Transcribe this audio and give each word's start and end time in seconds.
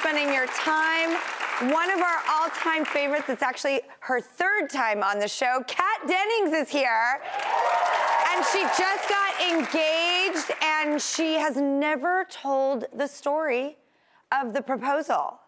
Spending 0.00 0.32
your 0.32 0.46
time. 0.46 1.10
One 1.72 1.90
of 1.90 2.00
our 2.00 2.18
all-time 2.30 2.84
favorites, 2.84 3.28
it's 3.28 3.42
actually 3.42 3.80
her 4.00 4.20
third 4.20 4.68
time 4.68 5.02
on 5.02 5.18
the 5.18 5.28
show, 5.28 5.62
Kat 5.66 6.00
Dennings 6.06 6.52
is 6.52 6.68
here. 6.68 7.20
And 8.30 8.44
she 8.52 8.62
just 8.76 9.08
got 9.08 9.40
engaged 9.40 10.50
and 10.62 11.00
she 11.00 11.34
has 11.34 11.56
never 11.56 12.26
told 12.28 12.86
the 12.94 13.06
story 13.06 13.76
of 14.32 14.52
the 14.52 14.60
proposal. 14.60 15.38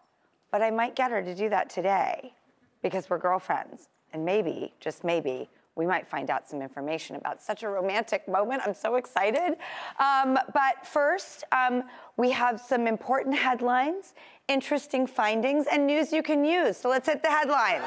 But 0.51 0.61
I 0.61 0.71
might 0.71 0.95
get 0.95 1.11
her 1.11 1.21
to 1.21 1.35
do 1.35 1.49
that 1.49 1.69
today 1.69 2.33
because 2.81 3.09
we're 3.09 3.17
girlfriends. 3.17 3.89
And 4.13 4.23
maybe, 4.23 4.73
just 4.79 5.03
maybe, 5.03 5.49
we 5.77 5.85
might 5.85 6.07
find 6.07 6.29
out 6.29 6.49
some 6.49 6.61
information 6.61 7.15
about 7.15 7.41
such 7.41 7.63
a 7.63 7.69
romantic 7.69 8.27
moment. 8.27 8.61
I'm 8.65 8.73
so 8.73 8.95
excited. 8.95 9.57
Um, 9.99 10.39
but 10.53 10.85
first, 10.85 11.43
um, 11.51 11.83
we 12.17 12.31
have 12.31 12.59
some 12.59 12.87
important 12.87 13.37
headlines, 13.37 14.15
interesting 14.47 15.05
findings, 15.05 15.67
and 15.71 15.85
news 15.85 16.11
you 16.11 16.23
can 16.23 16.43
use. 16.43 16.77
So 16.77 16.89
let's 16.89 17.07
hit 17.07 17.21
the 17.21 17.29
headlines. 17.29 17.83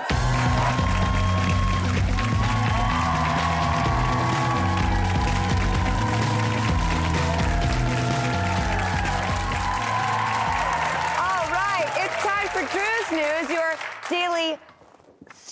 All 11.18 11.46
right, 11.50 11.90
it's 11.96 12.16
time 12.22 12.48
for 12.48 12.62
Drew's 12.72 13.10
News, 13.10 13.50
your 13.50 13.74
daily 14.08 14.58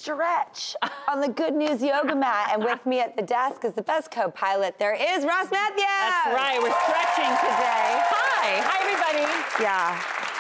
stretch 0.09 0.75
on 1.09 1.21
the 1.21 1.29
Good 1.29 1.55
News 1.55 1.83
Yoga 1.83 2.15
mat. 2.15 2.51
And 2.53 2.65
with 2.65 2.85
me 2.87 3.01
at 3.01 3.15
the 3.15 3.23
desk 3.23 3.65
is 3.65 3.75
the 3.75 3.83
best 3.83 4.11
co 4.11 4.31
pilot 4.31 4.79
there 4.79 4.95
is, 4.95 5.25
Ross 5.25 5.51
Mathews. 5.51 5.85
That's 5.85 6.35
right. 6.35 6.59
We're 6.63 6.73
stretching 6.85 7.29
today. 7.45 8.01
Hi. 8.09 8.63
Hi, 8.65 8.79
everybody. 8.83 9.63
Yeah, 9.63 9.95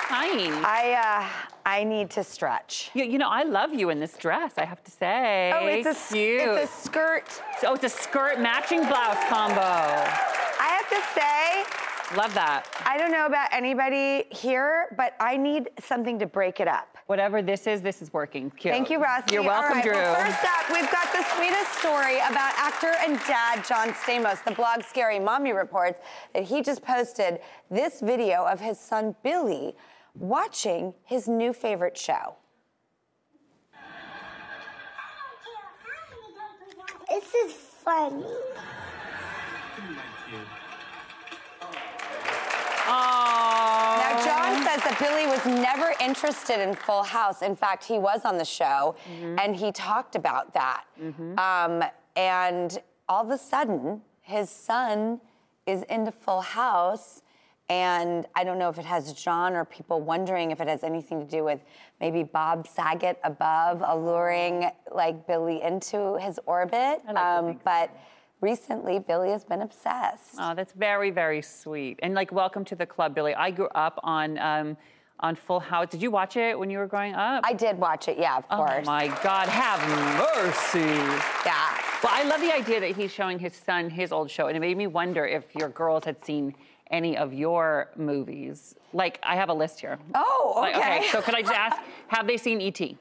Hi. 0.08 0.38
I, 0.64 0.94
uh, 0.94 1.28
I 1.66 1.84
need 1.84 2.08
to 2.10 2.24
stretch. 2.24 2.90
You, 2.94 3.04
you 3.04 3.18
know, 3.18 3.28
I 3.28 3.42
love 3.42 3.74
you 3.74 3.90
in 3.90 4.00
this 4.00 4.16
dress, 4.16 4.54
I 4.56 4.64
have 4.64 4.82
to 4.84 4.90
say. 4.90 5.52
Oh, 5.54 5.66
it's 5.66 5.86
a, 5.86 6.14
cute. 6.14 6.40
it's 6.40 6.72
a 6.72 6.82
skirt. 6.82 7.42
oh, 7.66 7.74
it's 7.74 7.84
a 7.84 7.90
skirt 7.90 8.40
matching 8.40 8.86
blouse 8.86 9.22
combo. 9.28 9.60
I 9.60 10.80
have 10.80 10.88
to 10.88 11.20
say, 11.20 11.88
Love 12.16 12.32
that. 12.32 12.64
I 12.86 12.96
don't 12.96 13.12
know 13.12 13.26
about 13.26 13.52
anybody 13.52 14.24
here, 14.30 14.94
but 14.96 15.14
I 15.20 15.36
need 15.36 15.68
something 15.78 16.18
to 16.20 16.26
break 16.26 16.58
it 16.58 16.66
up. 16.66 16.97
Whatever 17.08 17.40
this 17.40 17.66
is, 17.66 17.80
this 17.80 18.02
is 18.02 18.12
working. 18.12 18.50
Cute. 18.50 18.74
Thank 18.74 18.90
you, 18.90 19.00
Rusty. 19.00 19.32
You're 19.32 19.42
welcome, 19.42 19.70
All 19.70 19.74
right, 19.76 19.82
Drew. 19.82 19.94
Well, 19.94 20.14
first 20.14 20.44
up, 20.44 20.70
we've 20.70 20.92
got 20.92 21.10
the 21.10 21.24
sweetest 21.36 21.78
story 21.78 22.16
about 22.18 22.52
actor 22.58 22.92
and 23.00 23.18
dad 23.26 23.64
John 23.66 23.94
Stamos. 23.94 24.44
The 24.44 24.50
blog 24.50 24.82
Scary 24.82 25.18
Mommy 25.18 25.52
reports 25.52 25.98
that 26.34 26.42
he 26.42 26.60
just 26.60 26.82
posted 26.82 27.40
this 27.70 28.02
video 28.02 28.44
of 28.44 28.60
his 28.60 28.78
son 28.78 29.16
Billy 29.22 29.74
watching 30.14 30.92
his 31.06 31.28
new 31.28 31.54
favorite 31.54 31.96
show. 31.96 32.36
This 37.08 37.34
is 37.34 37.52
funny. 37.54 38.22
Says 44.68 44.82
that 44.82 44.98
Billy 44.98 45.26
was 45.26 45.46
never 45.46 45.94
interested 45.98 46.60
in 46.60 46.74
Full 46.74 47.02
House. 47.02 47.40
In 47.40 47.56
fact, 47.56 47.84
he 47.84 47.98
was 47.98 48.26
on 48.26 48.36
the 48.36 48.44
show 48.44 48.96
and 49.38 49.56
he 49.56 49.72
talked 49.72 50.14
about 50.14 50.52
that. 50.52 50.84
Um, 51.38 51.82
and 52.16 52.78
all 53.08 53.24
of 53.24 53.30
a 53.30 53.38
sudden, 53.38 54.02
his 54.20 54.50
son 54.50 55.22
is 55.66 55.84
into 55.84 56.12
Full 56.12 56.42
House. 56.42 57.22
And 57.70 58.26
I 58.34 58.44
don't 58.44 58.58
know 58.58 58.68
if 58.68 58.78
it 58.78 58.84
has 58.84 59.12
John 59.14 59.54
or 59.54 59.64
people 59.64 60.02
wondering 60.02 60.50
if 60.50 60.60
it 60.60 60.68
has 60.68 60.84
anything 60.84 61.20
to 61.20 61.26
do 61.26 61.44
with 61.44 61.60
maybe 61.98 62.22
Bob 62.22 62.66
Saget 62.66 63.18
above 63.24 63.82
alluring 63.86 64.70
like 64.92 65.26
Billy 65.26 65.62
into 65.62 66.18
his 66.18 66.38
orbit. 66.44 67.00
Um, 67.06 67.16
I 67.16 67.40
like 67.40 67.40
to 67.40 67.46
think 67.46 67.64
but 67.64 67.90
recently, 68.40 68.98
Billy 68.98 69.30
has 69.30 69.44
been 69.44 69.62
obsessed. 69.62 70.34
Oh, 70.38 70.54
that's 70.54 70.72
very, 70.72 71.10
very 71.10 71.42
sweet. 71.42 71.98
And 72.02 72.14
like, 72.14 72.32
welcome 72.32 72.64
to 72.66 72.74
the 72.76 72.86
club, 72.86 73.14
Billy. 73.14 73.34
I 73.34 73.50
grew 73.50 73.68
up 73.74 73.98
on 74.02 74.38
um, 74.38 74.76
on 75.20 75.34
Full 75.34 75.60
House. 75.60 75.88
Did 75.90 76.00
you 76.00 76.10
watch 76.10 76.36
it 76.36 76.58
when 76.58 76.70
you 76.70 76.78
were 76.78 76.86
growing 76.86 77.14
up? 77.14 77.42
I 77.44 77.52
did 77.52 77.76
watch 77.78 78.08
it, 78.08 78.18
yeah, 78.18 78.38
of 78.38 78.44
oh 78.50 78.56
course. 78.56 78.86
Oh 78.86 78.90
my 78.90 79.08
God, 79.22 79.48
have 79.48 79.80
mercy. 80.16 80.78
Yeah. 81.44 81.76
Well, 82.02 82.12
I 82.14 82.22
love 82.24 82.40
the 82.40 82.54
idea 82.54 82.78
that 82.80 82.94
he's 82.94 83.12
showing 83.12 83.38
his 83.38 83.54
son 83.54 83.90
his 83.90 84.12
old 84.12 84.30
show, 84.30 84.46
and 84.46 84.56
it 84.56 84.60
made 84.60 84.76
me 84.76 84.86
wonder 84.86 85.26
if 85.26 85.54
your 85.56 85.70
girls 85.70 86.04
had 86.04 86.24
seen 86.24 86.54
any 86.90 87.16
of 87.16 87.34
your 87.34 87.90
movies. 87.96 88.74
Like, 88.92 89.18
I 89.22 89.34
have 89.34 89.48
a 89.48 89.54
list 89.54 89.80
here. 89.80 89.98
Oh, 90.14 90.54
Like, 90.56 90.76
okay. 90.76 91.08
so 91.10 91.20
could 91.20 91.34
I 91.34 91.42
just 91.42 91.52
ask, 91.54 91.76
have 92.08 92.26
they 92.26 92.36
seen 92.36 92.60
E.T.? 92.60 92.96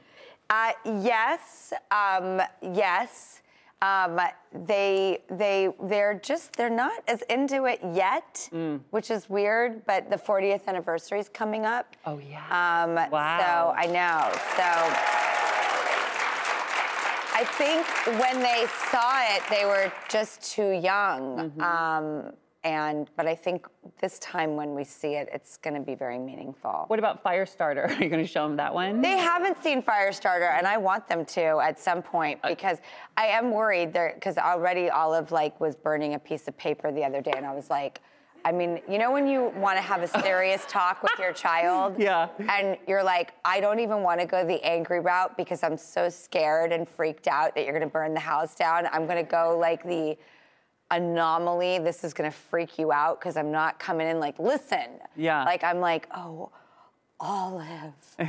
Uh, 0.50 0.72
yes, 0.86 1.74
um, 1.92 2.42
yes. 2.62 3.42
Um, 3.82 4.20
they 4.66 5.20
they 5.30 5.70
they're 5.84 6.16
just 6.20 6.54
they're 6.56 6.70
not 6.70 7.04
as 7.08 7.22
into 7.24 7.66
it 7.66 7.80
yet, 7.94 8.50
Mm. 8.52 8.82
which 8.90 9.12
is 9.12 9.30
weird. 9.30 9.86
But 9.86 10.10
the 10.10 10.16
40th 10.18 10.66
anniversary 10.68 11.20
is 11.20 11.30
coming 11.30 11.66
up. 11.66 11.96
Oh, 12.06 12.18
yeah. 12.20 12.44
Um, 12.50 12.96
Wow. 13.12 13.38
So 13.40 13.74
I 13.78 13.86
know. 13.86 14.32
So 14.58 14.64
I 17.40 17.44
think 17.44 17.86
when 18.20 18.40
they 18.42 18.66
saw 18.90 19.22
it, 19.36 19.44
they 19.50 19.66
were 19.66 19.92
just 20.10 20.42
too 20.54 20.72
young. 20.72 21.52
Mm-hmm. 21.52 21.62
Um, 21.62 22.34
and 22.68 23.10
but 23.16 23.26
I 23.26 23.34
think 23.34 23.66
this 24.02 24.20
time 24.20 24.58
when 24.58 24.76
we 24.76 24.84
see 24.84 25.14
it, 25.16 25.30
it's 25.32 25.56
going 25.56 25.74
to 25.74 25.80
be 25.80 25.96
very 25.96 26.20
meaningful. 26.20 26.84
What 26.88 27.00
about 27.00 27.24
Firestarter? 27.24 27.86
Are 27.98 28.04
you 28.04 28.10
going 28.10 28.22
to 28.24 28.28
show 28.28 28.46
them 28.46 28.58
that 28.58 28.74
one? 28.74 29.00
They 29.02 29.18
haven't 29.18 29.64
seen 29.64 29.82
Firestarter, 29.82 30.52
and 30.58 30.68
I 30.68 30.76
want 30.76 31.08
them 31.08 31.24
to 31.26 31.60
at 31.60 31.80
some 31.80 32.02
point 32.02 32.42
because 32.46 32.80
I 33.16 33.28
am 33.28 33.52
worried 33.52 33.94
there 33.94 34.12
because 34.16 34.38
already 34.38 34.90
Olive 34.90 35.32
like 35.32 35.58
was 35.62 35.76
burning 35.78 36.16
a 36.16 36.20
piece 36.20 36.50
of 36.50 36.58
paper 36.58 36.92
the 36.92 37.06
other 37.06 37.22
day, 37.22 37.32
and 37.38 37.46
I 37.46 37.56
was 37.56 37.70
like, 37.70 38.02
I 38.44 38.52
mean, 38.52 38.82
you 38.90 38.98
know 38.98 39.12
when 39.14 39.28
you 39.28 39.54
want 39.56 39.78
to 39.78 39.82
have 39.82 40.04
a 40.04 40.08
serious 40.22 40.66
talk 40.68 41.02
with 41.04 41.18
your 41.18 41.32
child, 41.32 41.96
Yeah. 42.00 42.28
and 42.50 42.78
you're 42.86 43.04
like, 43.04 43.34
I 43.46 43.62
don't 43.62 43.80
even 43.80 44.02
want 44.04 44.20
to 44.20 44.26
go 44.28 44.46
the 44.46 44.62
angry 44.62 45.00
route 45.00 45.38
because 45.38 45.64
I'm 45.64 45.78
so 45.78 46.10
scared 46.10 46.74
and 46.74 46.88
freaked 46.88 47.30
out 47.30 47.56
that 47.56 47.64
you're 47.64 47.74
going 47.74 47.88
to 47.88 47.94
burn 47.94 48.14
the 48.14 48.20
house 48.20 48.56
down. 48.56 48.88
I'm 48.92 49.06
going 49.06 49.24
to 49.24 49.30
go 49.32 49.58
like 49.58 49.84
the 49.84 50.18
anomaly. 50.92 51.80
This 51.80 52.04
is 52.04 52.14
going 52.14 52.30
to 52.30 52.36
freak 52.38 52.78
you 52.80 52.92
out 52.92 53.20
because 53.20 53.38
I'm 53.38 53.52
not 53.52 53.80
coming 53.80 54.08
in 54.08 54.20
like, 54.20 54.40
listen. 54.40 54.86
Yeah. 55.16 55.44
Like 55.44 55.64
I'm 55.64 55.80
like, 55.80 56.08
oh, 56.16 56.50
Olive. 57.20 57.94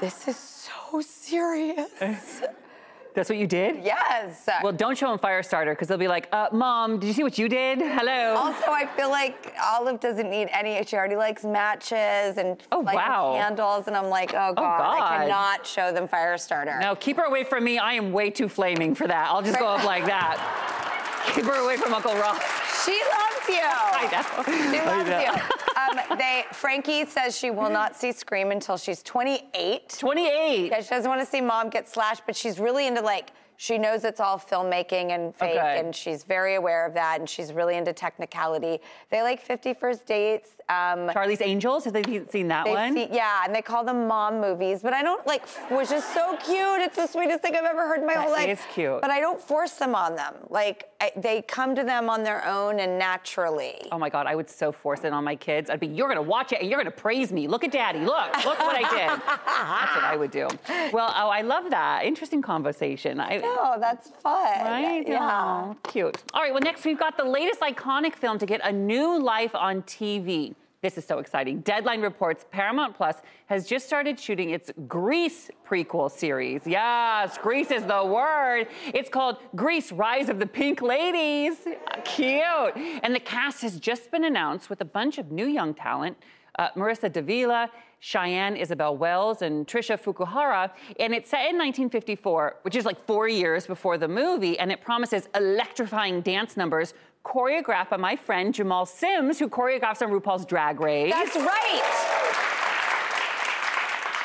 This 0.00 0.26
is 0.28 0.36
so 0.38 1.02
serious. 1.02 1.90
That's 3.14 3.28
what 3.28 3.36
you 3.36 3.46
did? 3.46 3.84
Yes. 3.84 4.48
Well, 4.62 4.72
don't 4.72 4.96
show 4.96 5.10
them 5.10 5.18
Firestarter 5.18 5.72
because 5.72 5.88
they'll 5.88 5.98
be 5.98 6.08
like, 6.08 6.26
uh, 6.32 6.48
Mom, 6.52 6.98
did 6.98 7.06
you 7.08 7.12
see 7.12 7.22
what 7.22 7.36
you 7.36 7.50
did? 7.50 7.80
Hello. 7.80 8.34
also, 8.34 8.70
I 8.70 8.86
feel 8.96 9.10
like 9.10 9.52
Olive 9.62 10.00
doesn't 10.00 10.30
need 10.30 10.48
any. 10.52 10.82
She 10.86 10.96
already 10.96 11.16
likes 11.16 11.44
matches 11.44 12.38
and 12.38 12.62
Oh, 12.72 12.78
lighting 12.78 13.00
wow. 13.00 13.34
candles, 13.36 13.88
and 13.88 13.96
I'm 13.96 14.08
like, 14.08 14.30
oh 14.32 14.54
god, 14.54 14.80
I 14.80 14.98
God. 15.00 15.18
cannot 15.18 15.66
show 15.66 15.92
them 15.92 16.08
Firestarter. 16.08 16.80
no, 16.80 16.94
keep 16.94 17.18
her 17.18 17.24
away 17.24 17.44
from 17.44 17.62
me. 17.64 17.76
I 17.78 17.92
am 17.92 18.10
way 18.10 18.30
too 18.30 18.48
flaming 18.48 18.94
for 18.94 19.06
that. 19.06 19.28
I'll 19.28 19.42
just 19.42 19.58
go 19.58 19.66
up 19.66 19.84
like 19.84 20.06
that. 20.06 20.96
keep 21.34 21.44
her 21.44 21.62
away 21.62 21.76
from 21.76 21.94
Uncle 21.94 22.14
Ross. 22.14 22.42
She 22.84 22.92
loves 22.92 23.48
you. 23.48 23.60
I 23.62 24.08
know. 24.12 24.72
She 24.72 24.80
loves 24.86 25.10
know. 25.10 25.20
you. 25.20 25.32
Um, 25.80 26.18
they, 26.18 26.44
Frankie 26.52 27.04
says 27.06 27.36
she 27.36 27.50
will 27.50 27.70
not 27.70 27.96
see 27.96 28.12
Scream 28.12 28.50
until 28.50 28.76
she's 28.76 29.02
28. 29.02 29.96
28. 29.98 30.70
Yeah, 30.70 30.80
she 30.80 30.88
doesn't 30.88 31.08
want 31.08 31.20
to 31.20 31.26
see 31.26 31.40
mom 31.40 31.70
get 31.70 31.88
slashed, 31.88 32.22
but 32.26 32.36
she's 32.36 32.58
really 32.58 32.86
into 32.86 33.00
like 33.00 33.32
she 33.56 33.76
knows 33.76 34.04
it's 34.04 34.20
all 34.20 34.38
filmmaking 34.38 35.10
and 35.10 35.34
fake, 35.36 35.58
Okay. 35.58 35.78
and 35.80 35.94
she's 35.94 36.24
very 36.24 36.54
aware 36.54 36.86
of 36.86 36.94
that, 36.94 37.20
and 37.20 37.28
she's 37.28 37.52
really 37.52 37.76
into 37.76 37.92
technicality. 37.92 38.80
They 39.10 39.20
like 39.20 39.38
50 39.38 39.74
first 39.74 40.06
dates. 40.06 40.52
Um, 40.70 41.10
Charlie's 41.12 41.40
Angels. 41.40 41.84
Have 41.84 41.92
they 41.94 42.02
seen 42.30 42.48
that 42.48 42.64
they've 42.64 42.74
one? 42.74 42.94
seen- 42.94 43.12
yeah, 43.12 43.42
and 43.44 43.54
they 43.54 43.62
call 43.62 43.82
them 43.84 44.06
mom 44.06 44.40
movies, 44.40 44.80
but 44.82 44.92
I 44.92 45.02
don't 45.02 45.26
like, 45.26 45.46
which 45.70 45.90
is 45.90 46.04
so 46.04 46.36
cute. 46.36 46.80
It's 46.80 46.96
the 46.96 47.06
sweetest 47.06 47.40
thing 47.42 47.56
I've 47.56 47.64
ever 47.64 47.86
heard 47.88 48.00
in 48.00 48.06
my 48.06 48.14
That 48.14 48.22
whole 48.22 48.32
life. 48.32 48.48
is 48.48 48.60
cute. 48.72 49.00
But 49.00 49.10
I 49.10 49.18
don't 49.20 49.40
force 49.40 49.72
them 49.72 49.94
on 49.94 50.14
them. 50.16 50.34
Like 50.48 50.88
I, 51.00 51.10
they 51.16 51.42
come 51.42 51.74
to 51.74 51.82
them 51.82 52.08
on 52.08 52.22
their 52.22 52.46
own 52.46 52.78
and 52.78 52.98
naturally. 52.98 53.74
Oh 53.90 53.98
my 53.98 54.08
God, 54.10 54.26
I 54.26 54.34
would 54.36 54.48
so 54.48 54.70
force 54.70 55.00
it 55.04 55.12
on 55.12 55.24
my 55.24 55.34
kids. 55.36 55.70
I'd 55.70 55.80
be, 55.80 55.86
you're 55.88 56.08
gonna 56.08 56.22
watch 56.22 56.52
it 56.52 56.60
and 56.60 56.68
you're 56.70 56.78
gonna 56.78 56.90
praise 56.90 57.32
me. 57.32 57.48
Look 57.48 57.64
at 57.64 57.72
daddy. 57.72 57.98
Look, 58.00 58.36
look 58.44 58.58
what 58.58 58.76
I 58.76 58.88
did. 58.90 59.22
That's 59.46 59.94
what 59.96 60.04
I 60.04 60.16
would 60.16 60.30
do. 60.30 60.46
Well, 60.92 61.12
oh, 61.16 61.28
I 61.28 61.42
love 61.42 61.70
that. 61.70 62.04
Interesting 62.04 62.42
conversation. 62.42 63.18
I, 63.20 63.40
Oh, 63.42 63.76
that's 63.80 64.10
fun. 64.22 64.64
Right? 64.64 65.04
Yeah. 65.06 65.74
Cute. 65.84 66.16
All 66.34 66.42
right, 66.42 66.52
well, 66.52 66.62
next 66.62 66.84
we've 66.84 66.98
got 66.98 67.16
the 67.16 67.24
latest 67.24 67.60
iconic 67.60 68.14
film 68.14 68.38
to 68.38 68.46
get 68.46 68.60
a 68.64 68.72
new 68.72 69.18
life 69.20 69.54
on 69.54 69.82
TV. 69.82 70.54
This 70.82 70.96
is 70.96 71.04
so 71.04 71.18
exciting. 71.18 71.60
Deadline 71.60 72.00
reports 72.00 72.46
Paramount 72.50 72.96
Plus 72.96 73.16
has 73.46 73.66
just 73.66 73.86
started 73.86 74.18
shooting 74.18 74.50
its 74.50 74.70
Grease 74.88 75.50
prequel 75.68 76.10
series. 76.10 76.62
Yes, 76.66 77.36
Grease 77.36 77.70
is 77.70 77.84
the 77.84 78.02
word. 78.02 78.66
It's 78.86 79.10
called 79.10 79.36
Grease 79.54 79.92
Rise 79.92 80.30
of 80.30 80.38
the 80.38 80.46
Pink 80.46 80.80
Ladies. 80.80 81.58
Cute. 82.04 82.72
And 83.02 83.14
the 83.14 83.20
cast 83.20 83.60
has 83.60 83.78
just 83.78 84.10
been 84.10 84.24
announced 84.24 84.70
with 84.70 84.80
a 84.80 84.86
bunch 84.86 85.18
of 85.18 85.30
new 85.30 85.46
young 85.46 85.74
talent 85.74 86.16
uh, 86.58 86.68
Marissa 86.76 87.10
Davila, 87.10 87.70
Cheyenne 88.00 88.56
Isabel 88.56 88.96
Wells, 88.96 89.42
and 89.42 89.66
Tricia 89.66 89.98
Fukuhara. 89.98 90.70
And 90.98 91.14
it's 91.14 91.30
set 91.30 91.48
in 91.50 91.56
1954, 91.56 92.56
which 92.62 92.76
is 92.76 92.84
like 92.84 93.06
four 93.06 93.28
years 93.28 93.66
before 93.66 93.98
the 93.98 94.08
movie, 94.08 94.58
and 94.58 94.72
it 94.72 94.80
promises 94.80 95.28
electrifying 95.34 96.20
dance 96.20 96.56
numbers 96.56 96.94
choreographed 97.24 97.90
by 97.90 97.96
my 97.96 98.16
friend 98.16 98.52
Jamal 98.54 98.86
Sims, 98.86 99.38
who 99.38 99.48
choreographs 99.48 100.02
on 100.02 100.10
RuPaul's 100.10 100.46
Drag 100.46 100.80
Race. 100.80 101.12
That's 101.12 101.36
right. 101.36 102.06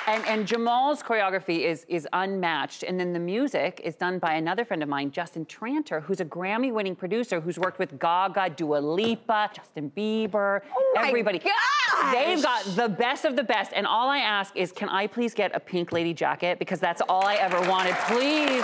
And, 0.08 0.24
and 0.28 0.46
Jamal's 0.48 1.02
choreography 1.02 1.62
is, 1.62 1.84
is 1.90 2.08
unmatched. 2.14 2.84
And 2.84 3.00
then 3.00 3.12
the 3.12 3.18
music 3.20 3.82
is 3.84 3.96
done 3.96 4.20
by 4.20 4.36
another 4.36 4.64
friend 4.64 4.84
of 4.84 4.90
mine, 4.90 5.10
Justin 5.10 5.46
Tranter, 5.48 6.00
who's 6.00 6.20
a 6.20 6.26
Grammy 6.26 6.72
winning 6.72 6.96
producer 6.96 7.40
who's 7.42 7.58
worked 7.58 7.80
with 7.80 7.98
Gaga, 8.00 8.52
Dua 8.52 8.78
Lipa, 8.78 9.50
Justin 9.56 9.92
Bieber, 9.98 10.62
Oh 10.76 10.94
everybody. 11.00 11.40
gosh! 11.40 12.14
They've 12.14 12.42
got 12.44 12.64
the 12.76 12.88
best 12.88 13.26
of 13.26 13.36
the 13.36 13.44
best. 13.44 13.72
And 13.74 13.88
all 13.88 14.08
I 14.08 14.20
ask 14.20 14.56
is, 14.56 14.72
can 14.72 14.90
I 14.90 15.08
please 15.08 15.34
get 15.34 15.56
a 15.56 15.60
pink 15.60 15.92
lady 15.92 16.14
jacket? 16.14 16.60
Because 16.60 16.80
that's 16.80 17.02
all 17.10 17.26
I 17.26 17.36
ever 17.36 17.60
wanted. 17.68 17.96
Please. 18.06 18.64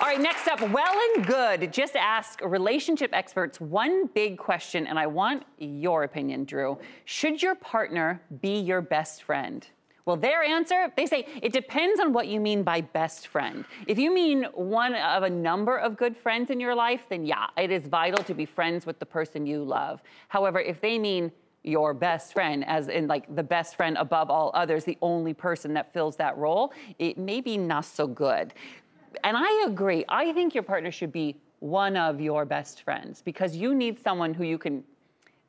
All 0.00 0.06
right, 0.06 0.18
next 0.18 0.48
up, 0.48 0.62
well 0.70 0.98
and 1.14 1.26
good. 1.26 1.70
Just 1.74 1.94
ask 1.94 2.40
relationship 2.42 3.10
experts 3.12 3.60
one 3.60 4.06
big 4.06 4.38
question, 4.38 4.86
and 4.86 4.98
I 4.98 5.06
want 5.06 5.42
your 5.58 6.04
opinion, 6.04 6.46
Drew. 6.46 6.78
Should 7.04 7.42
your 7.42 7.54
partner 7.54 8.22
be 8.40 8.58
your 8.60 8.80
best 8.80 9.24
friend? 9.24 9.66
Well, 10.06 10.16
their 10.16 10.42
answer, 10.42 10.90
they 10.96 11.04
say 11.04 11.26
it 11.42 11.52
depends 11.52 12.00
on 12.00 12.14
what 12.14 12.28
you 12.28 12.40
mean 12.40 12.62
by 12.62 12.80
best 12.80 13.28
friend. 13.28 13.66
If 13.86 13.98
you 13.98 14.10
mean 14.10 14.44
one 14.54 14.94
of 14.94 15.22
a 15.22 15.28
number 15.28 15.76
of 15.76 15.98
good 15.98 16.16
friends 16.16 16.48
in 16.48 16.60
your 16.60 16.74
life, 16.74 17.02
then 17.10 17.26
yeah, 17.26 17.48
it 17.58 17.70
is 17.70 17.86
vital 17.86 18.24
to 18.24 18.32
be 18.32 18.46
friends 18.46 18.86
with 18.86 18.98
the 19.00 19.06
person 19.06 19.44
you 19.44 19.62
love. 19.62 20.00
However, 20.28 20.60
if 20.60 20.80
they 20.80 20.98
mean 20.98 21.30
your 21.62 21.92
best 21.92 22.32
friend, 22.32 22.64
as 22.66 22.88
in 22.88 23.06
like 23.06 23.36
the 23.36 23.42
best 23.42 23.76
friend 23.76 23.98
above 23.98 24.30
all 24.30 24.50
others, 24.54 24.84
the 24.84 24.96
only 25.02 25.34
person 25.34 25.74
that 25.74 25.92
fills 25.92 26.16
that 26.16 26.38
role, 26.38 26.72
it 26.98 27.18
may 27.18 27.42
be 27.42 27.58
not 27.58 27.84
so 27.84 28.06
good. 28.06 28.54
And 29.24 29.36
I 29.36 29.64
agree. 29.66 30.04
I 30.08 30.32
think 30.32 30.54
your 30.54 30.62
partner 30.62 30.90
should 30.90 31.12
be 31.12 31.36
one 31.60 31.96
of 31.96 32.20
your 32.20 32.44
best 32.44 32.82
friends 32.82 33.22
because 33.22 33.54
you 33.54 33.74
need 33.74 34.00
someone 34.00 34.34
who 34.34 34.44
you 34.44 34.58
can 34.58 34.82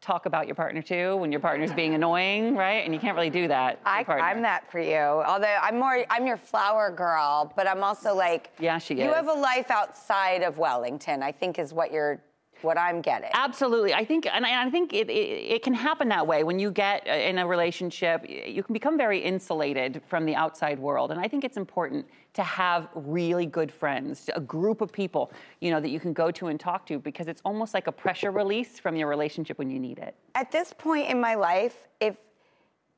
talk 0.01 0.25
about 0.25 0.47
your 0.47 0.55
partner 0.55 0.81
to 0.81 1.15
when 1.15 1.31
your 1.31 1.39
partner's 1.39 1.71
being 1.71 1.93
annoying, 1.99 2.55
right? 2.55 2.83
And 2.83 2.93
you 2.93 2.99
can't 2.99 3.15
really 3.15 3.29
do 3.29 3.47
that. 3.47 3.79
I, 3.85 4.03
I'm 4.07 4.41
that 4.41 4.69
for 4.71 4.79
you. 4.79 4.95
Although 4.95 5.57
I'm 5.61 5.79
more, 5.79 6.03
I'm 6.09 6.25
your 6.25 6.37
flower 6.37 6.91
girl, 6.91 7.53
but 7.55 7.67
I'm 7.67 7.83
also 7.83 8.13
like, 8.13 8.51
Yeah, 8.59 8.79
she 8.79 8.95
is. 8.95 9.01
You 9.01 9.13
have 9.13 9.27
a 9.27 9.33
life 9.33 9.69
outside 9.69 10.41
of 10.41 10.57
Wellinton. 10.57 11.21
I 11.21 11.31
think 11.31 11.59
is 11.59 11.71
what 11.71 11.91
you're, 11.91 12.19
what 12.63 12.77
I'm 12.77 13.01
getting. 13.01 13.29
Absolutely. 13.33 13.93
I 13.93 14.03
think, 14.03 14.27
and 14.31 14.45
I 14.45 14.65
I 14.65 14.69
think 14.69 14.93
it, 14.93 15.09
it, 15.09 15.13
it 15.13 15.63
can 15.63 15.73
happen 15.73 16.09
that 16.09 16.25
way. 16.25 16.43
When 16.43 16.59
you 16.59 16.71
get 16.71 17.07
uh, 17.07 17.11
in 17.11 17.39
a 17.39 17.47
relationship, 17.47 18.25
you 18.27 18.61
can 18.63 18.73
become 18.73 18.97
very 18.97 19.19
insulated 19.19 20.01
from 20.07 20.25
the 20.25 20.35
outside 20.35 20.77
world. 20.79 21.11
And 21.11 21.19
I 21.19 21.27
think 21.27 21.43
it's 21.43 21.57
important 21.57 22.07
to 22.33 22.43
have 22.43 22.87
really 22.95 23.45
good 23.45 23.71
friends, 23.71 24.29
a 24.35 24.39
group 24.39 24.81
of 24.81 24.91
people, 24.91 25.31
you 25.59 25.69
know, 25.71 25.79
that 25.81 25.89
you 25.89 25.99
can 25.99 26.13
go 26.13 26.31
to 26.31 26.47
and 26.47 26.59
talk 26.59 26.85
to 26.87 26.97
because 26.99 27.27
it's 27.27 27.41
almost 27.43 27.73
like 27.73 27.87
a 27.87 27.91
pressure 27.91 28.31
release 28.31 28.79
from 28.79 28.95
your 28.95 29.07
relationship 29.09 29.57
when 29.57 29.69
you 29.69 29.79
need 29.79 29.99
it. 29.99 30.15
At 30.35 30.51
this 30.51 30.73
point 30.73 31.09
in 31.09 31.19
my 31.19 31.35
life, 31.35 31.87
if 31.99 32.15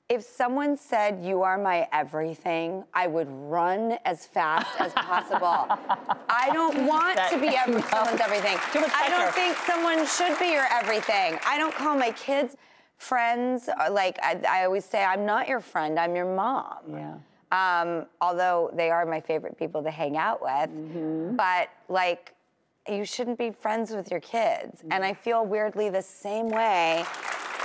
if 0.09 0.21
someone 0.21 0.75
said 0.77 1.23
you 1.23 1.41
are 1.41 1.57
my 1.57 1.87
everything, 1.93 2.83
I 2.93 3.07
would 3.07 3.29
run 3.31 3.97
as 4.05 4.25
fast 4.25 4.67
as 4.79 4.91
possible. 4.93 5.65
I 6.29 6.49
don't 6.51 6.85
want 6.85 7.17
to 7.31 7.39
be 7.39 7.47
every, 7.57 7.81
someone's 7.83 8.19
everything. 8.19 8.57
I 8.93 9.07
don't 9.09 9.33
think 9.33 9.55
someone 9.65 10.05
should 10.05 10.37
be 10.39 10.51
your 10.51 10.67
everything. 10.69 11.39
I 11.47 11.57
don't 11.57 11.73
call 11.73 11.95
my 11.97 12.11
kids 12.11 12.57
friends. 12.97 13.69
uh, 13.69 13.89
Like 13.91 14.19
I, 14.21 14.41
I 14.47 14.65
always 14.65 14.85
say, 14.85 15.03
I'm 15.03 15.25
not 15.25 15.47
your 15.47 15.61
friend. 15.61 15.97
I'm 15.97 16.15
your 16.15 16.31
mom. 16.35 16.77
Yeah. 16.91 17.15
Um, 17.53 18.07
although 18.19 18.71
they 18.73 18.89
are 18.89 19.05
my 19.05 19.21
favorite 19.21 19.57
people 19.57 19.83
to 19.83 19.91
hang 19.91 20.17
out 20.17 20.41
with, 20.41 20.69
Mm-hmm. 20.69 21.35
but 21.35 21.69
like 21.87 22.33
you 22.89 23.05
shouldn't 23.05 23.37
be 23.37 23.51
friends 23.51 23.91
with 23.91 24.09
your 24.11 24.19
kids. 24.19 24.81
Mm-hmm. 24.81 24.91
And 24.91 25.05
I 25.05 25.13
feel 25.13 25.45
weirdly 25.45 25.89
the 25.89 26.01
same 26.01 26.49
way 26.49 27.05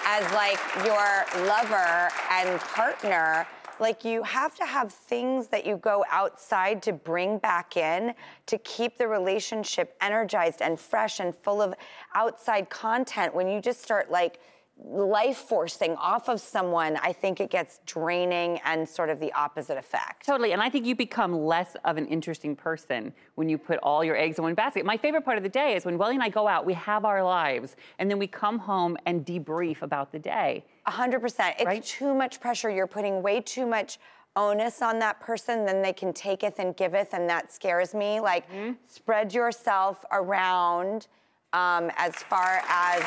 as 0.06 0.32
like 0.32 0.61
your 0.85 1.25
lover 1.46 2.11
and 2.31 2.61
partner. 2.61 3.47
Like 3.80 4.04
you 4.04 4.23
have 4.25 4.54
to 4.57 4.64
have 4.66 4.92
things 4.92 5.47
that 5.49 5.64
you 5.64 5.76
go 5.76 6.04
outside 6.11 6.83
to 6.83 6.92
bring 6.92 7.38
back 7.38 7.76
in 7.76 8.12
to 8.47 8.59
keep 8.59 8.99
the 8.99 9.07
relationship 9.09 9.97
energized 10.00 10.61
and 10.62 10.78
fresh 10.78 11.21
and 11.21 11.35
full 11.35 11.62
of 11.62 11.75
outside 12.14 12.68
content. 12.71 13.35
When 13.35 13.49
you 13.49 13.61
just 13.61 13.80
start 13.83 14.11
like 14.11 14.40
life 14.80 15.37
forcing 15.38 15.97
off 15.97 16.28
of 16.28 16.40
someone, 16.40 16.97
I 17.02 17.12
think 17.12 17.40
it 17.40 17.50
gets 17.50 17.80
draining 17.85 18.61
and 18.64 18.88
sort 18.88 19.11
of 19.11 19.18
the 19.18 19.32
opposite 19.32 19.76
effect. 19.76 20.25
Totally. 20.25 20.52
And 20.52 20.62
I 20.62 20.70
think 20.70 20.87
you 20.87 20.94
become 20.94 21.32
less 21.44 21.76
of 21.85 21.97
an 21.97 22.06
interesting 22.06 22.54
person 22.54 23.12
when 23.35 23.49
you 23.49 23.58
put 23.58 23.78
all 23.82 24.04
your 24.04 24.16
eggs 24.16 24.38
in 24.38 24.44
one 24.44 24.54
basket. 24.54 24.87
My 24.87 24.97
favorite 24.97 25.25
part 25.25 25.37
of 25.37 25.42
the 25.42 25.49
day 25.49 25.75
is 25.75 25.85
when 25.85 25.99
Welly 25.99 26.14
and 26.14 26.23
I 26.23 26.28
go 26.28 26.47
out, 26.47 26.64
we 26.64 26.75
have 26.75 27.04
our 27.04 27.25
lives, 27.25 27.75
and 27.99 28.08
then 28.11 28.18
we 28.18 28.26
come 28.28 28.58
home 28.58 28.97
and 29.04 29.26
debrief 29.26 29.82
about 29.82 30.12
the 30.12 30.18
day. 30.18 30.64
A 30.87 30.90
hundred 30.90 31.20
percent. 31.20 31.56
It's 31.58 31.66
Right? 31.66 31.85
too 31.85 32.14
much 32.14 32.40
pressure. 32.40 32.70
You're 32.70 32.87
putting 32.87 33.20
way 33.20 33.40
too 33.40 33.66
much 33.66 33.99
onus 34.37 34.80
on 34.82 35.00
that 35.00 35.18
person, 35.18 35.66
then 35.66 35.82
they 35.82 35.92
can 35.92 36.12
taketh 36.12 36.61
and 36.61 36.76
giveth, 36.76 37.12
and 37.14 37.28
that 37.28 37.52
scares 37.52 37.92
me. 37.94 38.20
Like, 38.20 38.44
spread 38.88 39.35
yourself 39.35 40.04
around 40.12 41.08
um, 41.52 41.90
as 41.97 42.14
far 42.14 42.62
as 42.68 43.02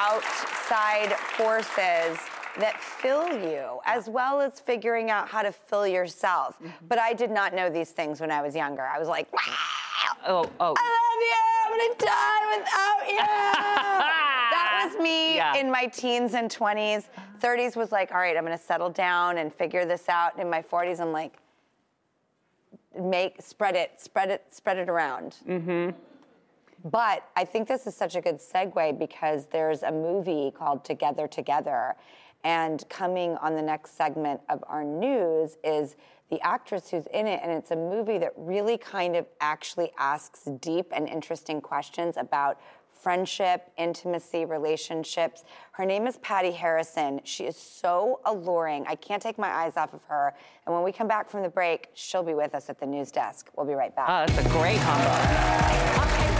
outside 0.00 1.12
forces 1.36 2.18
that 2.58 2.80
fill 2.80 3.28
you, 3.48 3.78
as 3.84 4.08
well 4.08 4.40
as 4.40 4.58
figuring 4.60 5.10
out 5.10 5.28
how 5.28 5.42
to 5.42 5.52
fill 5.52 5.86
yourself. 5.86 6.56
But 6.88 6.98
I 6.98 7.12
did 7.12 7.30
not 7.30 7.54
know 7.54 7.68
these 7.70 7.90
things 7.90 8.20
when 8.20 8.30
I 8.30 8.40
was 8.42 8.54
younger. 8.56 8.82
I 8.82 8.98
was 8.98 9.08
like, 9.08 9.32
wow, 9.32 9.40
Oh, 10.26 10.50
oh. 10.60 10.74
I 10.76 10.88
love 10.98 11.20
you. 11.30 11.40
I'm 11.64 11.72
gonna 11.78 11.94
die 11.98 12.44
without 12.56 13.10
you. 13.10 13.18
that 14.50 14.88
was 14.92 15.02
me 15.02 15.36
Yeah. 15.36 15.56
in 15.56 15.70
my 15.70 15.86
teens 15.86 16.34
and 16.34 16.50
20s. 16.50 17.04
30s 17.40 17.76
was 17.76 17.92
like, 17.92 18.10
all 18.12 18.18
right, 18.18 18.36
I'm 18.36 18.42
gonna 18.44 18.58
settle 18.58 18.90
down 18.90 19.38
and 19.38 19.52
figure 19.54 19.84
this 19.86 20.08
out. 20.08 20.38
In 20.38 20.50
my 20.50 20.60
40s, 20.62 21.00
I'm 21.00 21.12
like, 21.12 21.36
make 22.98 23.40
spread 23.40 23.76
it, 23.76 23.92
spread 24.00 24.30
it, 24.30 24.44
spread 24.50 24.78
it 24.78 24.88
around. 24.88 25.36
Mm-hmm. 25.48 25.90
But 26.84 27.28
I 27.36 27.44
think 27.44 27.68
this 27.68 27.86
is 27.86 27.94
such 27.94 28.16
a 28.16 28.20
good 28.20 28.38
segue 28.38 28.98
because 28.98 29.46
there's 29.46 29.82
a 29.82 29.92
movie 29.92 30.50
called 30.50 30.84
Together 30.84 31.28
Together. 31.28 31.94
And 32.42 32.82
coming 32.88 33.36
on 33.36 33.54
the 33.54 33.62
next 33.62 33.96
segment 33.96 34.40
of 34.48 34.64
our 34.66 34.82
news 34.82 35.58
is 35.62 35.96
the 36.30 36.40
actress 36.40 36.90
who's 36.90 37.06
in 37.12 37.26
it, 37.26 37.40
and 37.42 37.52
it's 37.52 37.72
a 37.72 37.76
movie 37.76 38.16
that 38.18 38.32
really 38.36 38.78
kind 38.78 39.16
of 39.16 39.26
actually 39.40 39.90
asks 39.98 40.44
deep 40.60 40.86
and 40.92 41.08
interesting 41.08 41.60
questions 41.60 42.16
about 42.16 42.60
friendship, 42.92 43.70
intimacy, 43.76 44.44
relationships. 44.44 45.44
Her 45.72 45.84
name 45.84 46.06
is 46.06 46.18
Patti 46.18 46.52
Harrison. 46.52 47.20
She 47.24 47.44
is 47.44 47.56
so 47.56 48.20
alluring. 48.24 48.84
I 48.86 48.94
can't 48.94 49.22
take 49.22 49.38
my 49.38 49.48
eyes 49.48 49.76
off 49.76 49.92
of 49.92 50.02
her. 50.04 50.34
And 50.66 50.74
when 50.74 50.84
we 50.84 50.92
come 50.92 51.08
back 51.08 51.28
from 51.28 51.42
the 51.42 51.48
break, 51.48 51.88
she'll 51.94 52.22
be 52.22 52.34
with 52.34 52.54
us 52.54 52.70
at 52.70 52.78
the 52.78 52.86
news 52.86 53.10
desk. 53.10 53.50
We'll 53.56 53.66
be 53.66 53.74
right 53.74 53.94
back. 53.94 54.08
Oh, 54.08 54.32
that's 54.32 54.46
a 54.46 54.48
great 54.50 54.78
combo. 54.80 56.39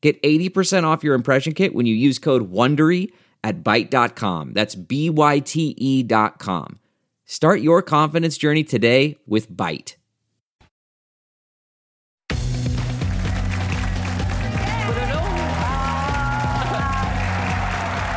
Get 0.00 0.22
80% 0.22 0.84
off 0.84 1.04
your 1.04 1.14
impression 1.14 1.52
kit 1.52 1.74
when 1.74 1.84
you 1.86 1.94
use 1.94 2.18
code 2.18 2.50
WONDERY 2.50 3.12
at 3.44 3.62
Byte.com. 3.62 4.52
That's 4.54 4.74
B-Y-T-E 4.74 6.02
dot 6.04 6.38
com. 6.38 6.78
Start 7.26 7.60
your 7.60 7.82
confidence 7.82 8.36
journey 8.36 8.64
today 8.64 9.16
with 9.26 9.50
Byte. 9.50 9.96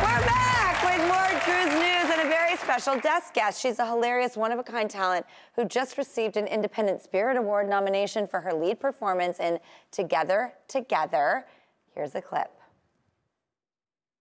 We're 0.02 0.20
back 0.26 0.82
with 0.84 1.00
more 1.06 1.40
Drew's 1.44 1.74
News 1.74 2.10
and 2.10 2.20
a 2.22 2.28
very 2.28 2.56
special 2.56 2.98
desk 2.98 3.34
guest. 3.34 3.60
She's 3.60 3.78
a 3.78 3.86
hilarious, 3.86 4.36
one 4.36 4.52
of 4.52 4.58
a 4.58 4.64
kind 4.64 4.90
talent 4.90 5.26
who 5.54 5.64
just 5.64 5.96
received 5.98 6.36
an 6.36 6.46
Independent 6.46 7.02
Spirit 7.02 7.36
Award 7.36 7.68
nomination 7.68 8.26
for 8.26 8.40
her 8.40 8.52
lead 8.52 8.80
performance 8.80 9.38
in 9.38 9.60
Together, 9.92 10.54
Together. 10.66 11.44
Here's 11.94 12.16
a 12.16 12.20
clip. 12.20 12.50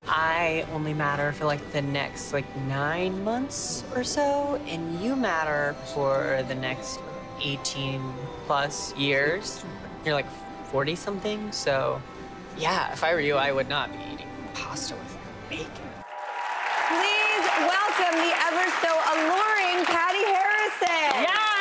I 0.08 0.64
only 0.74 0.94
matter 0.94 1.32
for 1.32 1.46
like 1.46 1.72
the 1.72 1.82
next 1.82 2.32
like 2.32 2.46
nine 2.68 3.24
months 3.24 3.84
or 3.96 4.04
so, 4.04 4.62
and 4.68 5.00
you 5.00 5.16
matter 5.16 5.76
for 5.94 6.44
the 6.48 6.54
next 6.54 7.00
18 7.42 8.00
plus 8.46 8.96
years. 8.96 9.64
You're 10.06 10.14
like 10.14 10.30
40 10.66 10.96
something, 10.96 11.52
so 11.52 12.00
yeah, 12.58 12.94
if 12.94 13.04
I 13.04 13.14
were 13.14 13.22
you, 13.22 13.36
I 13.36 13.52
would 13.52 13.70
not 13.70 13.92
be 13.92 13.98
eating 14.14 14.28
pasta 14.54 14.94
with 14.94 15.18
bacon. 15.50 15.90
Please 16.90 17.46
welcome 17.58 18.16
the 18.22 18.34
ever 18.50 18.70
so 18.84 18.92
alluring 19.14 19.86
Patti 19.86 20.24
Harrison. 20.26 21.53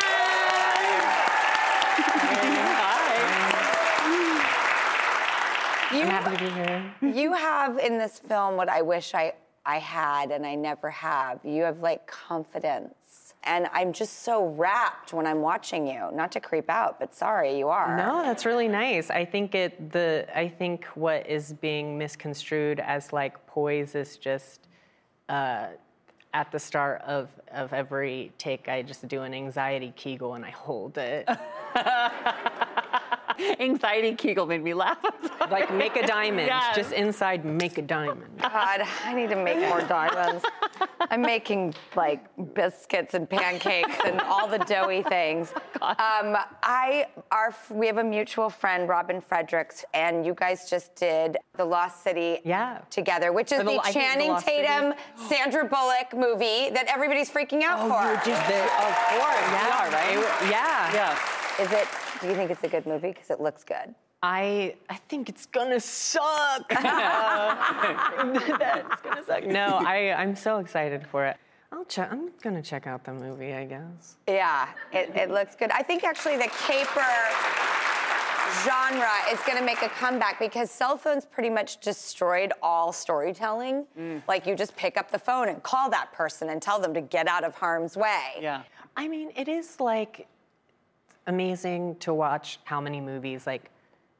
You, 5.92 6.04
happy 6.06 6.36
to 6.36 6.44
be 6.44 6.50
here. 6.50 6.94
you 7.22 7.32
have 7.34 7.78
in 7.78 7.98
this 7.98 8.18
film 8.18 8.56
what 8.56 8.68
I 8.68 8.82
wish 8.82 9.14
I, 9.14 9.34
I 9.66 9.78
had 9.78 10.30
and 10.30 10.46
I 10.46 10.54
never 10.54 10.90
have. 10.90 11.40
You 11.44 11.62
have 11.62 11.80
like 11.80 12.06
confidence. 12.06 13.34
And 13.44 13.68
I'm 13.72 13.92
just 13.92 14.22
so 14.22 14.46
rapt 14.50 15.12
when 15.12 15.26
I'm 15.26 15.40
watching 15.40 15.86
you. 15.86 16.10
Not 16.12 16.30
to 16.32 16.40
creep 16.40 16.70
out, 16.70 17.00
but 17.00 17.12
sorry, 17.14 17.58
you 17.58 17.68
are. 17.68 17.96
No, 17.96 18.22
that's 18.22 18.46
really 18.46 18.68
nice. 18.68 19.10
I 19.10 19.24
think 19.24 19.54
it 19.56 19.90
the 19.90 20.26
I 20.34 20.48
think 20.48 20.84
what 20.94 21.28
is 21.28 21.52
being 21.52 21.98
misconstrued 21.98 22.78
as 22.78 23.12
like 23.12 23.44
poise 23.48 23.96
is 23.96 24.16
just 24.16 24.68
uh, 25.28 25.66
at 26.34 26.50
the 26.52 26.58
start 26.58 27.02
of, 27.02 27.28
of 27.52 27.72
every 27.72 28.32
take 28.38 28.68
I 28.68 28.82
just 28.82 29.06
do 29.08 29.22
an 29.22 29.34
anxiety 29.34 29.92
kegel 29.96 30.34
and 30.34 30.44
I 30.44 30.50
hold 30.50 30.96
it. 30.98 31.28
Anxiety 33.60 34.14
Kegel 34.14 34.46
made 34.46 34.62
me 34.62 34.74
laugh. 34.74 34.98
like 35.50 35.72
make 35.72 35.96
a 35.96 36.06
diamond. 36.06 36.46
Yes. 36.46 36.76
Just 36.76 36.92
inside 36.92 37.44
make 37.44 37.78
a 37.78 37.82
diamond. 37.82 38.24
God, 38.40 38.82
I 39.04 39.14
need 39.14 39.30
to 39.30 39.36
make 39.36 39.58
more 39.68 39.80
diamonds. 39.82 40.44
I'm 41.10 41.22
making 41.22 41.74
like 41.96 42.24
biscuits 42.54 43.14
and 43.14 43.28
pancakes 43.28 43.96
and 44.04 44.20
all 44.22 44.46
the 44.48 44.58
doughy 44.58 45.02
things. 45.02 45.52
Um, 45.82 46.36
I 46.62 47.06
our 47.32 47.52
we 47.68 47.88
have 47.88 47.98
a 47.98 48.04
mutual 48.04 48.48
friend, 48.48 48.88
Robin 48.88 49.20
Fredericks, 49.20 49.84
and 49.94 50.24
you 50.24 50.32
guys 50.32 50.70
just 50.70 50.94
did 50.94 51.36
The 51.56 51.64
Lost 51.64 52.04
City 52.04 52.38
Yeah. 52.44 52.78
together, 52.88 53.32
which 53.32 53.50
is 53.50 53.58
the- 53.58 53.64
the, 53.64 53.70
I 53.80 53.82
think 53.82 53.94
The 53.94 54.00
Channing 54.00 54.38
City. 54.38 54.62
Tatum, 54.62 54.94
Sandra 55.28 55.64
Bullock 55.64 56.14
movie 56.14 56.70
that 56.70 56.84
everybody's 56.86 57.30
freaking 57.30 57.62
out 57.62 57.80
for. 57.88 57.98
Oh, 57.98 58.14
just 58.24 58.46
the, 58.46 58.62
of 58.62 58.94
course. 59.10 59.42
Yeah, 59.50 59.90
right? 59.92 60.48
Yeah. 60.48 60.94
yeah. 60.94 61.62
Is 61.64 61.72
it? 61.72 61.88
Do 62.22 62.28
you 62.28 62.34
think 62.34 62.50
it's 62.50 62.62
a 62.62 62.68
good 62.68 62.86
movie? 62.86 63.08
Because 63.08 63.30
it 63.30 63.40
looks 63.40 63.64
good. 63.64 63.94
I 64.22 64.76
I 64.88 64.94
think 65.08 65.28
it's 65.28 65.46
gonna 65.46 65.80
suck. 65.80 66.68
That's 66.68 66.82
gonna 69.02 69.24
suck. 69.26 69.44
No, 69.44 69.80
I 69.84 70.14
I'm 70.16 70.36
so 70.36 70.58
excited 70.58 71.04
for 71.08 71.26
it. 71.26 71.36
I'll 71.72 71.84
check. 71.86 72.12
I'm 72.12 72.30
gonna 72.42 72.62
check 72.62 72.86
out 72.86 73.02
the 73.02 73.12
movie. 73.12 73.52
I 73.52 73.64
guess. 73.64 74.16
Yeah, 74.28 74.68
it, 74.92 75.10
it 75.16 75.30
looks 75.30 75.56
good. 75.56 75.72
I 75.72 75.82
think 75.82 76.04
actually 76.04 76.36
the 76.36 76.50
caper 76.66 77.02
genre 78.64 79.10
is 79.32 79.40
to 79.58 79.64
make 79.64 79.82
a 79.82 79.88
comeback 79.88 80.38
because 80.38 80.70
cell 80.70 80.96
phones 80.96 81.24
pretty 81.24 81.50
much 81.50 81.80
destroyed 81.80 82.52
all 82.62 82.92
storytelling. 82.92 83.86
Mm. 83.98 84.22
Like 84.28 84.46
you 84.46 84.54
just 84.54 84.76
pick 84.76 84.96
up 84.96 85.10
the 85.10 85.18
phone 85.18 85.48
and 85.48 85.62
call 85.62 85.90
that 85.90 86.12
person 86.12 86.50
and 86.50 86.62
tell 86.62 86.78
them 86.78 86.94
to 86.94 87.00
get 87.00 87.26
out 87.26 87.42
of 87.44 87.54
harm's 87.54 87.96
way. 87.96 88.34
Yeah. 88.40 88.62
I 88.96 89.08
mean, 89.08 89.32
it 89.34 89.48
is 89.48 89.80
like 89.80 90.28
amazing 91.26 91.96
to 91.96 92.12
watch 92.14 92.58
how 92.64 92.80
many 92.80 93.00
movies 93.00 93.46
like 93.46 93.70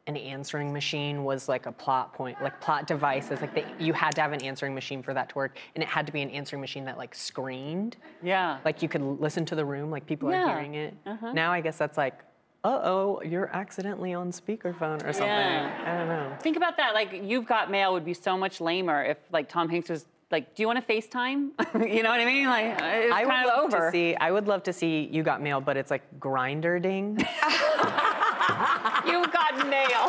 an 0.09 0.17
answering 0.17 0.73
machine 0.73 1.23
was 1.23 1.49
like 1.49 1.67
a 1.67 1.73
plot 1.73 2.13
point, 2.13 2.41
like 2.43 2.61
plot 2.61 2.87
devices. 2.89 3.41
Like 3.41 3.65
you 3.79 3.93
had 3.93 4.11
to 4.17 4.21
have 4.21 4.33
an 4.33 4.43
answering 4.43 4.75
machine 4.75 5.01
for 5.03 5.15
that 5.15 5.29
to 5.29 5.35
work, 5.37 5.57
and 5.77 5.83
it 5.83 5.89
had 5.89 6.07
to 6.07 6.13
be 6.13 6.23
an 6.23 6.31
answering 6.31 6.61
machine 6.61 6.85
that 6.87 6.99
like 6.99 7.15
screened. 7.15 7.97
Yeah. 8.23 8.59
Like 8.65 8.83
you 8.83 8.89
could 8.89 9.03
listen 9.03 9.45
to 9.47 9.55
the 9.55 9.65
room, 9.65 9.91
like 9.91 10.05
people 10.07 10.31
Yeah. 10.31 10.45
are 10.47 10.49
hearing 10.57 10.75
it. 10.75 10.95
Now 11.33 11.53
I 11.53 11.61
guess 11.61 11.79
that's 11.79 11.97
like, 11.97 12.19
uh 12.65 12.81
oh, 12.83 13.21
you're 13.25 13.49
accidentally 13.55 14.13
on 14.15 14.31
speakerphone 14.33 15.05
or 15.05 15.13
something. 15.13 15.27
Yeah. 15.29 15.83
I 15.85 15.99
don't 15.99 16.09
know. 16.09 16.37
Think 16.41 16.57
about 16.57 16.77
that. 16.77 16.95
Like, 16.95 17.21
You've 17.25 17.45
Got 17.47 17.71
Mail 17.73 17.93
would 17.93 18.05
be 18.05 18.15
so 18.15 18.39
much 18.39 18.61
lamer 18.61 19.03
if, 19.05 19.17
like, 19.33 19.49
Tom 19.49 19.69
Hanks 19.69 19.89
was 19.89 20.07
like, 20.33 20.55
"Do 20.55 20.63
you 20.63 20.67
want 20.67 20.85
to 20.85 20.93
FaceTime?" 20.93 21.51
you 21.95 22.03
know 22.03 22.11
what 22.11 22.21
I 22.21 22.25
mean? 22.25 22.47
Like, 22.47 22.73
it's 22.81 23.15
I 23.15 23.25
would 23.25 23.31
kind 23.31 23.47
love 23.47 23.65
over. 23.65 23.87
to 23.87 23.91
see. 23.93 24.17
I 24.17 24.31
would 24.31 24.49
love 24.49 24.63
to 24.65 24.73
see 24.73 25.09
you 25.13 25.23
got 25.23 25.43
mail, 25.43 25.61
but 25.61 25.77
it's 25.77 25.91
like 25.91 26.03
Grindr 26.19 26.81
ding. 26.81 27.19
You've 29.07 29.33
got 29.33 29.57
mail. 29.69 30.09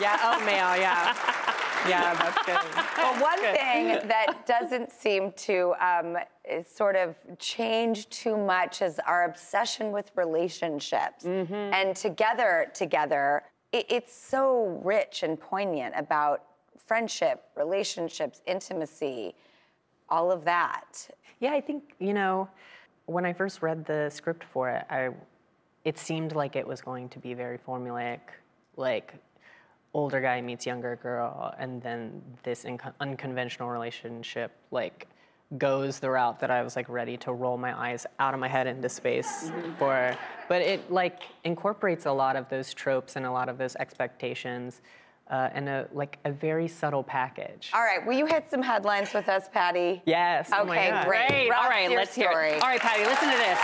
yeah. 0.00 0.18
Oh, 0.22 0.42
mail. 0.44 0.76
Yeah. 0.76 1.14
Yeah, 1.88 2.14
that's 2.18 2.46
good. 2.46 2.84
But 2.96 3.20
one 3.20 3.38
thing 3.40 4.08
that 4.08 4.46
doesn't 4.46 4.90
seem 4.90 5.32
to 5.32 5.74
um, 5.80 6.16
sort 6.66 6.96
of 6.96 7.14
change 7.38 8.08
too 8.08 8.36
much 8.36 8.82
is 8.82 8.98
our 9.00 9.24
obsession 9.24 9.92
with 9.92 10.10
relationships. 10.16 11.24
And 11.24 11.94
together, 11.94 12.70
together, 12.74 13.42
it, 13.72 13.86
it's 13.88 14.14
so 14.16 14.80
rich 14.82 15.22
and 15.22 15.38
poignant 15.38 15.94
about 15.96 16.42
friendship, 16.78 17.44
relationships, 17.56 18.42
intimacy, 18.46 19.34
all 20.08 20.30
of 20.30 20.44
that. 20.44 21.08
Yeah, 21.40 21.52
I 21.52 21.60
think 21.60 21.94
you 21.98 22.14
know, 22.14 22.48
when 23.06 23.24
I 23.24 23.32
first 23.32 23.62
read 23.62 23.84
the 23.84 24.10
script 24.10 24.44
for 24.44 24.70
it, 24.70 24.84
I 24.90 25.10
it 25.84 25.98
seemed 25.98 26.34
like 26.34 26.56
it 26.56 26.66
was 26.66 26.80
going 26.80 27.08
to 27.10 27.18
be 27.18 27.34
very 27.34 27.58
formulaic, 27.58 28.20
like 28.76 29.14
older 29.92 30.20
guy 30.20 30.40
meets 30.40 30.66
younger 30.66 30.96
girl, 30.96 31.54
and 31.58 31.82
then 31.82 32.22
this 32.42 32.64
inco- 32.64 32.94
unconventional 33.00 33.68
relationship 33.68 34.52
like 34.70 35.06
goes 35.58 36.00
the 36.00 36.10
route 36.10 36.40
that 36.40 36.50
I 36.50 36.62
was 36.62 36.74
like 36.74 36.88
ready 36.88 37.16
to 37.18 37.32
roll 37.32 37.56
my 37.56 37.78
eyes 37.78 38.06
out 38.18 38.34
of 38.34 38.40
my 38.40 38.48
head 38.48 38.66
into 38.66 38.88
space 38.88 39.44
mm-hmm. 39.44 39.74
for. 39.74 40.16
But 40.48 40.62
it 40.62 40.90
like 40.90 41.22
incorporates 41.44 42.06
a 42.06 42.12
lot 42.12 42.36
of 42.36 42.48
those 42.48 42.74
tropes 42.74 43.16
and 43.16 43.24
a 43.24 43.30
lot 43.30 43.48
of 43.48 43.58
those 43.58 43.76
expectations. 43.76 44.80
Uh, 45.30 45.48
and 45.54 45.70
a 45.70 45.88
like 45.94 46.18
a 46.26 46.30
very 46.30 46.68
subtle 46.68 47.02
package. 47.02 47.70
All 47.72 47.80
right, 47.82 48.04
will 48.06 48.12
you 48.12 48.26
hit 48.26 48.50
some 48.50 48.60
headlines 48.60 49.14
with 49.14 49.26
us, 49.28 49.48
Patti? 49.50 50.02
Yes. 50.04 50.50
oh 50.52 50.64
my 50.66 50.76
Okay, 50.76 50.90
God. 50.90 51.06
great. 51.06 51.28
Great. 51.28 51.50
All 51.52 51.68
right, 51.68 51.90
let's 51.90 52.14
hear 52.14 52.30
it. 52.42 52.60
All 52.62 52.68
right, 52.68 52.78
Patti, 52.80 53.04
listen 53.04 53.30
to 53.30 53.36
this. 53.38 53.58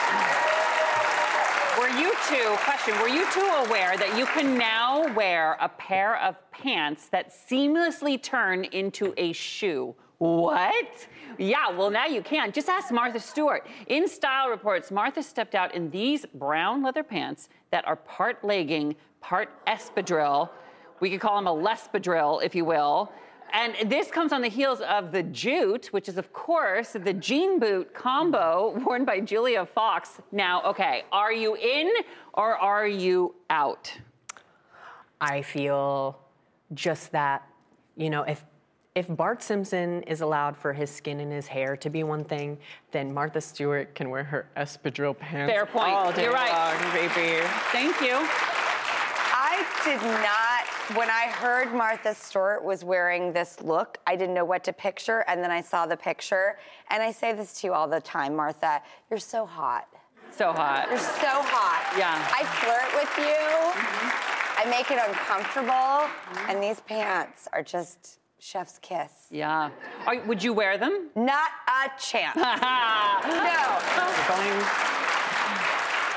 Were 1.78 1.88
you 1.98 2.12
two, 2.28 2.56
question, 2.64 2.98
were 3.00 3.08
you 3.08 3.30
two 3.32 3.40
aware 3.66 3.96
that 3.96 4.14
you 4.18 4.26
can 4.26 4.56
now 4.58 5.12
wear 5.14 5.56
a 5.60 5.68
pair 5.68 6.16
of 6.22 6.36
pants 6.50 7.08
that 7.08 7.30
seamlessly 7.30 8.20
turn 8.22 8.64
into 8.64 9.14
a 9.16 9.32
shoe? 9.32 9.94
What? 10.18 11.08
Yeah, 11.38 11.70
well, 11.70 11.90
now 11.90 12.06
you 12.06 12.22
can. 12.22 12.52
Just 12.52 12.68
ask 12.68 12.92
Martha 12.92 13.18
Stewart. 13.20 13.66
InStyle 13.88 14.50
Reports, 14.50 14.90
Martha 14.90 15.22
stepped 15.22 15.54
out 15.54 15.74
in 15.74 15.90
these 15.90 16.26
brown 16.34 16.82
leather 16.82 17.02
pants 17.02 17.48
that 17.70 17.86
are 17.86 17.96
part 17.96 18.44
legging, 18.44 18.94
part 19.20 19.48
espadrille. 19.66 20.50
We 21.00 21.10
could 21.10 21.20
call 21.20 21.36
them 21.36 21.46
a 21.46 21.54
lespadrille, 21.54 22.42
if 22.44 22.54
you 22.54 22.64
will. 22.64 23.12
And 23.52 23.90
this 23.90 24.10
comes 24.10 24.32
on 24.32 24.42
the 24.42 24.48
heels 24.48 24.80
of 24.80 25.10
the 25.10 25.22
jute, 25.24 25.86
which 25.86 26.08
is, 26.08 26.18
of 26.18 26.32
course, 26.32 26.92
the 26.92 27.12
jean 27.12 27.58
boot 27.58 27.92
combo 27.92 28.78
worn 28.86 29.04
by 29.04 29.20
Julia 29.20 29.66
Fox. 29.66 30.20
Now, 30.30 30.62
okay, 30.62 31.04
are 31.10 31.32
you 31.32 31.56
in 31.56 31.90
or 32.34 32.56
are 32.56 32.86
you 32.86 33.34
out? 33.48 33.92
I 35.20 35.42
feel 35.42 36.18
just 36.74 37.12
that, 37.12 37.46
you 37.96 38.08
know, 38.10 38.22
if 38.22 38.44
if 38.96 39.06
Bart 39.08 39.40
Simpson 39.40 40.02
is 40.02 40.20
allowed 40.20 40.56
for 40.56 40.72
his 40.72 40.90
skin 40.90 41.20
and 41.20 41.30
his 41.32 41.46
hair 41.46 41.76
to 41.76 41.88
be 41.88 42.02
one 42.02 42.24
thing, 42.24 42.58
then 42.90 43.14
Martha 43.14 43.40
Stewart 43.40 43.94
can 43.94 44.10
wear 44.10 44.24
her 44.24 44.48
espadrille 44.56 45.16
pants. 45.16 45.52
Fair 45.52 45.64
point. 45.64 45.88
all 45.88 46.12
day 46.12 46.24
You're 46.24 46.32
right. 46.32 46.52
long, 46.52 46.92
baby. 46.92 47.40
Thank 47.70 48.00
you. 48.00 48.16
I 49.32 49.64
did 49.84 50.02
not, 50.02 50.59
when 50.94 51.08
I 51.08 51.26
heard 51.28 51.72
Martha 51.72 52.14
Stewart 52.14 52.64
was 52.64 52.84
wearing 52.84 53.32
this 53.32 53.60
look, 53.62 53.98
I 54.06 54.16
didn't 54.16 54.34
know 54.34 54.44
what 54.44 54.64
to 54.64 54.72
picture. 54.72 55.24
And 55.28 55.42
then 55.42 55.50
I 55.50 55.60
saw 55.60 55.86
the 55.86 55.96
picture. 55.96 56.58
And 56.90 57.02
I 57.02 57.12
say 57.12 57.32
this 57.32 57.60
to 57.60 57.68
you 57.68 57.72
all 57.74 57.86
the 57.86 58.00
time, 58.00 58.34
Martha, 58.34 58.82
you're 59.08 59.20
so 59.20 59.46
hot. 59.46 59.88
So 60.36 60.52
hot. 60.52 60.88
You're 60.88 60.98
so 60.98 61.42
hot. 61.42 61.96
Yeah. 61.98 62.14
I 62.32 62.44
flirt 62.44 62.92
with 62.94 63.18
you. 63.18 63.34
Mm-hmm. 63.34 64.66
I 64.66 64.70
make 64.70 64.90
it 64.90 64.98
uncomfortable. 65.06 66.08
And 66.48 66.62
these 66.62 66.80
pants 66.80 67.46
are 67.52 67.62
just 67.62 68.18
chef's 68.38 68.78
kiss. 68.80 69.26
Yeah. 69.30 69.70
Are, 70.06 70.20
would 70.26 70.42
you 70.42 70.52
wear 70.52 70.76
them? 70.78 71.10
Not 71.14 71.50
a 71.68 71.90
chance. 72.00 72.36
no. 72.36 72.42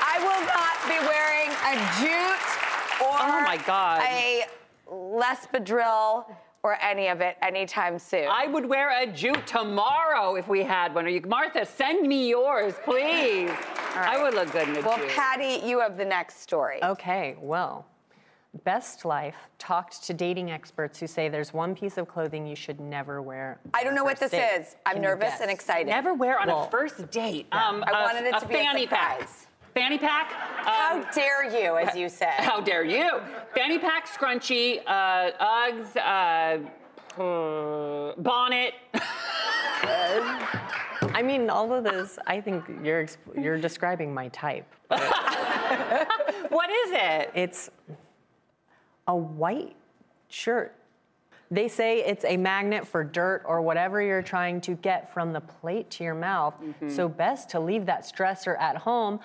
I 0.06 0.18
will 0.20 0.44
not 0.46 0.78
be 0.88 0.98
wearing 1.06 1.50
a 1.62 1.74
jute 2.00 2.64
or 3.00 3.16
Oh 3.20 3.42
my 3.44 3.56
God. 3.66 4.02
a 4.04 4.44
lespadrille 4.94 6.24
or 6.62 6.78
any 6.80 7.08
of 7.08 7.20
it 7.20 7.36
anytime 7.42 7.98
soon. 7.98 8.26
I 8.30 8.46
would 8.46 8.64
wear 8.66 9.02
a 9.02 9.06
jute 9.06 9.46
tomorrow 9.46 10.36
if 10.36 10.48
we 10.48 10.62
had 10.62 10.94
one. 10.94 11.04
Are 11.04 11.10
you, 11.10 11.20
Martha, 11.26 11.66
send 11.66 12.08
me 12.08 12.28
yours, 12.30 12.74
please. 12.84 13.50
I 13.94 14.18
would 14.22 14.34
look 14.34 14.50
good 14.52 14.68
in 14.68 14.76
a 14.76 14.80
well, 14.80 14.96
jute. 14.96 15.06
Well, 15.08 15.14
Patti, 15.16 15.66
you 15.66 15.80
have 15.80 15.96
the 15.98 16.04
next 16.06 16.40
story. 16.40 16.82
Okay, 16.82 17.36
well, 17.38 17.86
Best 18.64 19.04
Life 19.04 19.34
talked 19.58 20.02
to 20.04 20.14
dating 20.14 20.50
experts 20.52 20.98
who 21.00 21.06
say 21.06 21.28
there's 21.28 21.52
one 21.52 21.74
piece 21.74 21.98
of 21.98 22.08
clothing 22.08 22.46
you 22.46 22.56
should 22.56 22.80
never 22.80 23.20
wear. 23.20 23.58
I 23.74 23.84
don't 23.84 23.94
know 23.94 24.04
what 24.04 24.18
this 24.18 24.30
date. 24.30 24.60
is. 24.60 24.76
I'm 24.86 24.94
Can 24.94 25.02
nervous 25.02 25.40
and 25.42 25.50
excited. 25.50 25.88
Never 25.88 26.14
wear 26.14 26.38
on 26.40 26.46
Well, 26.46 26.64
a 26.64 26.70
first 26.70 27.10
date. 27.10 27.46
Um, 27.52 27.84
I 27.86 27.90
a- 27.90 28.02
wanted 28.04 28.24
it 28.26 28.38
to 28.38 28.46
be 28.48 28.54
a 28.54 28.58
fanny 28.58 28.86
pack. 28.86 29.28
Surprise. 29.74 29.88
Fanny 29.88 29.98
pack. 29.98 30.30
How 30.32 30.96
Um, 30.96 31.06
dare 31.14 31.44
you, 31.44 31.76
as 31.76 31.96
you 31.96 32.08
said. 32.08 32.28
How 32.38 32.60
dare 32.60 32.84
you? 32.84 33.20
Fanny 33.54 33.78
pack, 33.78 34.06
scrunchie, 34.08 34.80
uh, 34.86 35.32
Uggs, 35.40 35.96
uh, 35.96 37.20
uh, 37.22 38.14
bonnet. 38.16 38.74
I 41.12 41.22
mean, 41.22 41.50
all 41.50 41.72
of 41.72 41.84
this, 41.84 42.18
I 42.26 42.40
think 42.40 42.64
you're 42.82 43.04
exp- 43.04 43.40
you're 43.42 43.58
describing 43.58 44.12
my 44.14 44.28
type. 44.28 44.66
what 44.88 46.70
is 46.70 46.90
it? 46.92 47.30
It's 47.34 47.70
a 49.06 49.14
white 49.14 49.76
shirt. 50.28 50.74
They 51.50 51.68
say 51.68 51.98
it's 52.04 52.24
a 52.24 52.36
magnet 52.36 52.86
for 52.86 53.04
dirt 53.04 53.42
or 53.46 53.60
whatever 53.60 54.00
you're 54.02 54.22
trying 54.22 54.60
to 54.62 54.74
get 54.74 55.12
from 55.12 55.32
the 55.32 55.40
plate 55.40 55.90
to 55.90 56.02
your 56.04 56.14
mouth. 56.14 56.54
Mm-hmm. 56.60 56.88
So 56.88 57.08
best 57.08 57.50
to 57.50 57.60
leave 57.60 57.86
that 57.86 58.02
stressor 58.02 58.58
at 58.58 58.76
home. 58.78 59.20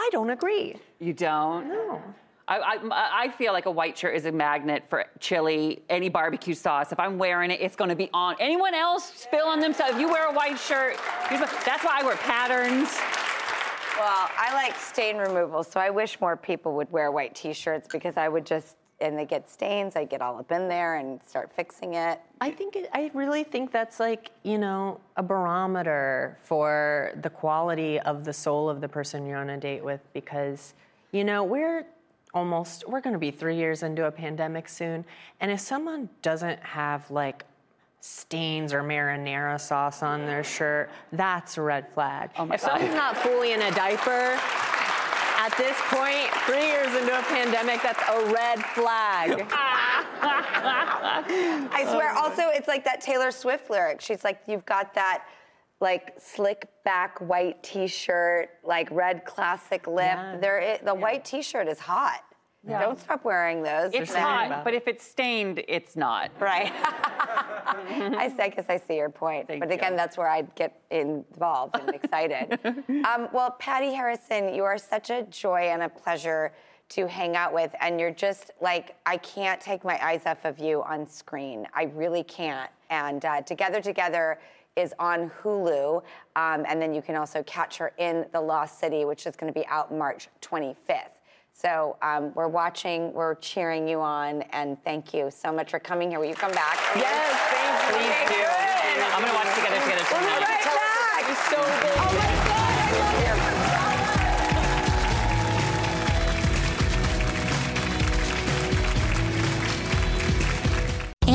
I 0.00 0.08
don't 0.12 0.30
agree. 0.30 0.76
You 1.00 1.12
don't? 1.12 1.68
No. 1.68 2.00
I, 2.46 2.58
I, 2.58 2.78
I 3.24 3.28
feel 3.30 3.52
like 3.52 3.66
a 3.66 3.70
white 3.70 3.98
shirt 3.98 4.14
is 4.16 4.24
a 4.24 4.32
magnet 4.32 4.84
for 4.88 5.04
chili, 5.20 5.82
any 5.90 6.08
barbecue 6.08 6.54
sauce. 6.54 6.92
If 6.92 6.98
I'm 7.00 7.18
wearing 7.18 7.50
it, 7.50 7.60
it's 7.60 7.76
going 7.76 7.90
to 7.90 7.96
be 7.96 8.08
on. 8.14 8.36
Anyone 8.40 8.74
else 8.74 9.04
spill 9.14 9.46
on 9.48 9.60
themselves? 9.60 9.94
If 9.96 10.00
you 10.00 10.08
wear 10.08 10.28
a 10.30 10.32
white 10.32 10.58
shirt, 10.58 10.96
here's 11.28 11.40
what- 11.42 11.50
that's 11.66 11.84
why 11.84 11.98
I 12.00 12.04
wear 12.04 12.16
patterns. 12.16 12.88
Well, 13.98 14.30
I 14.38 14.54
like 14.54 14.76
stain 14.76 15.16
removal, 15.18 15.62
so 15.62 15.78
I 15.80 15.90
wish 15.90 16.18
more 16.20 16.36
people 16.36 16.74
would 16.76 16.90
wear 16.90 17.10
white 17.10 17.34
t-shirts 17.34 17.86
because 17.90 18.16
I 18.16 18.28
would 18.28 18.46
just, 18.46 18.76
and 19.00 19.16
they 19.16 19.24
get 19.24 19.48
stains, 19.48 19.96
I'd 19.96 20.10
get 20.10 20.20
all 20.20 20.38
up 20.38 20.50
in 20.50 20.68
there 20.68 20.96
and 20.96 21.20
start 21.22 21.52
fixing 21.54 21.94
it. 21.94 22.20
I 22.40 22.50
think 22.50 22.76
it, 22.76 22.90
I 22.92 23.10
really 23.14 23.44
think 23.44 23.70
that's 23.70 24.00
like 24.00 24.30
you 24.42 24.58
know 24.58 25.00
a 25.16 25.22
barometer 25.22 26.38
for 26.42 27.12
the 27.22 27.30
quality 27.30 28.00
of 28.00 28.24
the 28.24 28.32
soul 28.32 28.68
of 28.68 28.80
the 28.80 28.88
person 28.88 29.26
you're 29.26 29.38
on 29.38 29.50
a 29.50 29.56
date 29.56 29.84
with 29.84 30.00
because 30.12 30.74
you 31.12 31.24
know 31.24 31.44
we're 31.44 31.86
almost 32.34 32.88
we're 32.88 33.00
going 33.00 33.14
to 33.14 33.18
be 33.18 33.30
three 33.30 33.56
years 33.56 33.82
into 33.82 34.06
a 34.06 34.10
pandemic 34.10 34.68
soon, 34.68 35.04
and 35.40 35.50
if 35.50 35.60
someone 35.60 36.08
doesn't 36.22 36.60
have 36.60 37.10
like 37.10 37.44
stains 38.00 38.72
or 38.72 38.82
marinara 38.82 39.60
sauce 39.60 40.02
on 40.02 40.24
their 40.26 40.44
shirt, 40.44 40.90
that's 41.12 41.58
a 41.58 41.62
red 41.62 41.92
flag. 41.92 42.30
Oh 42.36 42.46
my 42.46 42.54
if 42.54 42.60
someone's 42.60 42.94
not 42.94 43.16
fully 43.16 43.52
in 43.52 43.62
a 43.62 43.70
diaper. 43.72 44.38
At 45.50 45.56
this 45.56 45.78
point, 45.86 46.28
three 46.44 46.66
years 46.66 46.88
into 46.94 47.18
a 47.18 47.22
pandemic, 47.22 47.80
that's 47.82 48.02
a 48.06 48.30
red 48.34 48.58
flag. 48.74 49.46
I 51.72 51.86
swear, 51.88 52.10
also, 52.12 52.50
it's 52.50 52.68
like 52.68 52.84
that 52.84 53.00
Taylor 53.00 53.30
Swift 53.30 53.70
lyric. 53.70 54.02
She's 54.02 54.24
like, 54.24 54.42
you've 54.46 54.66
got 54.66 54.92
that 54.94 55.24
like 55.80 56.12
slick 56.18 56.68
back 56.84 57.18
white 57.22 57.62
t-shirt, 57.62 58.50
like 58.62 58.90
red 58.90 59.24
classic 59.24 59.86
lip. 59.86 59.96
Yeah. 60.16 60.36
There, 60.38 60.60
i- 60.60 60.80
the 60.84 60.94
white 60.94 61.24
t-shirt 61.24 61.66
is 61.66 61.78
hot. 61.78 62.20
Don't 62.66 62.98
stop 62.98 63.24
wearing 63.24 63.62
those. 63.62 63.92
It's 63.94 64.10
something 64.10 64.22
hot, 64.22 64.64
but 64.64 64.74
if 64.74 64.88
it's 64.88 65.04
stained, 65.06 65.62
it's 65.68 65.96
not. 65.96 66.30
Right. 66.40 66.72
I, 67.68 68.26
s- 68.32 68.38
I 68.38 68.48
guess 68.48 68.66
I 68.68 68.76
see 68.78 68.96
your 68.96 69.10
point. 69.10 69.46
Thank 69.46 69.60
but 69.60 69.70
again, 69.70 69.92
you. 69.92 69.96
that's 69.96 70.16
where 70.18 70.28
I'd 70.28 70.52
get 70.54 70.80
involved 70.90 71.76
and 71.78 71.94
excited. 71.94 72.58
um, 73.06 73.28
well, 73.32 73.52
Patti 73.58 73.92
Harrison, 73.92 74.54
you 74.54 74.64
are 74.64 74.76
such 74.78 75.10
a 75.10 75.22
joy 75.24 75.68
and 75.70 75.82
a 75.82 75.88
pleasure 75.88 76.52
to 76.90 77.06
hang 77.06 77.36
out 77.36 77.52
with. 77.52 77.74
And 77.80 78.00
you're 78.00 78.10
just 78.10 78.50
like, 78.60 78.96
I 79.06 79.18
can't 79.18 79.60
take 79.60 79.84
my 79.84 80.02
eyes 80.04 80.22
off 80.26 80.44
of 80.44 80.58
you 80.58 80.82
on 80.82 81.06
screen. 81.06 81.66
I 81.74 81.84
really 81.84 82.24
can't. 82.24 82.70
And 82.90 83.24
uh, 83.24 83.42
Together 83.42 83.80
Together 83.80 84.40
is 84.76 84.94
on 84.98 85.30
Hulu. 85.42 86.02
Um, 86.36 86.64
and 86.66 86.80
then 86.80 86.94
you 86.94 87.02
can 87.02 87.16
also 87.16 87.42
catch 87.44 87.76
her 87.78 87.92
in 87.98 88.26
The 88.32 88.40
Lost 88.40 88.78
City, 88.78 89.04
which 89.04 89.26
is 89.26 89.36
going 89.36 89.52
to 89.52 89.58
be 89.58 89.66
out 89.66 89.92
March 89.94 90.28
25th. 90.40 91.10
So 91.60 91.96
um, 92.02 92.32
we're 92.36 92.46
watching, 92.46 93.12
we're 93.12 93.34
cheering 93.36 93.88
you 93.88 94.00
on, 94.00 94.42
and 94.52 94.80
thank 94.84 95.12
you 95.12 95.28
so 95.28 95.50
much 95.50 95.72
for 95.72 95.80
coming 95.80 96.08
here. 96.10 96.20
Will 96.20 96.26
you 96.26 96.36
come 96.36 96.52
back? 96.52 96.78
Yes, 96.94 97.36
thank 97.50 97.90
you. 97.90 98.06
Please 98.06 98.36
do. 98.36 99.02
And 99.02 99.12
I'm 99.12 99.20
going 99.22 99.32
to 99.32 99.34
watch 99.34 99.52
Together 99.56 99.80
Together 99.82 100.04
We'll 100.08 100.20
be 100.20 100.26
right 100.26 100.40
back. 100.40 100.62
so. 101.50 101.56
Oh 101.58 102.14
my 102.14 102.48
God, 102.48 102.57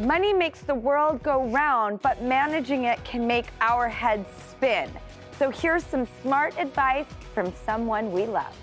Money 0.00 0.32
makes 0.32 0.60
the 0.60 0.74
world 0.74 1.20
go 1.24 1.48
round, 1.48 2.00
but 2.02 2.22
managing 2.22 2.84
it 2.84 3.02
can 3.02 3.26
make 3.26 3.46
our 3.60 3.88
heads 3.88 4.28
spin. 4.48 4.88
So 5.36 5.50
here's 5.50 5.84
some 5.84 6.06
smart 6.22 6.56
advice 6.56 7.08
from 7.34 7.52
someone 7.66 8.12
we 8.12 8.24
love. 8.24 8.56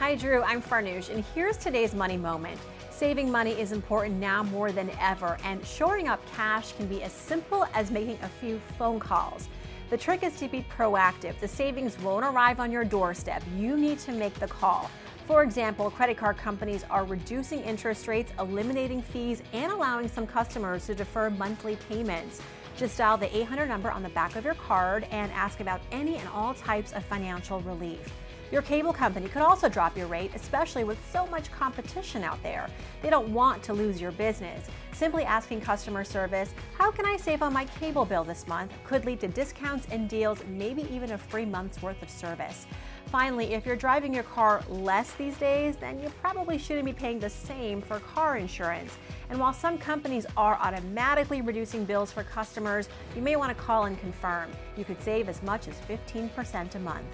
Hi, 0.00 0.16
Drew. 0.16 0.42
I'm 0.42 0.60
Farnoosh, 0.60 1.10
and 1.10 1.24
here's 1.32 1.56
today's 1.58 1.94
money 1.94 2.16
moment. 2.16 2.58
Saving 2.90 3.30
money 3.30 3.52
is 3.52 3.70
important 3.70 4.16
now 4.16 4.42
more 4.42 4.72
than 4.72 4.90
ever, 5.00 5.36
and 5.44 5.64
shoring 5.64 6.08
up 6.08 6.20
cash 6.34 6.72
can 6.72 6.88
be 6.88 7.04
as 7.04 7.12
simple 7.12 7.64
as 7.72 7.92
making 7.92 8.18
a 8.22 8.28
few 8.28 8.60
phone 8.76 8.98
calls. 8.98 9.48
The 9.90 9.96
trick 9.96 10.24
is 10.24 10.34
to 10.40 10.48
be 10.48 10.66
proactive. 10.76 11.38
The 11.38 11.46
savings 11.46 11.96
won't 12.00 12.24
arrive 12.24 12.58
on 12.58 12.72
your 12.72 12.84
doorstep. 12.84 13.44
You 13.56 13.76
need 13.76 14.00
to 14.00 14.12
make 14.12 14.34
the 14.34 14.48
call. 14.48 14.90
For 15.28 15.42
example, 15.42 15.90
credit 15.90 16.16
card 16.16 16.38
companies 16.38 16.86
are 16.88 17.04
reducing 17.04 17.60
interest 17.60 18.08
rates, 18.08 18.32
eliminating 18.38 19.02
fees, 19.02 19.42
and 19.52 19.70
allowing 19.70 20.08
some 20.08 20.26
customers 20.26 20.86
to 20.86 20.94
defer 20.94 21.28
monthly 21.28 21.76
payments. 21.90 22.40
Just 22.78 22.96
dial 22.96 23.18
the 23.18 23.36
800 23.36 23.66
number 23.66 23.90
on 23.90 24.02
the 24.02 24.08
back 24.08 24.36
of 24.36 24.44
your 24.46 24.54
card 24.54 25.06
and 25.10 25.30
ask 25.32 25.60
about 25.60 25.82
any 25.92 26.16
and 26.16 26.26
all 26.30 26.54
types 26.54 26.94
of 26.94 27.04
financial 27.04 27.60
relief. 27.60 28.10
Your 28.50 28.62
cable 28.62 28.94
company 28.94 29.28
could 29.28 29.42
also 29.42 29.68
drop 29.68 29.98
your 29.98 30.06
rate, 30.06 30.30
especially 30.34 30.84
with 30.84 30.96
so 31.12 31.26
much 31.26 31.52
competition 31.52 32.24
out 32.24 32.42
there. 32.42 32.66
They 33.02 33.10
don't 33.10 33.28
want 33.28 33.62
to 33.64 33.74
lose 33.74 34.00
your 34.00 34.12
business. 34.12 34.66
Simply 34.92 35.24
asking 35.24 35.60
customer 35.60 36.04
service, 36.04 36.54
How 36.78 36.90
can 36.90 37.04
I 37.04 37.18
save 37.18 37.42
on 37.42 37.52
my 37.52 37.66
cable 37.78 38.06
bill 38.06 38.24
this 38.24 38.46
month? 38.48 38.72
could 38.84 39.04
lead 39.04 39.20
to 39.20 39.28
discounts 39.28 39.86
and 39.90 40.08
deals, 40.08 40.42
maybe 40.48 40.86
even 40.90 41.12
a 41.12 41.18
free 41.18 41.44
month's 41.44 41.82
worth 41.82 42.02
of 42.02 42.08
service. 42.08 42.66
Finally, 43.10 43.54
if 43.54 43.64
you're 43.64 43.76
driving 43.76 44.12
your 44.12 44.24
car 44.24 44.62
less 44.68 45.12
these 45.12 45.36
days, 45.38 45.76
then 45.76 45.98
you 45.98 46.10
probably 46.20 46.58
shouldn't 46.58 46.84
be 46.84 46.92
paying 46.92 47.18
the 47.18 47.30
same 47.30 47.80
for 47.80 48.00
car 48.00 48.36
insurance. 48.36 48.98
And 49.30 49.40
while 49.40 49.54
some 49.54 49.78
companies 49.78 50.26
are 50.36 50.58
automatically 50.60 51.40
reducing 51.40 51.86
bills 51.86 52.12
for 52.12 52.22
customers, 52.22 52.90
you 53.16 53.22
may 53.22 53.36
want 53.36 53.56
to 53.56 53.62
call 53.62 53.86
and 53.86 53.98
confirm. 53.98 54.50
You 54.76 54.84
could 54.84 55.00
save 55.02 55.30
as 55.30 55.42
much 55.42 55.68
as 55.68 55.74
15% 55.88 56.74
a 56.74 56.78
month. 56.80 57.06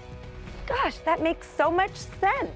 Gosh, 0.67 0.97
that 1.05 1.21
makes 1.21 1.47
so 1.49 1.71
much 1.71 1.95
sense. 1.95 2.51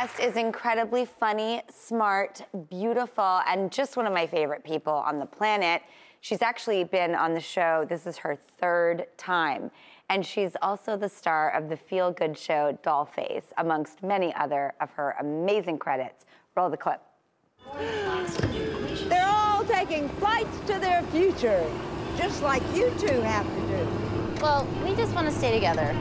Guest 0.00 0.20
is 0.20 0.36
incredibly 0.36 1.06
funny, 1.06 1.62
smart, 1.74 2.42
beautiful, 2.68 3.40
and 3.46 3.72
just 3.72 3.96
one 3.96 4.06
of 4.06 4.12
my 4.12 4.26
favorite 4.26 4.62
people 4.62 4.92
on 4.92 5.18
the 5.18 5.24
planet. 5.24 5.80
She's 6.20 6.42
actually 6.42 6.84
been 6.84 7.14
on 7.14 7.32
the 7.32 7.40
show, 7.40 7.86
this 7.88 8.06
is 8.06 8.18
her 8.18 8.36
third 8.36 9.06
time. 9.16 9.70
And 10.10 10.26
she's 10.26 10.54
also 10.60 10.98
the 10.98 11.08
star 11.08 11.50
of 11.50 11.70
the 11.70 11.78
feel 11.78 12.12
good 12.12 12.36
show 12.36 12.78
Dollface, 12.82 13.44
amongst 13.56 14.02
many 14.02 14.34
other 14.34 14.74
of 14.82 14.90
her 14.90 15.16
amazing 15.18 15.78
credits. 15.78 16.26
Roll 16.56 16.68
the 16.68 16.76
clip. 16.76 17.00
They're 19.08 19.26
all 19.26 19.64
taking 19.64 20.10
flights 20.20 20.58
to 20.66 20.78
their 20.78 21.02
future, 21.04 21.64
just 22.18 22.42
like 22.42 22.62
you 22.74 22.92
two 22.98 23.20
have 23.22 23.46
to 23.46 23.60
do. 23.68 24.42
Well, 24.42 24.68
we 24.84 24.94
just 24.94 25.14
want 25.14 25.26
to 25.26 25.32
stay 25.32 25.52
together. 25.52 25.96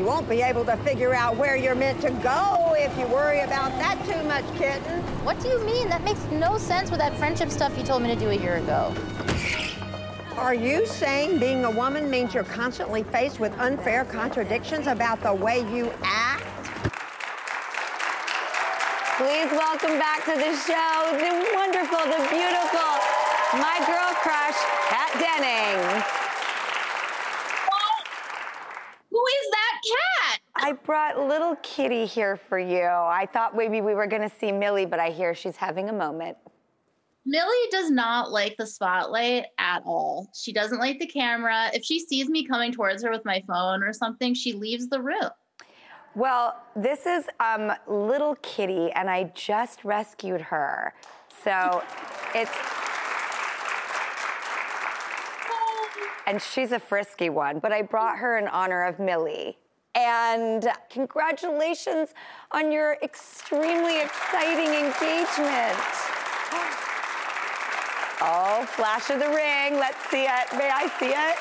You 0.00 0.06
won't 0.06 0.30
be 0.30 0.40
able 0.40 0.64
to 0.64 0.78
figure 0.78 1.12
out 1.12 1.36
where 1.36 1.56
you're 1.56 1.74
meant 1.74 2.00
to 2.00 2.10
go 2.22 2.74
if 2.74 2.90
you 2.96 3.06
worry 3.08 3.40
about 3.40 3.68
that 3.72 4.02
too 4.06 4.22
much, 4.26 4.46
kitten. 4.56 5.02
What 5.26 5.38
do 5.40 5.48
you 5.48 5.62
mean? 5.66 5.90
That 5.90 6.02
makes 6.04 6.24
no 6.32 6.56
sense 6.56 6.90
with 6.90 7.00
that 7.00 7.14
friendship 7.18 7.50
stuff 7.50 7.76
you 7.76 7.84
told 7.84 8.00
me 8.00 8.08
to 8.08 8.18
do 8.18 8.30
a 8.30 8.34
year 8.34 8.56
ago. 8.56 8.94
Are 10.38 10.54
you 10.54 10.86
saying 10.86 11.38
being 11.38 11.66
a 11.66 11.70
woman 11.70 12.08
means 12.08 12.32
you're 12.32 12.44
constantly 12.44 13.02
faced 13.02 13.40
with 13.40 13.52
unfair 13.58 14.06
contradictions 14.06 14.86
about 14.86 15.20
the 15.20 15.34
way 15.34 15.70
you 15.70 15.92
act? 16.02 16.46
Please 19.18 19.52
welcome 19.52 19.98
back 19.98 20.24
to 20.24 20.32
the 20.32 20.56
show 20.64 21.12
the 21.12 21.52
wonderful, 21.52 21.98
the 22.08 22.24
beautiful, 22.32 22.88
my 23.60 23.84
girl 23.84 24.14
crush, 24.24 24.56
Kat 24.88 25.12
Dennings. 25.20 26.20
Who 29.10 29.26
is 29.26 29.50
that 29.50 29.69
cat? 29.88 30.40
I 30.56 30.72
brought 30.72 31.18
little 31.18 31.56
kitty 31.62 32.06
here 32.06 32.36
for 32.36 32.58
you. 32.58 32.84
I 32.84 33.26
thought 33.32 33.56
maybe 33.56 33.80
we 33.80 33.94
were 33.94 34.06
going 34.06 34.22
to 34.22 34.34
see 34.34 34.52
Millie, 34.52 34.86
but 34.86 35.00
I 35.00 35.10
hear 35.10 35.34
she's 35.34 35.56
having 35.56 35.88
a 35.88 35.92
moment. 35.92 36.36
Millie 37.26 37.68
does 37.70 37.90
not 37.90 38.32
like 38.32 38.56
the 38.56 38.66
spotlight 38.66 39.46
at 39.58 39.82
all. 39.84 40.30
She 40.34 40.52
doesn't 40.52 40.78
like 40.78 40.98
the 40.98 41.06
camera. 41.06 41.70
If 41.74 41.84
she 41.84 42.00
sees 42.00 42.28
me 42.28 42.46
coming 42.46 42.72
towards 42.72 43.02
her 43.04 43.10
with 43.10 43.24
my 43.24 43.42
phone 43.46 43.82
or 43.82 43.92
something, 43.92 44.34
she 44.34 44.52
leaves 44.52 44.88
the 44.88 45.00
room. 45.00 45.30
Well, 46.14 46.60
this 46.74 47.06
is 47.06 47.26
um, 47.38 47.72
little 47.86 48.36
kitty, 48.42 48.90
and 48.92 49.08
I 49.08 49.30
just 49.34 49.84
rescued 49.84 50.40
her. 50.40 50.94
So 51.44 51.82
it's. 52.34 52.50
And 56.26 56.40
she's 56.40 56.70
a 56.70 56.78
frisky 56.78 57.28
one, 57.28 57.58
but 57.58 57.72
I 57.72 57.82
brought 57.82 58.18
her 58.18 58.38
in 58.38 58.46
honor 58.46 58.84
of 58.84 59.00
Millie. 59.00 59.58
And 59.94 60.68
congratulations 60.88 62.14
on 62.52 62.70
your 62.70 62.96
extremely 63.02 64.00
exciting 64.00 64.72
engagement. 64.72 65.76
Oh, 68.22 68.66
flash 68.68 69.10
of 69.10 69.18
the 69.18 69.28
ring. 69.28 69.78
Let's 69.80 69.98
see 70.10 70.24
it. 70.24 70.52
May 70.56 70.70
I 70.70 70.86
see 70.98 71.06
it? 71.06 71.36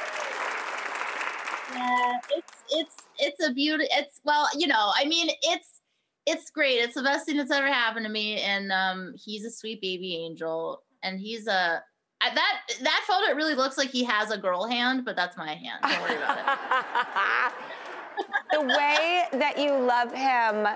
Yeah, 1.76 2.18
it's 2.36 2.54
it's 2.72 2.96
it's 3.20 3.48
a 3.48 3.54
beauty. 3.54 3.86
It's 3.92 4.20
well, 4.24 4.48
you 4.56 4.66
know, 4.68 4.92
I 4.96 5.06
mean, 5.06 5.30
it's 5.44 5.82
it's 6.26 6.50
great. 6.50 6.76
It's 6.76 6.96
the 6.96 7.04
best 7.04 7.26
thing 7.26 7.38
that's 7.38 7.52
ever 7.52 7.68
happened 7.68 8.06
to 8.06 8.12
me. 8.12 8.40
And 8.42 8.72
um, 8.72 9.14
he's 9.16 9.46
a 9.46 9.52
sweet 9.52 9.82
baby 9.82 10.16
angel, 10.16 10.82
and 11.04 11.20
he's 11.20 11.48
a 11.48 11.84
I- 12.22 12.34
that 12.34 12.62
that 12.82 13.04
photo. 13.08 13.30
It 13.32 13.36
really 13.36 13.56
looks 13.56 13.78
like 13.78 13.90
he 13.90 14.04
has 14.06 14.32
a 14.32 14.38
girl 14.38 14.66
hand, 14.66 15.06
but 15.06 15.16
that's 15.16 15.38
my 15.38 15.54
hand. 15.54 15.82
Don't 15.84 16.02
worry 16.02 16.16
about 16.16 16.40
it. 16.40 17.54
the 18.52 18.62
way 18.62 19.24
that 19.34 19.58
you 19.58 19.74
love 19.74 20.14
him 20.14 20.68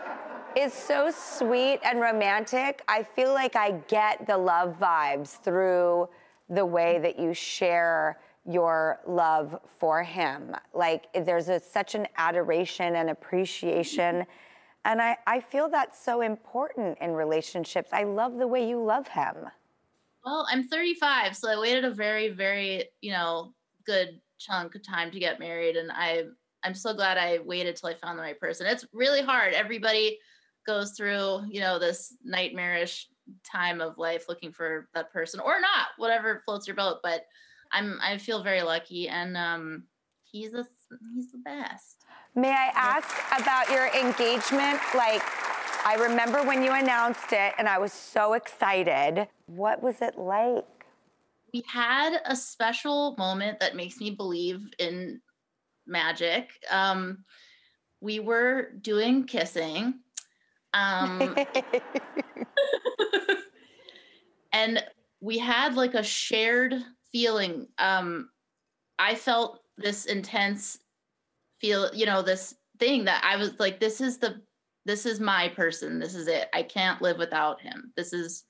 is 0.56 0.74
so 0.74 1.12
sweet 1.12 1.80
and 1.84 2.00
romantic. 2.00 2.84
I 2.88 3.04
feel 3.04 3.34
like 3.34 3.56
I 3.56 3.72
get 3.88 4.28
the 4.28 4.38
love 4.38 4.78
vibes 4.80 5.42
through 5.42 6.10
the 6.50 6.66
way 6.66 7.00
that 7.00 7.18
you 7.18 7.34
share 7.34 8.20
your 8.46 9.00
love 9.08 9.58
for 9.66 10.04
him. 10.04 10.56
Like 10.74 11.08
there's 11.26 11.50
a, 11.50 11.60
such 11.60 11.96
an 11.96 12.08
adoration 12.18 12.96
and 12.96 13.10
appreciation. 13.10 14.26
And 14.86 15.02
I, 15.02 15.18
I 15.26 15.40
feel 15.40 15.70
that's 15.70 16.04
so 16.04 16.22
important 16.22 16.98
in 17.00 17.14
relationships. 17.14 17.90
I 17.94 18.04
love 18.04 18.38
the 18.38 18.48
way 18.48 18.68
you 18.68 18.84
love 18.84 19.08
him. 19.08 19.48
Well, 20.26 20.48
I'm 20.50 20.68
35, 20.68 21.36
so 21.36 21.50
I 21.50 21.60
waited 21.60 21.84
a 21.84 21.92
very, 21.92 22.30
very, 22.30 22.86
you 23.02 23.12
know, 23.12 23.54
good 23.86 24.22
chunk 24.40 24.76
of 24.76 24.86
time 24.86 25.12
to 25.12 25.20
get 25.20 25.40
married, 25.40 25.76
and 25.76 25.92
I, 25.92 26.24
I'm 26.64 26.74
so 26.74 26.94
glad 26.94 27.18
I 27.18 27.40
waited 27.40 27.76
till 27.76 27.90
I 27.90 27.94
found 27.94 28.18
the 28.18 28.24
right 28.24 28.40
person. 28.40 28.68
It's 28.68 28.86
really 28.94 29.22
hard. 29.22 29.54
Everybody 29.54 30.20
goes 30.66 30.92
through, 30.92 31.42
you 31.50 31.60
know, 31.60 31.80
this 31.80 32.16
nightmarish 32.24 33.08
time 33.44 33.82
of 33.82 33.98
life 33.98 34.26
looking 34.30 34.52
for 34.52 34.88
that 34.94 35.12
person, 35.12 35.40
or 35.40 35.60
not, 35.60 35.88
whatever 35.98 36.42
floats 36.46 36.68
your 36.68 36.76
boat. 36.76 36.98
But 37.04 37.26
I'm, 37.72 38.00
I 38.02 38.18
feel 38.18 38.44
very 38.44 38.62
lucky, 38.62 39.10
and 39.10 39.36
um, 39.36 39.84
he's 40.24 40.52
the, 40.52 40.66
he's 41.14 41.32
the 41.32 41.40
best. 41.40 42.06
May 42.36 42.52
I 42.52 42.72
ask 42.76 43.10
about 43.40 43.70
your 43.70 43.88
engagement? 43.88 44.80
Like, 44.96 45.22
I 45.86 45.98
remember 46.00 46.44
when 46.44 46.64
you 46.64 46.74
announced 46.74 47.32
it 47.32 47.54
and 47.58 47.68
I 47.68 47.78
was 47.78 47.94
so 47.94 48.34
excited. 48.34 49.28
What 49.46 49.84
was 49.84 50.02
it 50.02 50.18
like? 50.18 50.66
we 51.54 51.64
had 51.68 52.20
a 52.26 52.36
special 52.36 53.16
moment 53.18 53.60
that 53.60 53.76
makes 53.76 54.00
me 54.00 54.10
believe 54.10 54.68
in 54.80 55.22
magic. 55.86 56.50
Um, 56.70 57.24
we 58.02 58.20
were 58.20 58.72
doing 58.82 59.26
kissing. 59.26 60.00
Um, 60.74 61.36
and 64.54 64.84
we 65.22 65.38
had 65.38 65.76
like 65.76 65.94
a 65.94 66.04
shared 66.04 66.76
feeling. 67.12 67.68
Um, 67.78 68.30
I 69.00 69.16
felt 69.16 69.62
this 69.78 70.06
intense 70.06 70.80
feel, 71.60 71.90
you 71.94 72.06
know, 72.06 72.22
this 72.22 72.56
thing 72.80 73.06
that 73.06 73.24
I 73.24 73.38
was 73.38 73.60
like, 73.60 73.80
this 73.80 74.02
is 74.02 74.18
the, 74.18 74.42
this 74.86 75.06
is 75.06 75.20
my 75.20 75.48
person. 75.50 76.00
This 76.00 76.16
is 76.16 76.28
it. 76.28 76.50
I 76.54 76.64
can't 76.64 77.02
live 77.02 77.18
without 77.18 77.62
him. 77.62 77.94
This 77.96 78.12
is, 78.12 78.46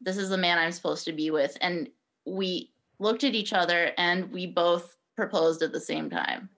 this 0.00 0.16
is 0.16 0.28
the 0.28 0.36
man 0.36 0.58
I'm 0.58 0.72
supposed 0.72 1.04
to 1.04 1.12
be 1.12 1.30
with. 1.30 1.56
And 1.60 1.88
we 2.26 2.72
looked 2.98 3.24
at 3.24 3.34
each 3.34 3.52
other 3.52 3.92
and 3.96 4.30
we 4.32 4.46
both 4.46 4.96
proposed 5.16 5.62
at 5.62 5.72
the 5.72 5.80
same 5.80 6.10
time. 6.10 6.48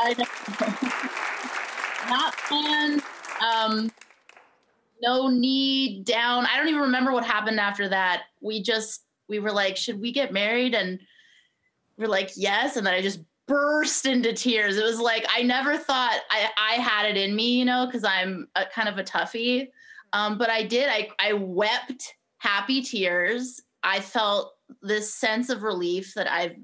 I 0.00 0.14
know. 0.14 0.24
Not 2.08 2.36
planned. 2.48 3.02
Um, 3.40 3.92
no 5.02 5.28
knee 5.28 6.02
down. 6.02 6.46
I 6.46 6.56
don't 6.56 6.68
even 6.68 6.80
remember 6.82 7.12
what 7.12 7.24
happened 7.24 7.60
after 7.60 7.88
that. 7.88 8.22
We 8.40 8.62
just 8.62 9.04
we 9.28 9.38
were 9.38 9.52
like, 9.52 9.76
should 9.76 10.00
we 10.00 10.12
get 10.12 10.32
married? 10.32 10.74
And 10.74 10.98
we're 11.96 12.08
like, 12.08 12.30
yes. 12.36 12.76
And 12.76 12.86
then 12.86 12.94
I 12.94 13.02
just 13.02 13.20
burst 13.46 14.06
into 14.06 14.32
tears. 14.32 14.76
It 14.76 14.84
was 14.84 15.00
like 15.00 15.26
I 15.34 15.42
never 15.42 15.76
thought 15.76 16.20
I, 16.30 16.48
I 16.56 16.72
had 16.74 17.06
it 17.06 17.16
in 17.16 17.34
me, 17.34 17.58
you 17.58 17.64
know, 17.64 17.86
because 17.86 18.04
I'm 18.04 18.48
a, 18.56 18.64
kind 18.66 18.88
of 18.88 18.98
a 18.98 19.04
toughie. 19.04 19.68
Um, 20.12 20.38
but 20.38 20.50
I 20.50 20.62
did. 20.62 20.88
I 20.88 21.10
I 21.18 21.32
wept 21.34 22.14
happy 22.38 22.82
tears. 22.82 23.60
I 23.82 24.00
felt 24.00 24.54
this 24.82 25.14
sense 25.14 25.50
of 25.50 25.62
relief 25.62 26.14
that 26.14 26.30
I've 26.30 26.56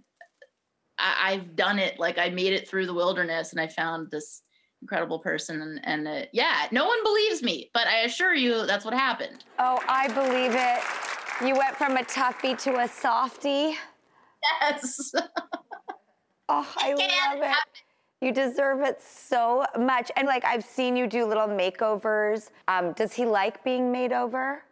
I, 0.99 1.33
I've 1.33 1.57
done 1.57 1.79
it. 1.79 1.99
Like 1.99 2.19
I 2.19 2.31
made 2.31 2.53
it 2.53 2.69
through 2.69 2.87
the 2.87 2.95
wilderness, 2.95 3.53
and 3.53 3.61
I 3.61 3.69
found 3.69 4.11
this 4.11 4.43
incredible 4.83 5.19
person. 5.19 5.63
And, 5.63 5.81
and 5.85 6.09
uh, 6.09 6.27
yeah, 6.33 6.67
no 6.71 6.87
one 6.87 7.03
believes 7.03 7.43
me, 7.43 7.71
but 7.73 7.87
I 7.87 8.01
assure 8.01 8.35
you, 8.35 8.67
that's 8.67 8.85
what 8.85 8.93
happened. 8.93 9.45
Oh, 9.59 9.83
I 9.89 10.09
believe 10.09 10.53
it. 10.55 11.47
You 11.47 11.57
went 11.57 11.75
from 11.75 11.97
a 11.97 12.03
toughie 12.03 12.61
to 12.65 12.81
a 12.81 12.89
softie. 12.89 13.77
Yes. 14.61 15.13
oh, 16.49 16.75
I 16.77 16.91
love 16.91 17.43
it. 17.43 17.57
You 18.21 18.33
deserve 18.33 18.83
it 18.83 19.01
so 19.03 19.65
much. 19.79 20.11
And 20.17 20.27
like 20.27 20.45
I've 20.45 20.65
seen 20.65 20.97
you 20.97 21.07
do 21.07 21.25
little 21.25 21.49
makeovers. 21.49 22.51
Um, 22.69 22.93
does 22.93 23.13
he 23.13 23.25
like 23.25 23.65
being 23.65 23.91
made 23.91 24.13
over? 24.13 24.64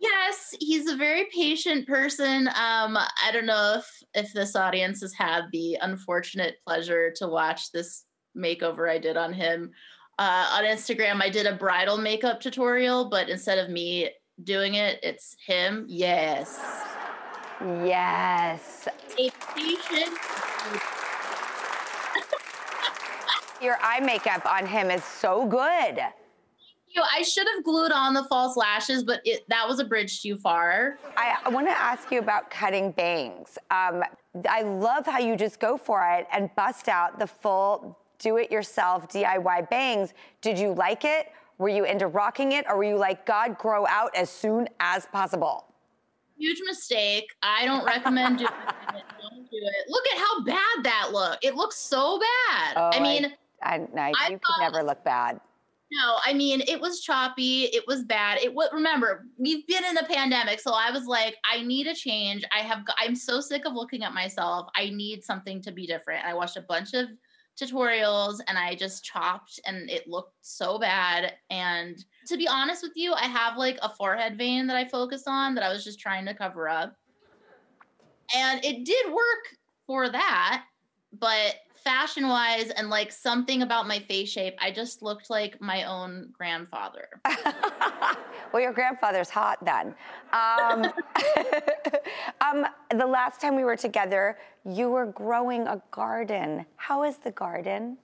Yes, 0.00 0.54
he's 0.58 0.88
a 0.88 0.96
very 0.96 1.26
patient 1.32 1.86
person. 1.86 2.48
Um, 2.48 2.96
I 2.96 3.30
don't 3.32 3.46
know 3.46 3.76
if 3.78 3.86
if 4.14 4.32
this 4.32 4.56
audience 4.56 5.02
has 5.02 5.12
had 5.12 5.44
the 5.52 5.76
unfortunate 5.82 6.56
pleasure 6.66 7.12
to 7.16 7.28
watch 7.28 7.70
this 7.70 8.04
makeover 8.36 8.90
I 8.90 8.98
did 8.98 9.16
on 9.18 9.32
him. 9.32 9.70
Uh, 10.18 10.48
on 10.52 10.64
Instagram, 10.64 11.22
I 11.22 11.28
did 11.28 11.46
a 11.46 11.54
bridal 11.54 11.98
makeup 11.98 12.40
tutorial, 12.40 13.10
but 13.10 13.28
instead 13.28 13.58
of 13.58 13.68
me 13.70 14.10
doing 14.44 14.74
it, 14.74 15.00
it's 15.02 15.36
him. 15.46 15.84
Yes. 15.88 16.58
Yes. 17.60 18.88
A 19.18 19.30
patient. 19.54 20.18
Your 23.62 23.76
eye 23.82 24.00
makeup 24.00 24.46
on 24.46 24.64
him 24.66 24.90
is 24.90 25.04
so 25.04 25.46
good. 25.46 26.00
You 26.92 27.02
I 27.02 27.22
should 27.22 27.46
have 27.54 27.64
glued 27.64 27.92
on 27.92 28.14
the 28.14 28.24
false 28.24 28.56
lashes, 28.56 29.04
but 29.04 29.20
it, 29.24 29.48
that 29.48 29.66
was 29.68 29.78
a 29.78 29.84
bridge 29.84 30.22
too 30.22 30.36
far. 30.36 30.98
I, 31.16 31.36
I 31.44 31.48
want 31.48 31.68
to 31.68 31.78
ask 31.78 32.10
you 32.10 32.18
about 32.18 32.50
cutting 32.50 32.90
bangs. 32.90 33.58
Um, 33.70 34.02
I 34.48 34.62
love 34.62 35.06
how 35.06 35.18
you 35.18 35.36
just 35.36 35.60
go 35.60 35.76
for 35.76 36.04
it 36.12 36.26
and 36.32 36.50
bust 36.56 36.88
out 36.88 37.18
the 37.18 37.26
full 37.26 37.96
do 38.20 38.36
it 38.36 38.52
yourself 38.52 39.08
DIY 39.08 39.68
bangs. 39.70 40.14
Did 40.40 40.58
you 40.58 40.72
like 40.74 41.04
it? 41.04 41.32
Were 41.58 41.68
you 41.68 41.84
into 41.84 42.06
rocking 42.06 42.52
it? 42.52 42.64
Or 42.68 42.76
were 42.76 42.84
you 42.84 42.96
like, 42.96 43.26
God, 43.26 43.58
grow 43.58 43.86
out 43.86 44.14
as 44.14 44.30
soon 44.30 44.68
as 44.78 45.06
possible? 45.06 45.64
Huge 46.38 46.60
mistake. 46.66 47.34
I 47.42 47.64
don't 47.66 47.84
recommend 47.84 48.38
doing 48.38 48.50
it. 48.50 48.94
Don't 49.20 49.50
do 49.50 49.56
it. 49.56 49.90
Look 49.90 50.06
at 50.08 50.18
how 50.18 50.42
bad 50.44 50.84
that 50.84 51.10
looked. 51.12 51.44
It 51.44 51.54
looks 51.54 51.76
so 51.76 52.18
bad. 52.18 52.74
Oh, 52.76 52.90
I 52.94 53.00
mean, 53.00 53.26
I, 53.62 53.86
I, 53.94 54.12
I 54.18 54.28
you 54.30 54.38
could 54.38 54.60
never 54.60 54.82
look 54.82 55.04
bad. 55.04 55.38
No, 55.92 56.16
I 56.24 56.32
mean 56.32 56.62
it 56.68 56.80
was 56.80 57.00
choppy. 57.00 57.64
It 57.64 57.84
was 57.86 58.04
bad. 58.04 58.38
It 58.38 58.54
was 58.54 58.68
remember 58.72 59.26
we've 59.38 59.66
been 59.66 59.84
in 59.84 59.96
a 59.96 60.04
pandemic, 60.04 60.60
so 60.60 60.72
I 60.72 60.90
was 60.90 61.06
like, 61.06 61.36
I 61.44 61.62
need 61.62 61.88
a 61.88 61.94
change. 61.94 62.44
I 62.56 62.60
have. 62.60 62.84
I'm 62.98 63.16
so 63.16 63.40
sick 63.40 63.66
of 63.66 63.74
looking 63.74 64.04
at 64.04 64.14
myself. 64.14 64.68
I 64.76 64.90
need 64.90 65.24
something 65.24 65.60
to 65.62 65.72
be 65.72 65.86
different. 65.86 66.24
I 66.24 66.34
watched 66.34 66.56
a 66.56 66.62
bunch 66.62 66.94
of 66.94 67.08
tutorials 67.60 68.40
and 68.46 68.56
I 68.56 68.74
just 68.74 69.04
chopped 69.04 69.60
and 69.66 69.90
it 69.90 70.08
looked 70.08 70.34
so 70.40 70.78
bad. 70.78 71.34
And 71.50 72.02
to 72.26 72.36
be 72.36 72.48
honest 72.48 72.82
with 72.82 72.92
you, 72.94 73.12
I 73.12 73.24
have 73.24 73.56
like 73.56 73.78
a 73.82 73.90
forehead 73.90 74.38
vein 74.38 74.66
that 74.68 74.76
I 74.76 74.88
focus 74.88 75.24
on 75.26 75.54
that 75.54 75.64
I 75.64 75.72
was 75.72 75.84
just 75.84 76.00
trying 76.00 76.24
to 76.26 76.34
cover 76.34 76.68
up. 76.68 76.96
And 78.34 78.64
it 78.64 78.84
did 78.84 79.12
work 79.12 79.58
for 79.86 80.08
that, 80.08 80.64
but 81.18 81.56
fashion 81.82 82.28
wise 82.28 82.70
and 82.70 82.90
like 82.90 83.12
something 83.12 83.62
about 83.62 83.86
my 83.86 83.98
face 83.98 84.30
shape, 84.30 84.54
I 84.60 84.70
just 84.70 85.02
looked 85.02 85.30
like 85.30 85.60
my 85.60 85.84
own 85.84 86.30
grandfather. 86.32 87.08
well, 88.52 88.62
your 88.62 88.72
grandfather's 88.72 89.30
hot 89.30 89.64
then. 89.64 89.94
Um, 90.32 90.92
um, 92.40 92.66
the 92.96 93.06
last 93.06 93.40
time 93.40 93.56
we 93.56 93.64
were 93.64 93.76
together, 93.76 94.38
you 94.64 94.90
were 94.90 95.06
growing 95.06 95.66
a 95.66 95.80
garden. 95.90 96.66
How 96.76 97.04
is 97.04 97.18
the 97.18 97.32
garden? 97.32 97.98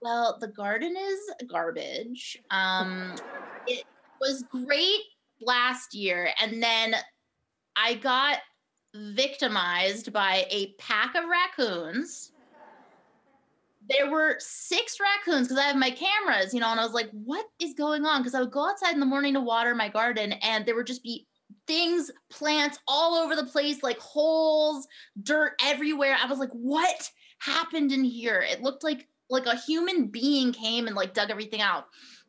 Well, 0.00 0.36
the 0.40 0.48
garden 0.48 0.96
is 0.96 1.48
garbage. 1.48 2.38
Um, 2.50 3.14
it 3.66 3.84
was 4.20 4.44
great 4.50 5.00
last 5.40 5.94
year, 5.94 6.30
and 6.40 6.62
then 6.62 6.96
I 7.76 7.94
got 7.94 8.38
victimized 8.94 10.12
by 10.12 10.46
a 10.50 10.74
pack 10.78 11.14
of 11.14 11.24
raccoons 11.24 12.31
there 13.88 14.10
were 14.10 14.36
six 14.38 14.98
raccoons 15.00 15.48
because 15.48 15.62
I 15.62 15.66
have 15.66 15.76
my 15.76 15.90
cameras, 15.90 16.54
you 16.54 16.60
know, 16.60 16.70
and 16.70 16.80
I 16.80 16.84
was 16.84 16.94
like, 16.94 17.10
what 17.10 17.46
is 17.60 17.74
going 17.74 18.04
on? 18.04 18.20
Because 18.20 18.34
I 18.34 18.40
would 18.40 18.52
go 18.52 18.68
outside 18.68 18.94
in 18.94 19.00
the 19.00 19.06
morning 19.06 19.34
to 19.34 19.40
water 19.40 19.74
my 19.74 19.88
garden 19.88 20.32
and 20.32 20.64
there 20.64 20.76
would 20.76 20.86
just 20.86 21.02
be 21.02 21.26
things, 21.66 22.10
plants 22.30 22.78
all 22.86 23.14
over 23.14 23.34
the 23.36 23.44
place, 23.44 23.82
like 23.82 23.98
holes, 23.98 24.86
dirt 25.22 25.54
everywhere. 25.62 26.16
I 26.20 26.26
was 26.26 26.38
like, 26.38 26.50
what 26.52 27.10
happened 27.38 27.92
in 27.92 28.04
here? 28.04 28.44
It 28.48 28.62
looked 28.62 28.84
like 28.84 29.08
like 29.30 29.46
a 29.46 29.56
human 29.56 30.08
being 30.08 30.52
came 30.52 30.86
and 30.86 30.94
like 30.94 31.14
dug 31.14 31.30
everything 31.30 31.62
out. 31.62 31.86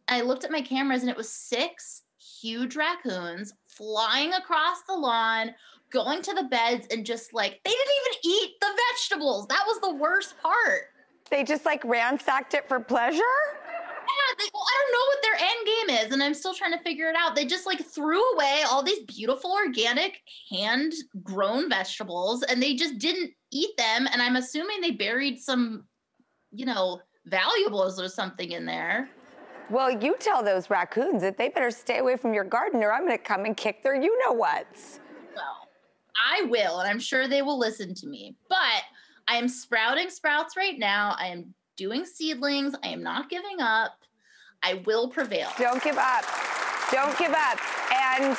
I 0.07 0.21
looked 0.21 0.45
at 0.45 0.51
my 0.51 0.61
cameras 0.61 1.01
and 1.01 1.09
it 1.09 1.17
was 1.17 1.29
six 1.29 2.03
huge 2.41 2.75
raccoons 2.75 3.53
flying 3.67 4.33
across 4.33 4.83
the 4.87 4.95
lawn, 4.95 5.53
going 5.91 6.21
to 6.21 6.33
the 6.33 6.43
beds 6.43 6.87
and 6.91 7.05
just 7.05 7.33
like 7.33 7.59
they 7.63 7.71
didn't 7.71 7.93
even 8.01 8.31
eat 8.31 8.53
the 8.61 8.67
vegetables. 8.91 9.47
That 9.47 9.63
was 9.67 9.79
the 9.81 9.95
worst 9.95 10.35
part. 10.41 10.92
They 11.29 11.43
just 11.43 11.65
like 11.65 11.83
ransacked 11.83 12.53
it 12.53 12.67
for 12.67 12.79
pleasure? 12.79 13.17
Yeah, 13.17 14.35
they, 14.37 14.49
well, 14.53 14.63
I 14.67 14.81
don't 14.81 14.91
know 14.93 15.05
what 15.07 15.21
their 15.23 15.35
end 15.47 15.65
game 15.65 16.05
is, 16.05 16.13
and 16.13 16.23
I'm 16.23 16.33
still 16.33 16.53
trying 16.53 16.73
to 16.73 16.83
figure 16.83 17.09
it 17.09 17.15
out. 17.17 17.35
They 17.35 17.45
just 17.45 17.65
like 17.65 17.83
threw 17.83 18.21
away 18.33 18.63
all 18.69 18.83
these 18.83 18.99
beautiful 19.05 19.51
organic 19.51 20.21
hand 20.49 20.93
grown 21.23 21.69
vegetables, 21.69 22.43
and 22.43 22.61
they 22.61 22.75
just 22.75 22.97
didn't 22.99 23.31
eat 23.51 23.75
them. 23.77 24.07
And 24.11 24.21
I'm 24.21 24.35
assuming 24.35 24.81
they 24.81 24.91
buried 24.91 25.39
some, 25.39 25.85
you 26.51 26.65
know, 26.65 27.01
valuables 27.25 27.99
or 27.99 28.09
something 28.09 28.51
in 28.51 28.65
there. 28.65 29.09
Well, 29.69 29.89
you 29.89 30.15
tell 30.19 30.43
those 30.43 30.69
raccoons 30.69 31.21
that 31.21 31.37
they 31.37 31.49
better 31.49 31.71
stay 31.71 31.99
away 31.99 32.17
from 32.17 32.33
your 32.33 32.43
garden, 32.43 32.83
or 32.83 32.91
I'm 32.91 33.07
going 33.07 33.17
to 33.17 33.23
come 33.23 33.45
and 33.45 33.55
kick 33.55 33.81
their 33.81 33.95
you 33.95 34.17
know 34.25 34.33
whats. 34.33 34.99
Well, 35.35 35.67
I 36.31 36.43
will, 36.43 36.79
and 36.79 36.89
I'm 36.89 36.99
sure 36.99 37.27
they 37.27 37.41
will 37.41 37.57
listen 37.57 37.93
to 37.95 38.07
me. 38.07 38.35
But 38.49 38.83
I 39.27 39.37
am 39.37 39.47
sprouting 39.47 40.09
sprouts 40.09 40.57
right 40.57 40.77
now. 40.77 41.15
I 41.17 41.27
am 41.27 41.53
doing 41.77 42.05
seedlings. 42.05 42.75
I 42.83 42.89
am 42.89 43.03
not 43.03 43.29
giving 43.29 43.61
up. 43.61 43.97
I 44.61 44.81
will 44.85 45.09
prevail. 45.09 45.49
Don't 45.57 45.83
give 45.83 45.97
up. 45.97 46.23
Don't 46.91 47.17
give 47.17 47.33
up. 47.33 47.59
And 47.91 48.37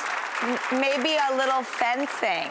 maybe 0.73 1.17
a 1.31 1.37
little 1.37 1.63
fencing. 1.63 2.51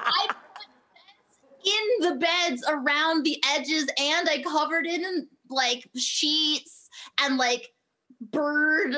I 0.06 0.28
put 0.28 0.68
fence 0.96 1.66
in 1.66 2.10
the 2.10 2.16
beds 2.16 2.64
around 2.70 3.24
the 3.24 3.42
edges 3.56 3.88
and 3.98 4.30
I 4.30 4.44
covered 4.44 4.86
it 4.86 5.02
in 5.02 5.28
like 5.50 5.88
sheets 5.96 6.90
and 7.22 7.38
like 7.38 7.74
bird 8.22 8.96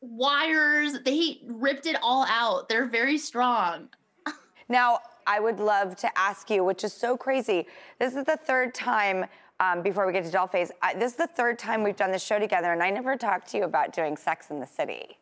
wires. 0.00 0.98
They 1.04 1.40
ripped 1.46 1.86
it 1.86 1.96
all 2.02 2.24
out. 2.28 2.68
They're 2.68 2.86
very 2.86 3.18
strong. 3.18 3.88
now, 4.68 5.00
I 5.26 5.40
would 5.40 5.60
love 5.60 5.96
to 5.96 6.18
ask 6.18 6.50
you, 6.50 6.64
which 6.64 6.84
is 6.84 6.92
so 6.92 7.16
crazy. 7.16 7.66
This 7.98 8.14
is 8.14 8.24
the 8.24 8.36
third 8.36 8.74
time. 8.74 9.26
Um, 9.60 9.82
before 9.82 10.06
we 10.06 10.14
get 10.14 10.24
to 10.24 10.30
Dollface, 10.30 10.70
I, 10.80 10.94
this 10.94 11.12
is 11.12 11.18
the 11.18 11.26
third 11.26 11.58
time 11.58 11.82
we've 11.82 11.96
done 11.96 12.12
the 12.12 12.18
show 12.18 12.38
together, 12.38 12.72
and 12.72 12.82
I 12.82 12.88
never 12.88 13.14
talked 13.14 13.48
to 13.50 13.58
you 13.58 13.64
about 13.64 13.92
doing 13.92 14.16
Sex 14.16 14.50
in 14.50 14.58
the 14.58 14.66
City. 14.66 15.18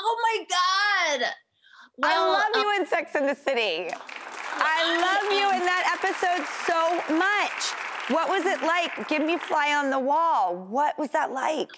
Oh 0.00 0.16
my 0.22 1.18
God! 1.20 1.28
Well, 1.98 2.32
I 2.32 2.50
love 2.54 2.64
you 2.64 2.80
in 2.80 2.86
Sex 2.86 3.14
in 3.14 3.24
the 3.24 3.36
City. 3.36 3.88
I 4.54 4.96
love 4.98 5.32
you 5.32 5.48
in 5.52 5.64
that 5.64 5.96
episode 5.96 6.44
so 6.66 7.14
much. 7.14 7.72
What 8.10 8.28
was 8.28 8.44
it 8.46 8.62
like? 8.62 9.08
Give 9.08 9.22
me 9.22 9.38
fly 9.38 9.76
on 9.76 9.90
the 9.90 9.98
wall. 9.98 10.56
What 10.56 10.98
was 10.98 11.10
that 11.10 11.30
like? 11.30 11.70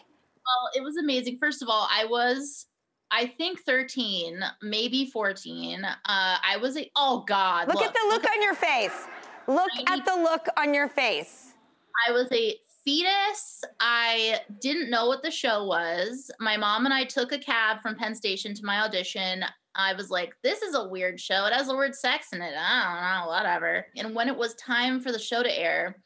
Well, 0.46 0.70
it 0.74 0.82
was 0.82 0.96
amazing. 0.96 1.38
First 1.40 1.62
of 1.62 1.68
all, 1.68 1.88
I 1.90 2.04
was 2.04 2.66
I 3.10 3.26
think 3.26 3.60
13, 3.60 4.40
maybe 4.62 5.06
14. 5.06 5.84
Uh, 5.84 5.94
I 6.04 6.56
was 6.60 6.76
a, 6.76 6.90
oh 6.96 7.24
God. 7.28 7.68
Look, 7.68 7.76
look 7.76 7.84
at 7.84 7.94
the 7.94 8.08
look, 8.08 8.28
on 8.28 8.42
your 8.42 8.54
face. 8.54 9.06
Look 9.46 9.70
I, 9.86 9.94
at 9.94 10.04
the 10.04 10.16
look 10.16 10.46
on 10.56 10.74
your 10.74 10.88
face. 10.88 11.52
I 12.08 12.10
was 12.10 12.26
a 12.32 12.56
fetus. 12.84 13.62
I 13.78 14.40
didn't 14.60 14.90
know 14.90 15.06
what 15.06 15.22
the 15.22 15.30
show 15.30 15.64
was. 15.64 16.30
My 16.40 16.56
mom 16.56 16.86
and 16.86 16.94
I 16.94 17.04
took 17.04 17.32
a 17.32 17.38
cab 17.38 17.80
from 17.82 17.94
Penn 17.94 18.16
Station 18.16 18.52
to 18.54 18.64
my 18.64 18.80
audition. 18.80 19.44
I 19.76 19.94
was 19.94 20.10
like, 20.10 20.34
this 20.42 20.62
is 20.62 20.74
a 20.74 20.88
weird 20.88 21.20
show. 21.20 21.46
It 21.46 21.52
has 21.52 21.68
the 21.68 21.76
word 21.76 21.94
sex 21.94 22.32
in 22.32 22.42
it. 22.42 22.54
I 22.56 23.20
don't 23.20 23.26
know, 23.26 23.32
whatever. 23.32 23.86
And 23.96 24.14
when 24.14 24.28
it 24.28 24.36
was 24.36 24.54
time 24.54 25.00
for 25.00 25.12
the 25.12 25.18
show 25.18 25.42
to 25.42 25.58
air, 25.58 25.96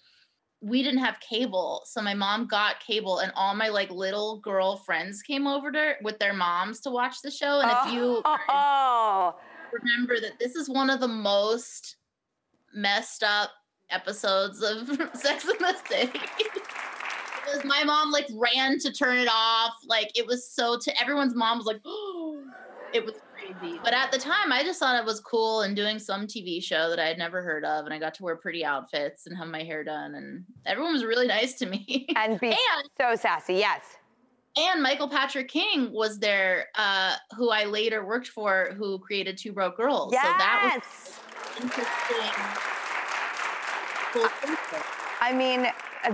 we 0.61 0.83
didn't 0.83 1.01
have 1.01 1.21
cable 1.21 1.83
so 1.87 2.03
my 2.03 2.15
mom 2.15 2.47
got 2.47 2.81
cable 2.81 3.19
and 3.21 3.33
all 3.37 3.55
my 3.55 3.69
like 3.69 3.91
little 3.91 4.41
girl 4.41 4.77
friends 4.77 5.23
came 5.23 5.47
over 5.47 5.71
to 5.71 5.95
with 6.03 6.19
their 6.19 6.33
moms 6.33 6.81
to 6.81 6.91
watch 6.91 7.23
the 7.23 7.31
show 7.31 7.61
and 7.61 7.71
oh, 7.73 7.87
if 7.87 7.93
you 7.93 8.23
oh, 8.25 8.25
oh, 8.25 8.39
oh. 8.49 9.35
remember 9.73 10.21
that 10.21 10.39
this 10.39 10.57
is 10.57 10.69
one 10.69 10.91
of 10.91 10.99
the 11.01 11.09
most 11.09 11.97
messed 12.75 13.23
up 13.23 13.51
episodes 13.91 14.63
of 14.63 14.89
sex 15.15 15.45
in 15.45 15.57
the 15.59 15.75
city 15.89 16.21
was 17.55 17.65
my 17.65 17.85
mom 17.85 18.11
like 18.11 18.29
ran 18.35 18.79
to 18.79 18.93
turn 18.93 19.19
it 19.19 19.29
off. 19.31 19.75
Like 19.87 20.11
it 20.17 20.27
was 20.27 20.49
so 20.49 20.79
to 20.79 21.01
everyone's 21.01 21.35
mom 21.35 21.59
was 21.59 21.67
like, 21.67 21.81
oh, 21.85 22.43
it 22.93 23.05
was 23.05 23.15
crazy. 23.53 23.81
But 23.83 23.93
at 23.93 24.13
the 24.13 24.19
time, 24.19 24.53
I 24.53 24.63
just 24.63 24.81
thought 24.81 24.99
it 24.99 25.05
was 25.05 25.21
cool 25.21 25.63
and 25.63 25.75
doing 25.75 25.99
some 25.99 26.27
TV 26.27 26.63
show 26.63 26.89
that 26.91 26.99
I 26.99 27.07
had 27.07 27.19
never 27.19 27.43
heard 27.43 27.65
of, 27.65 27.85
and 27.85 27.95
I 27.95 27.99
got 27.99 28.15
to 28.15 28.23
wear 28.23 28.37
pretty 28.37 28.65
outfits 28.65 29.27
and 29.27 29.37
have 29.37 29.49
my 29.49 29.63
hair 29.63 29.85
done, 29.85 30.15
and 30.15 30.45
everyone 30.67 30.93
was 30.93 31.05
really 31.05 31.27
nice 31.39 31.55
to 31.55 31.67
me. 31.67 32.07
And 32.17 32.39
be 32.41 32.57
so 33.01 33.15
sassy, 33.15 33.55
yes. 33.55 33.83
And 34.57 34.83
Michael 34.83 35.09
Patrick 35.09 35.49
King 35.49 35.93
was 35.93 36.19
there, 36.19 36.67
uh, 36.75 37.15
who 37.37 37.51
I 37.51 37.65
later 37.65 38.05
worked 38.05 38.29
for, 38.29 38.75
who 38.77 38.99
created 38.99 39.39
Two 39.39 39.53
Broke 39.53 39.77
Girls. 39.77 40.13
So 40.13 40.19
that 40.19 40.81
was 40.83 41.21
interesting. 41.63 41.87
Cool. 44.13 44.27
I 45.21 45.33
mean, 45.33 45.69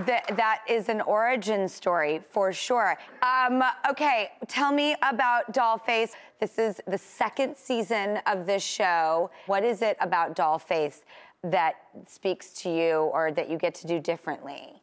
th- 0.05 0.23
that 0.35 0.61
is 0.67 0.89
an 0.89 1.01
origin 1.01 1.67
story 1.67 2.19
for 2.29 2.51
sure. 2.53 2.97
Um, 3.21 3.63
okay, 3.89 4.31
tell 4.47 4.71
me 4.71 4.95
about 5.01 5.53
Dollface. 5.53 6.11
This 6.39 6.57
is 6.57 6.81
the 6.87 6.97
second 6.97 7.57
season 7.57 8.19
of 8.27 8.45
this 8.45 8.63
show. 8.63 9.29
What 9.45 9.63
is 9.63 9.81
it 9.81 9.97
about 10.01 10.35
Dollface 10.35 11.01
that 11.43 11.75
speaks 12.07 12.53
to 12.61 12.69
you 12.69 13.09
or 13.13 13.31
that 13.31 13.49
you 13.49 13.57
get 13.57 13.75
to 13.75 13.87
do 13.87 13.99
differently? 13.99 14.81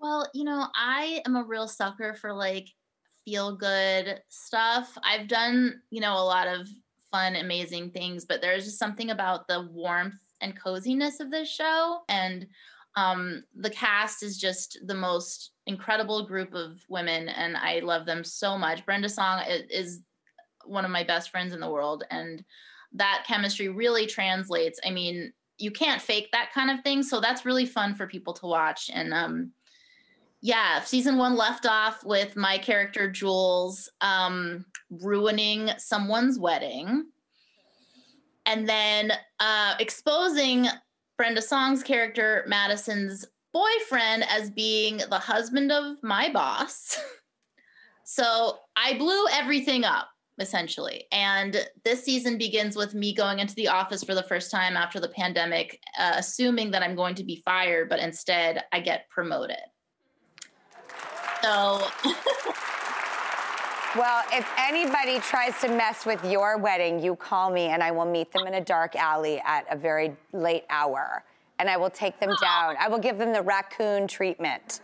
Well, 0.00 0.28
you 0.34 0.44
know, 0.44 0.66
I 0.74 1.22
am 1.26 1.36
a 1.36 1.44
real 1.44 1.68
sucker 1.68 2.14
for 2.14 2.32
like 2.32 2.68
feel 3.24 3.54
good 3.56 4.20
stuff. 4.28 4.96
I've 5.04 5.28
done, 5.28 5.80
you 5.90 6.00
know, 6.00 6.14
a 6.14 6.24
lot 6.24 6.48
of 6.48 6.68
fun, 7.12 7.36
amazing 7.36 7.90
things, 7.90 8.24
but 8.24 8.40
there's 8.40 8.64
just 8.64 8.78
something 8.78 9.10
about 9.10 9.46
the 9.46 9.68
warmth 9.72 10.16
and 10.40 10.58
coziness 10.58 11.20
of 11.20 11.30
this 11.30 11.48
show. 11.48 12.00
And 12.08 12.46
um, 12.96 13.44
the 13.54 13.70
cast 13.70 14.22
is 14.22 14.38
just 14.38 14.78
the 14.86 14.94
most 14.94 15.52
incredible 15.66 16.26
group 16.26 16.54
of 16.54 16.82
women, 16.88 17.28
and 17.28 17.56
I 17.56 17.80
love 17.80 18.06
them 18.06 18.24
so 18.24 18.58
much. 18.58 18.84
Brenda 18.84 19.08
Song 19.08 19.42
is 19.46 20.00
one 20.64 20.84
of 20.84 20.90
my 20.90 21.02
best 21.02 21.30
friends 21.30 21.54
in 21.54 21.60
the 21.60 21.70
world, 21.70 22.04
and 22.10 22.44
that 22.92 23.24
chemistry 23.26 23.68
really 23.68 24.06
translates. 24.06 24.78
I 24.84 24.90
mean, 24.90 25.32
you 25.58 25.70
can't 25.70 26.02
fake 26.02 26.28
that 26.32 26.50
kind 26.52 26.70
of 26.70 26.82
thing, 26.82 27.02
so 27.02 27.20
that's 27.20 27.46
really 27.46 27.66
fun 27.66 27.94
for 27.94 28.06
people 28.06 28.34
to 28.34 28.46
watch. 28.46 28.90
And 28.92 29.14
um, 29.14 29.52
yeah, 30.42 30.82
season 30.82 31.16
one 31.16 31.36
left 31.36 31.66
off 31.66 32.04
with 32.04 32.36
my 32.36 32.58
character 32.58 33.10
Jules 33.10 33.88
um, 34.00 34.66
ruining 34.90 35.70
someone's 35.78 36.38
wedding, 36.38 37.06
and 38.44 38.68
then 38.68 39.12
uh, 39.40 39.76
exposing 39.78 40.66
Brenda 41.22 41.40
Song's 41.40 41.84
character 41.84 42.42
Madison's 42.48 43.24
boyfriend 43.52 44.24
as 44.28 44.50
being 44.50 44.96
the 45.08 45.20
husband 45.20 45.70
of 45.70 46.02
my 46.02 46.28
boss. 46.32 46.98
so 48.04 48.58
I 48.74 48.98
blew 48.98 49.28
everything 49.28 49.84
up 49.84 50.08
essentially. 50.40 51.04
And 51.12 51.64
this 51.84 52.02
season 52.02 52.38
begins 52.38 52.74
with 52.74 52.94
me 52.94 53.14
going 53.14 53.38
into 53.38 53.54
the 53.54 53.68
office 53.68 54.02
for 54.02 54.16
the 54.16 54.24
first 54.24 54.50
time 54.50 54.76
after 54.76 54.98
the 54.98 55.10
pandemic, 55.10 55.78
uh, 55.96 56.14
assuming 56.16 56.72
that 56.72 56.82
I'm 56.82 56.96
going 56.96 57.14
to 57.14 57.22
be 57.22 57.40
fired, 57.44 57.88
but 57.88 58.00
instead 58.00 58.64
I 58.72 58.80
get 58.80 59.08
promoted. 59.08 59.62
So 61.40 61.86
Well, 63.94 64.24
if 64.32 64.48
anybody 64.56 65.18
tries 65.18 65.60
to 65.60 65.68
mess 65.68 66.06
with 66.06 66.24
your 66.24 66.56
wedding, 66.56 66.98
you 66.98 67.14
call 67.14 67.50
me 67.50 67.66
and 67.66 67.82
I 67.82 67.90
will 67.90 68.06
meet 68.06 68.32
them 68.32 68.46
in 68.46 68.54
a 68.54 68.60
dark 68.60 68.96
alley 68.96 69.38
at 69.44 69.66
a 69.70 69.76
very 69.76 70.16
late 70.32 70.64
hour. 70.70 71.22
And 71.58 71.68
I 71.68 71.76
will 71.76 71.90
take 71.90 72.18
them 72.18 72.30
down. 72.40 72.76
I 72.80 72.88
will 72.88 72.98
give 72.98 73.18
them 73.18 73.34
the 73.34 73.42
raccoon 73.42 74.08
treatment. 74.08 74.80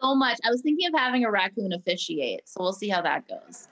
so 0.00 0.14
much. 0.14 0.38
I 0.44 0.50
was 0.50 0.62
thinking 0.62 0.86
of 0.86 0.94
having 0.96 1.24
a 1.24 1.30
raccoon 1.30 1.72
officiate, 1.72 2.48
so 2.48 2.62
we'll 2.62 2.72
see 2.72 2.88
how 2.88 3.02
that 3.02 3.26
goes. 3.26 3.66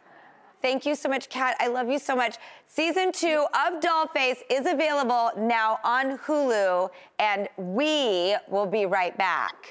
Thank 0.60 0.84
you 0.84 0.96
so 0.96 1.08
much, 1.08 1.28
Kat. 1.28 1.54
I 1.60 1.68
love 1.68 1.88
you 1.88 2.00
so 2.00 2.16
much. 2.16 2.36
Season 2.66 3.12
two 3.12 3.46
of 3.54 3.80
Dollface 3.80 4.42
is 4.50 4.66
available 4.66 5.30
now 5.38 5.78
on 5.84 6.18
Hulu, 6.18 6.90
and 7.20 7.48
we 7.56 8.34
will 8.48 8.66
be 8.66 8.86
right 8.86 9.16
back. 9.16 9.70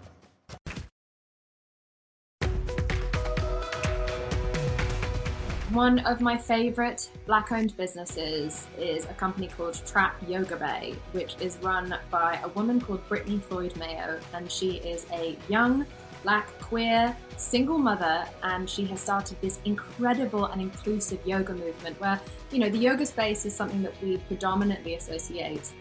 One 5.91 6.05
of 6.05 6.21
my 6.21 6.37
favorite 6.37 7.11
black 7.25 7.51
owned 7.51 7.75
businesses 7.75 8.65
is 8.77 9.03
a 9.03 9.13
company 9.15 9.49
called 9.49 9.73
Trap 9.85 10.15
Yoga 10.25 10.55
Bae, 10.55 10.93
which 11.11 11.35
is 11.41 11.57
run 11.61 11.93
by 12.09 12.39
a 12.45 12.47
woman 12.47 12.79
called 12.79 13.05
Brittany 13.09 13.39
Floyd 13.39 13.75
Mayo. 13.75 14.17
And 14.33 14.49
she 14.49 14.77
is 14.77 15.05
a 15.11 15.37
young, 15.49 15.85
black, 16.23 16.47
queer, 16.61 17.13
single 17.35 17.77
mother. 17.77 18.23
And 18.41 18.69
she 18.69 18.85
has 18.85 19.01
started 19.01 19.35
this 19.41 19.59
incredible 19.65 20.45
and 20.45 20.61
inclusive 20.61 21.19
yoga 21.27 21.53
movement 21.53 21.99
where, 21.99 22.21
you 22.51 22.59
know, 22.59 22.69
the 22.69 22.77
yoga 22.77 23.05
space 23.05 23.45
is 23.45 23.53
something 23.53 23.83
that 23.83 24.01
we 24.01 24.15
predominantly 24.15 24.95
associate, 24.95 25.73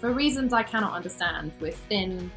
for 0.00 0.12
reasons 0.12 0.52
I 0.52 0.64
cannot 0.64 0.92
understand, 0.92 1.52
with 1.60 1.76
thin, 1.88 2.30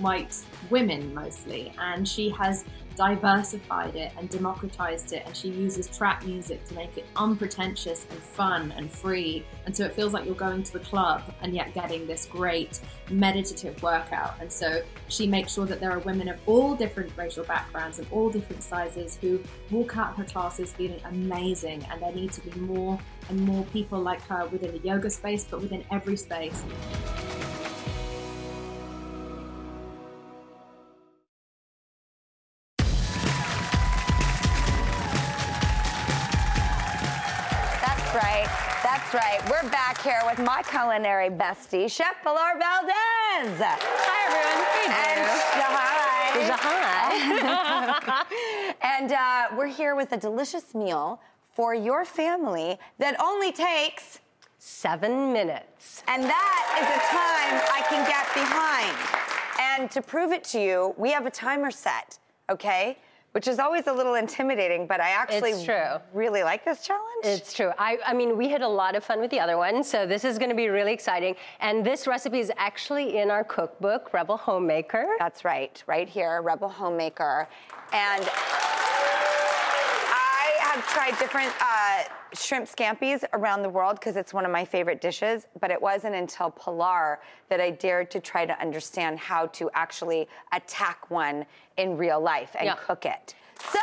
white 0.00 0.34
women 0.70 1.12
mostly. 1.12 1.74
And 1.78 2.08
she 2.08 2.30
has 2.30 2.64
diversified 2.96 3.94
it 3.94 4.12
and 4.18 4.28
democratized 4.30 5.12
it 5.12 5.22
and 5.26 5.36
she 5.36 5.48
uses 5.48 5.86
trap 5.86 6.24
music 6.24 6.64
to 6.64 6.74
make 6.74 6.96
it 6.96 7.04
unpretentious 7.16 8.06
and 8.10 8.18
fun 8.18 8.72
and 8.76 8.90
free. 8.90 9.44
And 9.66 9.76
so 9.76 9.84
it 9.84 9.92
feels 9.92 10.12
like 10.12 10.24
you're 10.24 10.34
going 10.34 10.62
to 10.62 10.72
the 10.72 10.80
club 10.80 11.22
and 11.42 11.54
yet 11.54 11.74
getting 11.74 12.06
this 12.06 12.26
great 12.26 12.80
meditative 13.10 13.80
workout. 13.82 14.34
And 14.40 14.50
so 14.50 14.82
she 15.08 15.26
makes 15.26 15.52
sure 15.52 15.66
that 15.66 15.78
there 15.78 15.92
are 15.92 16.00
women 16.00 16.28
of 16.28 16.38
all 16.46 16.74
different 16.74 17.12
racial 17.16 17.44
backgrounds 17.44 17.98
and 17.98 18.08
all 18.10 18.30
different 18.30 18.62
sizes 18.62 19.18
who 19.20 19.40
walk 19.70 19.96
out 19.96 20.16
her 20.16 20.24
classes 20.24 20.72
feeling 20.72 21.00
amazing. 21.04 21.86
And 21.90 22.00
there 22.00 22.12
need 22.12 22.32
to 22.32 22.40
be 22.40 22.58
more 22.60 22.98
and 23.28 23.40
more 23.40 23.64
people 23.66 24.00
like 24.00 24.22
her 24.22 24.46
within 24.46 24.72
the 24.72 24.78
yoga 24.78 25.10
space 25.10 25.44
but 25.44 25.60
within 25.60 25.84
every 25.90 26.16
space 26.16 26.62
That's 38.96 39.12
right. 39.12 39.42
We're 39.50 39.68
back 39.68 40.00
here 40.00 40.22
with 40.24 40.38
my 40.38 40.62
culinary 40.62 41.28
bestie, 41.28 41.90
Chef 41.90 42.16
Pilar 42.24 42.58
Valdes. 42.58 43.60
Hi, 43.60 44.24
everyone. 44.26 44.64
And 44.88 45.20
hi. 48.00 48.24
and 48.82 49.12
uh, 49.12 49.48
we're 49.54 49.66
here 49.66 49.96
with 49.96 50.12
a 50.12 50.16
delicious 50.16 50.74
meal 50.74 51.20
for 51.50 51.74
your 51.74 52.06
family 52.06 52.78
that 52.96 53.20
only 53.20 53.52
takes 53.52 54.20
seven 54.58 55.30
minutes. 55.30 56.02
And 56.08 56.24
that 56.24 56.78
is 56.80 56.88
a 56.88 57.00
time 57.12 57.60
I 57.74 57.82
can 57.90 58.02
get 58.08 58.24
behind. 58.32 58.96
And 59.60 59.90
to 59.90 60.00
prove 60.00 60.32
it 60.32 60.42
to 60.44 60.58
you, 60.58 60.94
we 60.96 61.12
have 61.12 61.26
a 61.26 61.30
timer 61.30 61.70
set, 61.70 62.18
okay? 62.48 62.96
Which 63.36 63.48
is 63.48 63.58
always 63.58 63.86
a 63.86 63.92
little 63.92 64.14
intimidating, 64.14 64.86
but 64.86 64.98
I 64.98 65.10
actually 65.10 65.52
really 66.14 66.42
like 66.42 66.64
this 66.64 66.80
challenge. 66.80 67.22
It's 67.22 67.52
true. 67.52 67.70
I, 67.78 67.98
I 68.06 68.14
mean, 68.14 68.34
we 68.34 68.48
had 68.48 68.62
a 68.62 68.68
lot 68.68 68.96
of 68.96 69.04
fun 69.04 69.20
with 69.20 69.30
the 69.30 69.38
other 69.38 69.58
one, 69.58 69.84
so 69.84 70.06
this 70.06 70.24
is 70.24 70.38
going 70.38 70.48
to 70.48 70.56
be 70.56 70.68
really 70.68 70.94
exciting. 70.94 71.36
And 71.60 71.84
this 71.84 72.06
recipe 72.06 72.38
is 72.38 72.50
actually 72.56 73.18
in 73.18 73.30
our 73.30 73.44
cookbook, 73.44 74.14
Rebel 74.14 74.38
Homemaker. 74.38 75.16
That's 75.18 75.44
right, 75.44 75.84
right 75.86 76.08
here, 76.08 76.40
Rebel 76.40 76.70
Homemaker. 76.70 77.46
And 77.92 78.26
have 80.76 80.86
tried 80.88 81.18
different 81.18 81.50
uh, 81.60 82.02
shrimp 82.34 82.66
scampi's 82.66 83.24
around 83.32 83.62
the 83.62 83.68
world 83.68 83.98
because 83.98 84.14
it's 84.16 84.34
one 84.34 84.44
of 84.44 84.50
my 84.50 84.64
favorite 84.64 85.00
dishes, 85.00 85.46
but 85.60 85.70
it 85.70 85.80
wasn't 85.80 86.14
until 86.14 86.50
Pilar 86.50 87.18
that 87.48 87.60
I 87.60 87.70
dared 87.70 88.10
to 88.10 88.20
try 88.20 88.44
to 88.44 88.60
understand 88.60 89.18
how 89.18 89.46
to 89.46 89.70
actually 89.72 90.28
attack 90.52 91.10
one 91.10 91.46
in 91.78 91.96
real 91.96 92.20
life 92.20 92.54
and 92.58 92.66
Yeah. 92.66 92.74
cook 92.74 93.06
it. 93.06 93.34
So, 93.72 93.78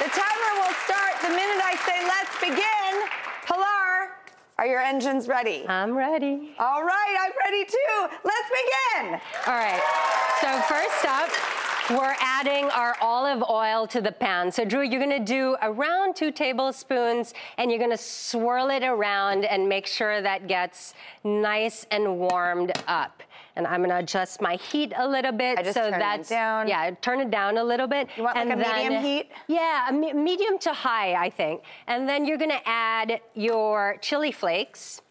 The 0.00 0.08
timer 0.08 0.52
will 0.62 0.74
start 0.86 1.12
the 1.20 1.28
minute 1.28 1.60
I 1.62 1.74
say 1.84 2.06
let's 2.06 2.40
begin. 2.40 3.08
Pilar, 3.44 4.10
are 4.58 4.66
your 4.66 4.80
engines 4.80 5.28
ready? 5.28 5.66
I'm 5.68 5.94
ready. 5.94 6.54
All 6.58 6.82
right, 6.84 7.16
I'm 7.20 7.32
ready 7.44 7.64
too. 7.66 8.08
Let's 8.24 8.48
begin. 8.48 9.20
All 9.46 9.54
right. 9.54 9.82
So 10.40 10.48
first 10.72 11.04
up, 11.04 11.28
we're 11.90 12.14
adding 12.20 12.66
our 12.70 12.96
olive 13.00 13.42
oil 13.50 13.86
to 13.88 14.00
the 14.00 14.12
pan. 14.12 14.52
So 14.52 14.64
Drew, 14.64 14.82
you're 14.82 15.00
gonna 15.00 15.24
do 15.24 15.56
around 15.60 16.14
two 16.14 16.30
tablespoons 16.30 17.34
and 17.58 17.70
you're 17.70 17.80
gonna 17.80 17.96
swirl 17.96 18.70
it 18.70 18.84
around 18.84 19.44
and 19.44 19.68
make 19.68 19.86
sure 19.86 20.22
that 20.22 20.46
gets 20.46 20.94
nice 21.24 21.86
and 21.90 22.18
warmed 22.18 22.72
up. 22.86 23.22
And 23.56 23.66
I'm 23.66 23.82
gonna 23.82 23.98
adjust 23.98 24.40
my 24.40 24.54
heat 24.54 24.92
a 24.96 25.06
little 25.06 25.32
bit. 25.32 25.58
I 25.58 25.62
just 25.62 25.74
so 25.74 25.90
turn 25.90 26.00
it 26.20 26.28
down. 26.28 26.68
Yeah, 26.68 26.92
turn 27.02 27.20
it 27.20 27.30
down 27.30 27.58
a 27.58 27.64
little 27.64 27.88
bit. 27.88 28.08
You 28.16 28.22
want 28.22 28.36
like 28.36 28.48
and 28.48 28.62
a 28.62 28.68
medium 28.68 29.02
heat? 29.02 29.30
Yeah, 29.48 29.90
me- 29.92 30.12
medium 30.12 30.58
to 30.60 30.72
high, 30.72 31.14
I 31.14 31.28
think. 31.28 31.62
And 31.88 32.08
then 32.08 32.24
you're 32.24 32.38
gonna 32.38 32.60
add 32.64 33.20
your 33.34 33.96
chili 34.00 34.30
flakes 34.30 35.02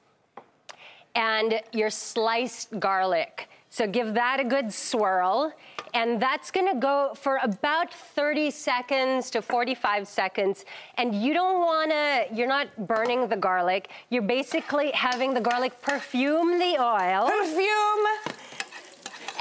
and 1.16 1.62
your 1.74 1.90
sliced 1.90 2.80
garlic. 2.80 3.50
So 3.70 3.86
give 3.88 4.13
that 4.15 4.39
a 4.39 4.43
good 4.43 4.74
swirl. 4.74 5.53
And 5.93 6.22
that's 6.22 6.51
gonna 6.51 6.76
go 6.76 7.13
for 7.15 7.39
about 7.41 7.93
30 7.93 8.51
seconds 8.51 9.30
to 9.32 9.41
45 9.41 10.07
seconds. 10.07 10.65
And 10.97 11.15
you 11.15 11.34
don't 11.34 11.59
wanna, 11.59 12.26
you're 12.34 12.47
not 12.47 12.67
burning 12.88 13.28
the 13.28 13.36
garlic. 13.38 13.89
You're 14.09 14.22
basically 14.24 14.91
having 14.91 15.34
the 15.34 15.41
garlic 15.41 15.80
perfume 15.82 16.59
the 16.59 16.78
oil. 16.80 17.28
Perfume! 17.28 18.05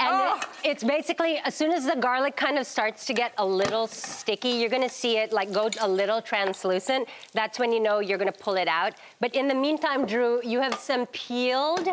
And 0.01 0.15
Oh. 0.15 0.39
it's 0.63 0.83
basically 0.83 1.39
as 1.39 1.53
soon 1.53 1.71
as 1.73 1.85
the 1.85 1.95
garlic 1.95 2.37
kind 2.37 2.57
of 2.57 2.65
starts 2.65 3.05
to 3.07 3.13
get 3.13 3.33
a 3.37 3.45
little 3.45 3.85
sticky, 3.85 4.49
you're 4.49 4.69
gonna 4.69 4.87
see 4.87 5.17
it 5.17 5.33
like 5.33 5.51
go 5.51 5.69
a 5.81 5.87
little 5.87 6.21
translucent. 6.21 7.09
That's 7.33 7.59
when 7.59 7.73
you 7.73 7.81
know 7.81 7.99
you're 7.99 8.17
gonna 8.17 8.31
pull 8.31 8.55
it 8.55 8.69
out. 8.69 8.93
But 9.19 9.35
in 9.35 9.49
the 9.49 9.55
meantime, 9.55 10.05
Drew, 10.05 10.39
you 10.41 10.61
have 10.61 10.75
some 10.75 11.05
peeled 11.07 11.89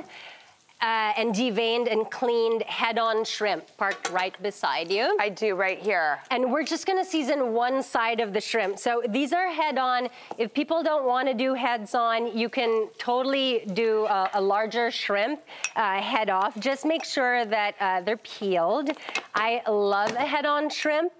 uh, 0.83 1.13
and 1.17 1.35
deveined 1.35 1.91
and 1.91 2.11
cleaned 2.11 2.63
head-on 2.65 3.25
shrimp 3.25 3.65
parked 3.79 4.11
right 4.11 4.41
beside 4.43 4.91
you. 4.91 5.17
I 5.19 5.31
do 5.31 5.55
right 5.55 5.79
here. 5.79 6.19
And 6.31 6.53
we're 6.53 6.65
just 6.65 6.87
gonna 6.87 7.05
season 7.05 7.55
one 7.55 7.83
side 7.83 8.21
of 8.21 8.33
the 8.33 8.41
shrimp. 8.41 8.79
So 8.79 9.03
these 9.09 9.33
are 9.33 9.51
head-on. 9.51 10.09
If 10.37 10.53
people 10.53 10.83
don't 10.83 11.07
wanna 11.07 11.33
do 11.33 11.55
heads-on, 11.55 12.37
you 12.37 12.49
can 12.49 12.89
totally 12.99 13.65
do 13.73 14.05
a, 14.05 14.31
a 14.35 14.41
larger 14.41 14.91
shrimp 14.91 15.41
uh, 15.77 16.01
head 16.01 16.29
off. 16.29 16.59
Just 16.59 16.85
make 16.85 17.05
sure 17.05 17.47
that 17.47 17.75
uh, 17.81 18.03
they're 18.03 18.19
peeled. 18.19 18.91
I 19.35 19.63
love 19.69 20.13
a 20.13 20.27
head-on 20.27 20.69
shrimp. 20.69 21.13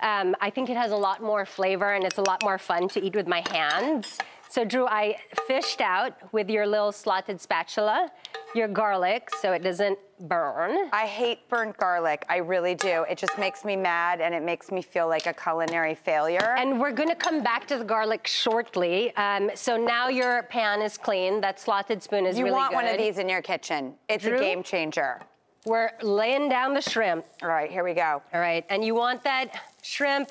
Um, 0.00 0.34
I 0.40 0.50
think 0.50 0.68
it 0.68 0.76
has 0.76 0.90
a 0.90 0.96
lot 0.96 1.22
more 1.22 1.46
flavor 1.46 1.94
and 1.94 2.04
it's 2.04 2.18
a 2.18 2.22
lot 2.22 2.42
more 2.42 2.58
fun 2.58 2.88
to 2.88 3.00
eat 3.00 3.14
with 3.14 3.28
my 3.28 3.44
hands. 3.50 4.18
So 4.52 4.66
Drew, 4.66 4.86
I 4.86 5.16
fished 5.46 5.80
out 5.80 6.12
with 6.34 6.50
your 6.50 6.66
little 6.66 6.92
slotted 6.92 7.40
spatula, 7.40 8.12
your 8.54 8.68
garlic 8.68 9.30
so 9.40 9.52
it 9.52 9.62
doesn't 9.62 9.98
burn. 10.20 10.90
I 10.92 11.06
hate 11.06 11.48
burnt 11.48 11.74
garlic. 11.78 12.26
I 12.28 12.36
really 12.36 12.74
do. 12.74 13.06
It 13.08 13.16
just 13.16 13.38
makes 13.38 13.64
me 13.64 13.76
mad 13.76 14.20
and 14.20 14.34
it 14.34 14.42
makes 14.42 14.70
me 14.70 14.82
feel 14.82 15.08
like 15.08 15.24
a 15.24 15.32
culinary 15.32 15.94
failure. 15.94 16.54
And 16.58 16.78
we're 16.78 16.92
gonna 16.92 17.14
come 17.14 17.42
back 17.42 17.66
to 17.68 17.78
the 17.78 17.84
garlic 17.84 18.26
shortly. 18.26 19.16
Um, 19.16 19.50
so 19.54 19.78
now 19.78 20.08
your 20.08 20.42
pan 20.42 20.82
is 20.82 20.98
clean. 20.98 21.40
That 21.40 21.58
slotted 21.58 22.02
spoon 22.02 22.26
is 22.26 22.36
you 22.36 22.44
really 22.44 22.54
want 22.54 22.74
one 22.74 22.86
of 22.86 22.98
these 22.98 23.16
in 23.16 23.30
your 23.30 23.40
kitchen. 23.40 23.94
It's 24.10 24.22
Drew? 24.22 24.36
a 24.36 24.38
game 24.38 24.62
changer. 24.62 25.22
We're 25.64 25.92
laying 26.02 26.50
down 26.50 26.74
the 26.74 26.82
shrimp. 26.82 27.24
All 27.42 27.48
right, 27.48 27.70
here 27.70 27.84
we 27.84 27.94
go. 27.94 28.20
All 28.34 28.40
right, 28.40 28.66
and 28.68 28.84
you 28.84 28.94
want 28.94 29.24
that 29.24 29.62
shrimp, 29.80 30.28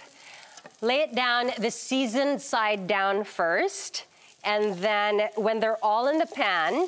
lay 0.82 1.00
it 1.00 1.16
down 1.16 1.50
the 1.58 1.72
seasoned 1.72 2.40
side 2.40 2.86
down 2.86 3.24
first. 3.24 4.06
And 4.44 4.76
then 4.76 5.30
when 5.36 5.60
they're 5.60 5.84
all 5.84 6.08
in 6.08 6.18
the 6.18 6.26
pan, 6.26 6.88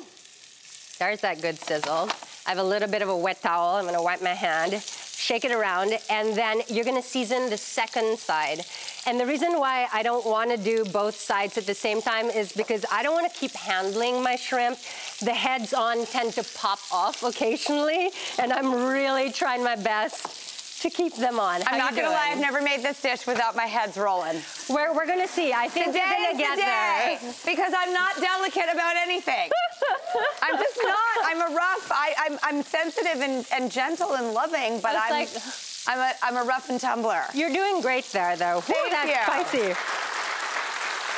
there's 0.98 1.20
that 1.20 1.40
good 1.40 1.58
sizzle. 1.58 2.08
I 2.46 2.50
have 2.50 2.58
a 2.58 2.64
little 2.64 2.88
bit 2.88 3.02
of 3.02 3.08
a 3.08 3.16
wet 3.16 3.40
towel. 3.40 3.76
I'm 3.76 3.84
gonna 3.84 4.02
wipe 4.02 4.22
my 4.22 4.34
hand, 4.34 4.82
shake 4.82 5.44
it 5.44 5.52
around, 5.52 5.98
and 6.10 6.34
then 6.34 6.62
you're 6.68 6.84
gonna 6.84 7.02
season 7.02 7.48
the 7.48 7.56
second 7.56 8.18
side. 8.18 8.60
And 9.06 9.18
the 9.18 9.26
reason 9.26 9.58
why 9.58 9.88
I 9.92 10.02
don't 10.02 10.26
wanna 10.26 10.56
do 10.56 10.84
both 10.84 11.16
sides 11.16 11.56
at 11.56 11.66
the 11.66 11.74
same 11.74 12.02
time 12.02 12.26
is 12.26 12.52
because 12.52 12.84
I 12.92 13.02
don't 13.02 13.14
wanna 13.14 13.30
keep 13.30 13.52
handling 13.52 14.22
my 14.22 14.36
shrimp. 14.36 14.78
The 15.20 15.32
heads 15.32 15.72
on 15.72 16.04
tend 16.06 16.34
to 16.34 16.44
pop 16.54 16.80
off 16.92 17.22
occasionally, 17.22 18.10
and 18.38 18.52
I'm 18.52 18.86
really 18.86 19.32
trying 19.32 19.64
my 19.64 19.76
best 19.76 20.43
to 20.84 20.90
keep 20.90 21.16
them 21.16 21.40
on. 21.40 21.62
How 21.62 21.72
I'm 21.72 21.78
not 21.78 21.96
gonna 21.96 22.10
lie. 22.10 22.28
I've 22.30 22.40
never 22.40 22.60
made 22.60 22.82
this 22.82 23.00
dish 23.00 23.26
without 23.26 23.56
my 23.56 23.64
heads 23.64 23.96
rolling. 23.96 24.36
We're, 24.68 24.94
we're 24.94 25.06
gonna 25.06 25.26
see. 25.26 25.50
I 25.52 25.66
think 25.66 25.86
Today 25.86 26.04
you're 26.06 26.32
gonna 26.32 26.38
get 26.38 26.56
the 26.56 27.24
there. 27.24 27.32
because 27.46 27.72
I'm 27.76 27.92
not 27.94 28.20
delicate 28.20 28.68
about 28.70 28.94
anything. 28.96 29.50
I'm 30.42 30.58
just 30.58 30.78
not. 30.82 31.16
I'm 31.24 31.40
a 31.40 31.54
rough. 31.56 31.90
I, 31.90 32.14
I'm, 32.18 32.38
I'm 32.42 32.62
sensitive 32.62 33.22
and, 33.22 33.46
and 33.52 33.72
gentle 33.72 34.12
and 34.12 34.34
loving, 34.34 34.80
but 34.80 34.94
I'm 34.94 35.20
was 35.20 35.84
I'm 35.88 35.98
a 35.98 36.12
I'm 36.22 36.36
a 36.36 36.44
rough 36.46 36.68
and 36.68 36.78
tumbler. 36.78 37.22
You're 37.32 37.52
doing 37.52 37.80
great 37.80 38.04
there, 38.12 38.36
though. 38.36 38.60
Thank 38.60 38.90
that's 38.90 39.54
you. 39.54 39.62
spicy. 39.72 40.23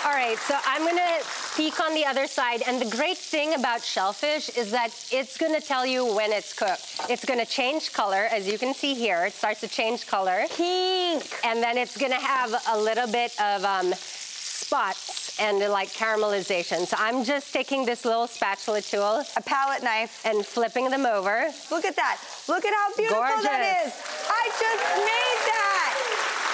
All 0.07 0.13
right, 0.13 0.39
so 0.39 0.55
I'm 0.65 0.87
gonna 0.87 1.19
peek 1.57 1.81
on 1.81 1.93
the 1.93 2.07
other 2.07 2.29
side, 2.29 2.63
and 2.69 2.81
the 2.81 2.89
great 2.97 3.19
thing 3.19 3.55
about 3.55 3.83
shellfish 3.83 4.49
is 4.51 4.71
that 4.71 4.91
it's 5.11 5.37
gonna 5.37 5.61
tell 5.61 5.85
you 5.85 6.07
when 6.15 6.33
it's 6.33 6.53
cooked. 6.53 7.11
It's 7.11 7.25
gonna 7.25 7.45
change 7.45 7.93
color, 7.93 8.29
as 8.31 8.47
you 8.47 8.57
can 8.57 8.73
see 8.73 8.95
here. 8.95 9.25
It 9.27 9.33
starts 9.33 9.61
to 9.63 9.69
change 9.69 10.07
color. 10.07 10.45
Pink. 10.51 11.25
And 11.45 11.61
then 11.61 11.77
it's 11.77 11.97
gonna 11.97 12.21
have 12.21 12.55
a 12.71 12.79
little 12.79 13.09
bit 13.09 13.35
of 13.41 13.65
um, 13.65 13.93
spots 13.95 15.41
and 15.41 15.59
like 15.73 15.89
caramelization. 15.89 16.87
So 16.87 16.97
I'm 17.01 17.25
just 17.25 17.53
taking 17.53 17.85
this 17.85 18.05
little 18.05 18.29
spatula 18.29 18.83
tool, 18.83 19.25
A 19.37 19.43
palette 19.43 19.83
knife. 19.83 20.25
and 20.25 20.47
flipping 20.47 20.89
them 20.89 21.05
over. 21.05 21.51
Look 21.73 21.85
at 21.85 21.97
that. 21.97 22.19
Look 22.49 22.65
at 22.65 22.73
how 22.73 22.95
beautiful 22.97 23.23
that 23.43 23.43
Gorgeous. 23.43 23.91
is. 23.91 24.03
I 24.31 24.45
just 24.55 24.85
made 25.03 25.41
that. 25.51 25.91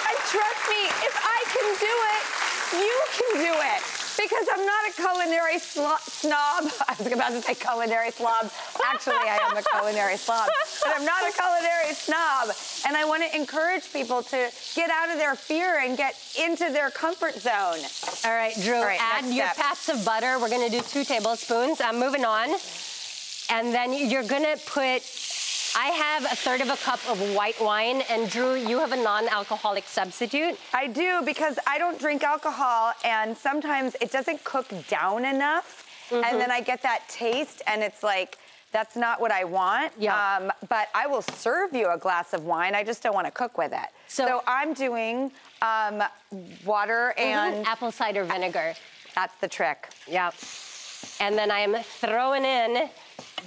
And 0.09 0.17
trust 0.33 0.61
me, 0.73 0.83
if 1.05 1.15
I 1.21 1.39
can 1.53 1.67
do 1.79 1.93
it, 2.17 2.32
you 2.73 2.99
can 3.17 3.33
do 3.37 3.53
it. 3.53 3.81
Because 4.15 4.47
I'm 4.53 4.65
not 4.65 4.89
a 4.89 4.93
culinary 4.93 5.59
snob. 5.59 5.99
I 6.87 6.95
was 6.97 7.11
about 7.11 7.29
to 7.31 7.41
say 7.41 7.55
culinary 7.55 8.11
slob. 8.11 8.49
Actually, 8.85 9.15
I 9.15 9.39
am 9.49 9.57
a 9.57 9.61
culinary 9.63 10.17
slob. 10.17 10.47
But 10.83 10.93
I'm 10.95 11.03
not 11.03 11.27
a 11.27 11.31
culinary 11.33 11.93
snob. 11.93 12.49
And 12.87 12.95
I 12.95 13.05
want 13.05 13.23
to 13.23 13.35
encourage 13.35 13.91
people 13.91 14.21
to 14.23 14.49
get 14.75 14.89
out 14.91 15.09
of 15.09 15.17
their 15.17 15.35
fear 15.35 15.79
and 15.79 15.97
get 15.97 16.15
into 16.39 16.71
their 16.71 16.89
comfort 16.91 17.35
zone. 17.35 17.79
All 18.23 18.31
right, 18.37 18.53
Drew, 18.61 18.75
All 18.75 18.85
right, 18.85 18.99
add 19.01 19.25
your 19.25 19.47
step. 19.49 19.57
pats 19.57 19.89
of 19.89 20.05
butter. 20.05 20.37
We're 20.39 20.49
gonna 20.49 20.69
do 20.69 20.81
two 20.81 21.03
tablespoons. 21.03 21.81
I'm 21.81 21.99
moving 21.99 22.23
on. 22.23 22.49
And 23.49 23.73
then 23.73 23.93
you're 23.93 24.23
gonna 24.23 24.55
put, 24.67 25.01
I 25.75 25.87
have 25.87 26.25
a 26.25 26.35
third 26.35 26.61
of 26.61 26.69
a 26.69 26.77
cup 26.77 26.99
of 27.09 27.19
white 27.33 27.59
wine, 27.59 28.01
and 28.09 28.29
Drew, 28.29 28.53
you 28.55 28.79
have 28.79 28.91
a 28.91 28.95
non-alcoholic 29.03 29.85
substitute. 29.85 30.57
I 30.73 30.87
do 30.87 31.21
because 31.25 31.57
I 31.65 31.77
don't 31.79 31.99
drink 31.99 32.23
alcohol, 32.23 32.93
and 33.03 33.35
sometimes 33.35 33.95
it 33.99 34.11
doesn't 34.11 34.43
cook 34.43 34.67
down 34.87 35.25
enough, 35.25 35.89
Mm-hmm. 36.09 36.25
and 36.25 36.39
then 36.41 36.51
I 36.51 36.59
get 36.59 36.83
that 36.83 37.01
taste, 37.07 37.61
and 37.65 37.81
it's 37.81 38.03
like 38.03 38.37
that's 38.73 38.95
not 38.97 39.21
what 39.21 39.31
I 39.31 39.45
want. 39.45 39.93
Yeah. 39.97 40.37
Um, 40.37 40.51
but 40.67 40.89
I 40.93 41.07
will 41.07 41.21
serve 41.21 41.73
you 41.73 41.89
a 41.89 41.97
glass 41.97 42.33
of 42.33 42.43
wine. 42.43 42.75
I 42.75 42.83
just 42.83 43.01
don't 43.01 43.13
want 43.15 43.25
to 43.25 43.31
cook 43.31 43.57
with 43.57 43.71
it. 43.71 43.87
So- 44.07 44.43
I'm 44.45 44.73
doing 44.73 45.31
um, 45.61 46.03
water 46.65 47.13
and 47.17 47.65
Mhm, 47.65 47.65
apple 47.65 47.91
cider 47.91 48.25
vinegar. 48.25 48.75
that's 49.15 49.33
the 49.39 49.47
trick. 49.47 49.87
Yep. 50.07 50.33
And 51.21 51.37
then 51.37 51.49
I'm 51.51 51.75
throwing 52.01 52.43
in 52.43 52.89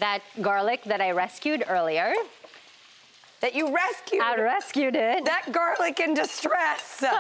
that 0.01 0.23
garlic 0.41 0.83
that 0.85 1.01
I 1.01 1.11
rescued 1.13 1.65
earlier. 1.69 2.13
That 3.41 3.55
you 3.55 3.75
rescued. 3.75 4.23
I 4.23 4.37
rescued 4.41 4.97
it. 4.97 5.25
that 5.25 5.53
garlic 5.53 6.01
in 6.01 6.15
distress. 6.15 7.05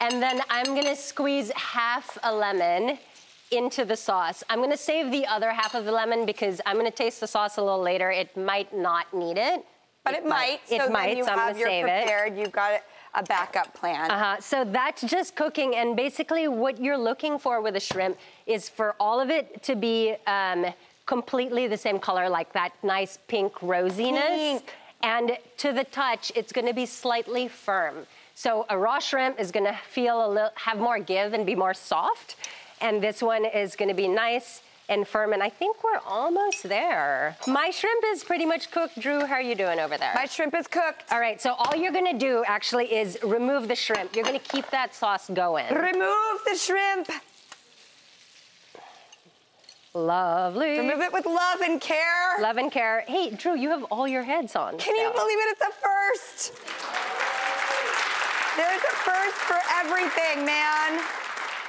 And 0.00 0.22
then 0.22 0.40
I'm 0.48 0.66
gonna 0.76 0.94
squeeze 0.94 1.50
half 1.56 2.16
a 2.22 2.32
lemon 2.32 2.98
into 3.50 3.84
the 3.84 3.96
sauce. 3.96 4.44
I'm 4.48 4.60
gonna 4.60 4.76
save 4.76 5.10
the 5.10 5.26
other 5.26 5.50
half 5.50 5.74
of 5.74 5.84
the 5.84 5.92
lemon 5.92 6.24
because 6.24 6.60
I'm 6.66 6.76
gonna 6.76 6.90
taste 6.90 7.20
the 7.20 7.26
sauce 7.26 7.56
a 7.56 7.62
little 7.62 7.80
later. 7.82 8.10
It 8.10 8.36
might 8.36 8.74
not 8.76 9.12
need 9.12 9.38
it. 9.38 9.64
but 10.04 10.14
it, 10.14 10.24
might. 10.24 10.60
It 10.70 10.80
so 10.82 10.88
might, 10.88 11.08
then 11.08 11.16
you 11.18 11.24
so 11.24 11.32
I'm 11.32 11.38
have 11.38 11.48
gonna 11.54 11.58
your 11.58 11.68
save 11.68 11.84
it. 11.86 12.02
prepared. 12.04 12.38
You've 12.38 12.52
got 12.52 12.80
a 13.14 13.22
backup 13.22 13.74
plan. 13.74 14.10
Uh-huh. 14.10 14.40
So 14.40 14.64
that's 14.64 15.02
just 15.02 15.36
cooking, 15.36 15.76
and 15.76 15.96
basically 15.96 16.48
what 16.48 16.80
you're 16.80 16.98
looking 16.98 17.38
for 17.38 17.60
with 17.60 17.76
a 17.76 17.80
shrimp 17.80 18.16
is 18.46 18.68
for 18.68 18.94
all 19.00 19.20
of 19.20 19.30
it 19.30 19.62
to 19.64 19.74
be 19.74 20.16
um, 20.26 20.66
completely 21.06 21.66
the 21.66 21.76
same 21.76 21.98
color, 21.98 22.28
like 22.28 22.52
that 22.52 22.72
nice 22.82 23.18
pink 23.28 23.52
rosiness. 23.54 24.36
Pink. 24.36 24.74
And 25.02 25.38
to 25.58 25.72
the 25.72 25.84
touch, 25.84 26.32
it's 26.34 26.52
going 26.52 26.66
to 26.66 26.74
be 26.74 26.84
slightly 26.84 27.46
firm. 27.46 28.06
So 28.34 28.66
a 28.68 28.76
raw 28.76 28.98
shrimp 28.98 29.38
is 29.38 29.50
going 29.52 29.66
to 29.66 29.78
feel 29.88 30.26
a 30.26 30.28
little, 30.28 30.50
have 30.54 30.78
more 30.78 30.98
give 30.98 31.34
and 31.34 31.46
be 31.46 31.54
more 31.54 31.74
soft, 31.74 32.36
and 32.80 33.02
this 33.02 33.22
one 33.22 33.44
is 33.44 33.76
going 33.76 33.88
to 33.88 33.94
be 33.94 34.08
nice 34.08 34.62
and 34.88 35.06
firm, 35.06 35.32
and 35.32 35.42
I 35.42 35.50
think 35.50 35.84
we're 35.84 36.00
almost 36.06 36.62
there. 36.62 37.36
My 37.46 37.70
shrimp 37.70 38.04
is 38.06 38.24
pretty 38.24 38.46
much 38.46 38.70
cooked. 38.70 38.98
Drew, 38.98 39.24
how 39.24 39.34
are 39.34 39.42
you 39.42 39.54
doing 39.54 39.78
over 39.78 39.98
there? 39.98 40.12
My 40.14 40.24
shrimp 40.24 40.54
is 40.54 40.66
cooked. 40.66 41.04
All 41.10 41.20
right, 41.20 41.40
so 41.40 41.52
all 41.52 41.76
you're 41.76 41.92
gonna 41.92 42.18
do 42.18 42.42
actually 42.46 42.94
is 42.94 43.18
remove 43.22 43.68
the 43.68 43.74
shrimp. 43.74 44.16
You're 44.16 44.24
gonna 44.24 44.38
keep 44.38 44.68
that 44.70 44.94
sauce 44.94 45.28
going. 45.32 45.72
Remove 45.74 46.40
the 46.50 46.56
shrimp. 46.56 47.10
Lovely. 49.94 50.78
Remove 50.78 51.00
it 51.00 51.12
with 51.12 51.26
love 51.26 51.60
and 51.60 51.80
care. 51.80 52.40
Love 52.40 52.56
and 52.56 52.70
care. 52.70 53.04
Hey, 53.08 53.30
Drew, 53.30 53.56
you 53.56 53.70
have 53.70 53.84
all 53.84 54.06
your 54.06 54.22
heads 54.22 54.54
on. 54.54 54.78
Can 54.78 54.94
you 54.96 55.10
believe 55.12 55.38
it? 55.38 55.56
It's 55.56 55.62
a 55.62 55.72
first. 55.72 56.52
There's 58.56 58.82
a 58.82 58.96
first 58.96 59.36
for 59.36 59.58
everything, 59.80 60.44
man. 60.44 61.00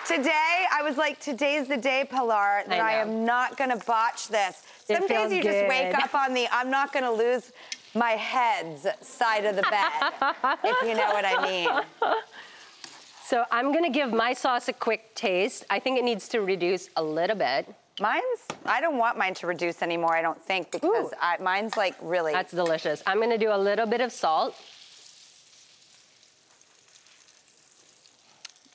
Today, 0.09 0.65
I 0.71 0.81
was 0.81 0.97
like, 0.97 1.19
today's 1.19 1.67
the 1.67 1.77
day, 1.77 2.03
Pilar, 2.09 2.63
that 2.65 2.79
I, 2.79 2.93
I 2.93 3.01
am 3.01 3.25
not 3.25 3.57
gonna 3.57 3.77
botch 3.77 4.27
this. 4.27 4.63
It 4.89 4.97
Some 4.97 5.07
feels 5.07 5.29
days 5.29 5.37
you 5.37 5.43
just 5.43 5.67
wake 5.69 5.93
up 5.93 6.15
on 6.15 6.33
the 6.33 6.47
I'm 6.51 6.71
not 6.71 6.91
gonna 6.91 7.11
lose 7.11 7.51
my 7.93 8.11
head's 8.11 8.87
side 9.01 9.45
of 9.45 9.55
the 9.55 9.61
bed, 9.61 10.57
if 10.63 10.81
you 10.81 10.95
know 10.95 11.11
what 11.13 11.25
I 11.25 11.47
mean. 11.47 11.69
So 13.29 13.45
I'm 13.51 13.71
gonna 13.71 13.91
give 13.91 14.11
my 14.11 14.33
sauce 14.33 14.69
a 14.69 14.73
quick 14.73 15.13
taste. 15.13 15.63
I 15.69 15.79
think 15.79 15.99
it 15.99 16.03
needs 16.03 16.27
to 16.29 16.39
reduce 16.41 16.89
a 16.95 17.03
little 17.03 17.35
bit. 17.35 17.71
Mine's, 18.01 18.23
I 18.65 18.81
don't 18.81 18.97
want 18.97 19.19
mine 19.19 19.35
to 19.35 19.45
reduce 19.45 19.83
anymore, 19.83 20.15
I 20.15 20.23
don't 20.23 20.43
think, 20.43 20.71
because 20.71 21.13
I, 21.21 21.37
mine's 21.39 21.77
like 21.77 21.93
really. 22.01 22.33
That's 22.33 22.51
delicious. 22.51 23.03
I'm 23.05 23.19
gonna 23.19 23.37
do 23.37 23.51
a 23.51 23.55
little 23.55 23.85
bit 23.85 24.01
of 24.01 24.11
salt. 24.11 24.55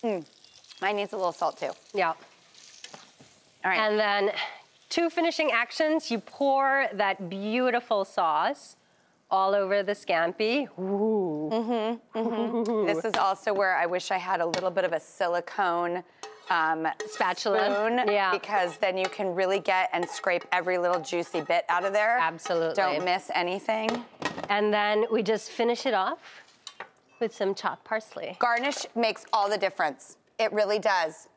Mm. 0.04 0.24
Mine 0.80 0.96
needs 0.96 1.12
a 1.12 1.16
little 1.16 1.32
salt 1.32 1.58
too. 1.58 1.70
Yeah. 1.94 2.08
All 2.08 3.70
right. 3.70 3.78
And 3.78 3.98
then 3.98 4.32
two 4.88 5.10
finishing 5.10 5.50
actions. 5.50 6.10
You 6.10 6.18
pour 6.18 6.88
that 6.92 7.28
beautiful 7.28 8.04
sauce 8.04 8.76
all 9.30 9.54
over 9.54 9.82
the 9.82 9.92
scampi. 9.92 10.68
Ooh. 10.78 11.50
Mm-hmm, 11.52 12.18
mm-hmm. 12.18 12.86
This 12.86 13.04
is 13.04 13.14
also 13.14 13.52
where 13.52 13.76
I 13.76 13.86
wish 13.86 14.10
I 14.10 14.18
had 14.18 14.40
a 14.40 14.46
little 14.46 14.70
bit 14.70 14.84
of 14.84 14.92
a 14.92 15.00
silicone 15.00 16.04
um, 16.50 16.86
Spatula, 17.06 17.74
spoon, 17.74 18.06
yeah. 18.12 18.30
because 18.30 18.76
then 18.76 18.98
you 18.98 19.08
can 19.08 19.34
really 19.34 19.60
get 19.60 19.88
and 19.92 20.08
scrape 20.08 20.44
every 20.52 20.78
little 20.78 21.00
juicy 21.00 21.40
bit 21.40 21.64
out 21.68 21.84
of 21.84 21.92
there. 21.92 22.18
Absolutely. 22.18 22.74
Don't 22.74 23.04
miss 23.04 23.30
anything. 23.34 24.04
And 24.50 24.72
then 24.72 25.06
we 25.10 25.22
just 25.22 25.50
finish 25.50 25.86
it 25.86 25.94
off 25.94 26.18
with 27.20 27.34
some 27.34 27.54
chopped 27.54 27.84
parsley. 27.84 28.36
Garnish 28.38 28.86
makes 28.94 29.24
all 29.32 29.48
the 29.48 29.58
difference. 29.58 30.16
It 30.38 30.52
really 30.52 30.78
does. 30.78 31.28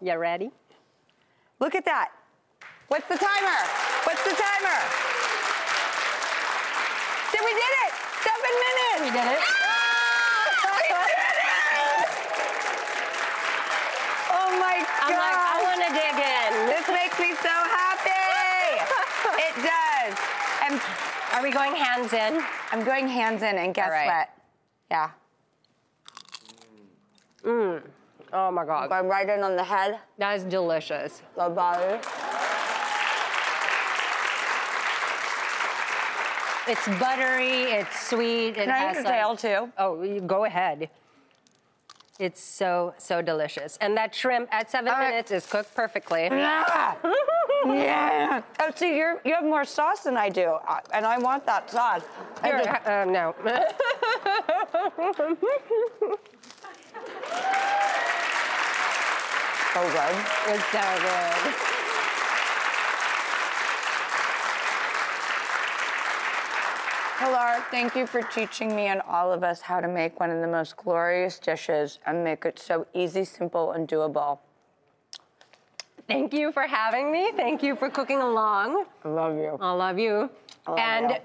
You 0.00 0.16
ready? 0.18 0.50
Look 1.60 1.74
at 1.74 1.84
that. 1.86 2.10
What's 2.88 3.08
the 3.08 3.16
timer? 3.16 3.60
What's 4.04 4.22
the 4.24 4.36
timer? 4.36 4.80
Did 7.32 7.40
we 7.40 7.52
did 7.56 7.72
it? 7.88 7.92
Seven 8.20 8.52
minutes. 8.60 9.00
We 9.00 9.10
did 9.16 9.26
it. 9.32 9.40
Ah, 9.40 10.44
we 10.76 10.84
did 10.92 11.36
it! 11.40 12.08
Oh 14.28 14.50
my 14.60 14.76
god. 14.84 15.08
I'm 15.08 15.16
like, 15.16 15.40
I 15.40 15.56
wanna 15.64 15.90
dig 15.96 16.16
in. 16.20 16.52
This 16.68 16.86
makes 16.92 17.16
me 17.18 17.32
so 17.40 17.54
happy. 17.72 18.84
it 19.48 19.54
does. 19.64 20.14
And 20.68 20.80
Are 21.32 21.42
we 21.42 21.50
going 21.50 21.74
hands 21.74 22.12
in? 22.12 22.44
I'm 22.70 22.84
going 22.84 23.08
hands 23.08 23.42
in, 23.42 23.56
and 23.56 23.74
guess 23.74 23.88
right. 23.90 24.06
what? 24.06 24.28
Yeah. 24.90 25.10
Mmm. 27.44 27.82
Oh 28.32 28.50
my 28.50 28.64
God. 28.64 28.88
Going 28.88 29.08
right 29.08 29.28
in 29.28 29.42
on 29.42 29.56
the 29.56 29.64
head, 29.64 29.98
That 30.18 30.36
is 30.36 30.44
delicious. 30.44 31.22
the 31.36 31.48
body. 31.48 32.00
It's 36.66 36.88
buttery, 36.98 37.64
it's 37.72 38.06
sweet. 38.08 38.48
It 38.48 38.54
Can 38.54 38.70
I 38.70 38.78
has 38.78 38.96
eat 38.96 39.00
the 39.00 39.04
some- 39.04 39.12
tail 39.12 39.36
too? 39.36 39.70
Oh, 39.76 40.02
you 40.02 40.20
go 40.22 40.46
ahead. 40.46 40.88
It's 42.18 42.40
so, 42.40 42.94
so 42.96 43.20
delicious. 43.20 43.76
And 43.82 43.94
that 43.98 44.14
shrimp 44.14 44.48
at 44.52 44.70
seven 44.70 44.88
All 44.88 44.98
right. 44.98 45.10
minutes 45.10 45.30
is 45.30 45.44
cooked 45.46 45.74
perfectly. 45.74 46.22
Yeah. 46.30 46.94
yeah. 47.66 48.40
Oh, 48.60 48.70
see, 48.74 48.96
you're, 48.96 49.20
you 49.26 49.34
have 49.34 49.44
more 49.44 49.66
sauce 49.66 50.00
than 50.04 50.16
I 50.16 50.30
do, 50.30 50.56
uh, 50.66 50.78
and 50.94 51.04
I 51.04 51.18
want 51.18 51.44
that 51.44 51.70
sauce. 51.70 52.00
I 52.42 52.46
Here, 52.46 52.62
just- 52.64 52.86
uh, 52.86 53.04
no. 53.04 53.34
so 59.74 59.82
good. 59.82 60.16
it's 60.54 60.64
so 60.70 60.80
good. 61.02 61.54
Pilar, 67.18 67.64
thank 67.70 67.94
you 67.96 68.06
for 68.06 68.22
teaching 68.22 68.74
me 68.74 68.86
and 68.86 69.00
all 69.02 69.32
of 69.32 69.42
us 69.42 69.60
how 69.60 69.80
to 69.80 69.88
make 69.88 70.18
one 70.20 70.30
of 70.30 70.40
the 70.40 70.48
most 70.48 70.76
glorious 70.76 71.38
dishes 71.38 71.98
and 72.06 72.22
make 72.22 72.44
it 72.44 72.58
so 72.58 72.86
easy, 72.92 73.24
simple, 73.24 73.72
and 73.72 73.88
doable. 73.88 74.40
Thank 76.06 76.34
you 76.34 76.52
for 76.52 76.62
having 76.62 77.10
me. 77.10 77.32
Thank 77.34 77.62
you 77.62 77.76
for 77.76 77.88
cooking 77.88 78.20
along. 78.20 78.84
I 79.04 79.08
love 79.08 79.36
you. 79.36 79.56
I 79.60 79.72
love 79.72 79.98
you. 79.98 80.30
love 80.68 80.78
and 80.78 81.10
you. 81.10 81.16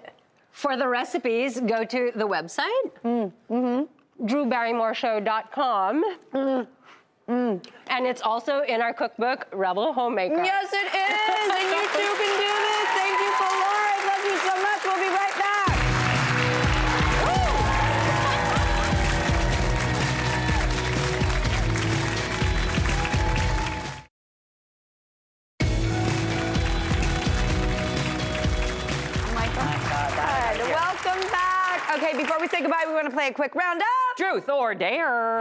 for 0.51 0.77
the 0.77 0.87
recipes, 0.87 1.59
go 1.59 1.83
to 1.83 2.11
the 2.15 2.27
website, 2.27 2.91
Mm-hmm. 3.03 3.83
drewbarrymoreshow.com. 4.23 6.03
Mm. 7.29 7.63
And 7.89 8.07
it's 8.07 8.23
also 8.23 8.61
in 8.61 8.81
our 8.81 8.91
cookbook, 8.91 9.47
Rebel 9.53 9.93
Homemaker. 9.93 10.43
Yes, 10.43 10.73
it 10.73 10.87
is, 10.95 11.51
and 11.53 11.69
you 11.69 11.81
too 11.93 12.23
can 12.23 12.38
before 32.79 32.87
we 32.87 32.87
say 32.87 32.87
goodbye, 32.87 32.89
we 32.89 32.93
want 32.93 33.05
to 33.05 33.11
play 33.13 33.27
a 33.27 33.33
quick 33.33 33.55
roundup. 33.55 33.87
Truth 34.17 34.49
or 34.49 34.75
dare? 34.75 35.39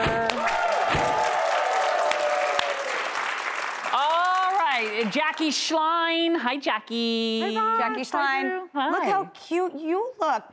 All 3.92 4.52
right, 4.58 5.08
Jackie 5.10 5.50
Schlein. 5.50 6.36
Hi, 6.38 6.56
Jackie. 6.56 7.54
Hi. 7.54 7.78
Jackie 7.78 8.04
Stein. 8.04 8.60
Look 8.74 9.02
how 9.04 9.30
cute 9.34 9.74
you 9.74 10.12
look. 10.20 10.44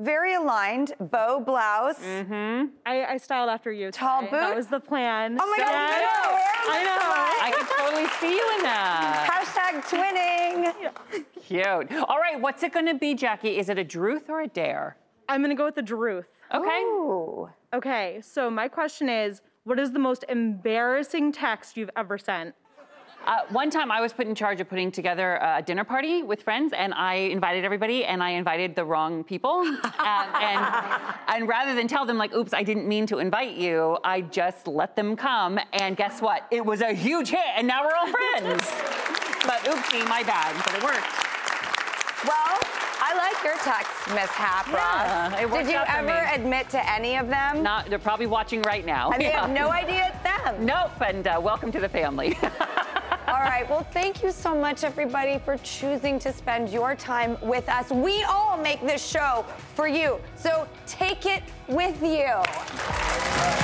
Very 0.00 0.34
aligned, 0.34 0.92
bow 0.98 1.38
blouse. 1.38 2.00
Mm-hmm. 2.00 2.66
I, 2.84 3.04
I 3.04 3.16
styled 3.16 3.48
after 3.48 3.70
you. 3.70 3.92
Tall 3.92 4.22
today. 4.22 4.32
That 4.38 4.56
was 4.56 4.66
the 4.66 4.80
plan. 4.80 5.38
Oh 5.40 5.48
my 5.48 5.56
God, 5.56 5.70
Yes. 5.70 6.02
know. 6.02 6.72
I 6.72 6.82
know. 6.82 6.98
I 7.40 7.52
can 7.52 7.66
totally 7.78 8.08
see 8.18 8.36
you 8.36 8.56
in 8.56 8.62
that. 8.64 9.28
Hashtag 9.30 9.84
twinning. 9.86 11.24
Cute. 11.46 12.02
All 12.08 12.18
right, 12.18 12.40
what's 12.40 12.64
it 12.64 12.72
going 12.72 12.86
to 12.86 12.94
be, 12.94 13.14
Jackie? 13.14 13.56
Is 13.56 13.68
it 13.68 13.78
a 13.78 13.84
Druth 13.84 14.28
or 14.28 14.40
a 14.40 14.48
dare? 14.48 14.96
I'm 15.28 15.40
gonna 15.40 15.54
go 15.54 15.64
with 15.64 15.74
the 15.76 15.82
Druth. 15.82 16.26
Okay. 16.54 16.82
Ooh. 16.82 17.48
Okay, 17.72 18.20
so 18.22 18.48
my 18.48 18.68
question 18.68 19.08
is, 19.08 19.42
what 19.64 19.80
is 19.80 19.92
the 19.92 19.98
most 19.98 20.24
embarrassing 20.28 21.32
text 21.32 21.76
you've 21.76 21.90
ever 21.96 22.16
sent? 22.18 22.54
Uh, 23.26 23.38
one 23.48 23.70
time 23.70 23.90
I 23.90 24.02
was 24.02 24.12
put 24.12 24.26
in 24.26 24.34
charge 24.34 24.60
of 24.60 24.68
putting 24.68 24.92
together 24.92 25.38
a 25.42 25.62
dinner 25.62 25.82
party 25.82 26.22
with 26.22 26.42
friends, 26.42 26.74
and 26.76 26.92
I 26.92 27.14
invited 27.14 27.64
everybody, 27.64 28.04
and 28.04 28.22
I 28.22 28.30
invited 28.30 28.76
the 28.76 28.84
wrong 28.84 29.24
people. 29.24 29.62
and, 29.62 29.80
and, 30.34 31.14
and 31.28 31.48
rather 31.48 31.74
than 31.74 31.88
tell 31.88 32.04
them, 32.04 32.18
like, 32.18 32.34
oops, 32.34 32.52
I 32.52 32.62
didn't 32.62 32.86
mean 32.86 33.06
to 33.06 33.18
invite 33.18 33.56
you, 33.56 33.96
I 34.04 34.20
just 34.20 34.68
let 34.68 34.94
them 34.94 35.16
come. 35.16 35.58
And 35.72 35.96
guess 35.96 36.20
what? 36.20 36.46
It 36.50 36.64
was 36.64 36.82
a 36.82 36.92
huge 36.92 37.30
hit, 37.30 37.40
and 37.56 37.66
now 37.66 37.84
we're 37.84 37.94
all 37.94 38.08
friends. 38.08 38.70
but 39.46 39.60
oopsie, 39.64 40.06
my 40.06 40.22
bad, 40.22 40.54
but 40.64 40.74
it 40.74 40.84
worked. 40.84 41.24
Well, 42.28 42.73
I 43.16 43.32
like 43.32 43.44
your 43.44 43.54
text 43.58 43.92
mishap, 44.08 44.66
Yeah, 44.66 45.28
Ross. 45.30 45.42
worked 45.50 45.66
Did 45.66 45.72
you 45.72 45.80
ever 45.86 46.28
admit 46.34 46.68
to 46.70 46.90
any 46.90 47.16
of 47.16 47.28
them? 47.28 47.62
Not, 47.62 47.86
they're 47.86 47.98
probably 48.00 48.26
watching 48.26 48.60
right 48.62 48.84
now. 48.84 49.10
and 49.12 49.20
they 49.20 49.26
Yeah. 49.26 49.42
have 49.42 49.50
no 49.50 49.70
idea 49.70 50.12
it's 50.12 50.22
them. 50.24 50.66
Nope, 50.66 51.00
and 51.00 51.24
uh, 51.26 51.40
welcome 51.40 51.70
to 51.70 51.80
the 51.80 51.88
family. 51.88 52.36
All 53.28 53.40
right. 53.40 53.68
Well, 53.70 53.84
thank 53.92 54.22
you 54.22 54.32
so 54.32 54.54
much, 54.54 54.82
everybody, 54.82 55.38
for 55.38 55.56
choosing 55.58 56.18
to 56.20 56.32
spend 56.32 56.70
your 56.70 56.94
time 56.96 57.36
with 57.40 57.68
us. 57.68 57.90
We 57.90 58.22
all 58.24 58.56
make 58.56 58.80
this 58.82 59.04
show 59.04 59.44
for 59.74 59.86
you. 59.88 60.18
So 60.36 60.66
take 60.86 61.24
it 61.26 61.42
with 61.68 62.02
you. 62.02 63.63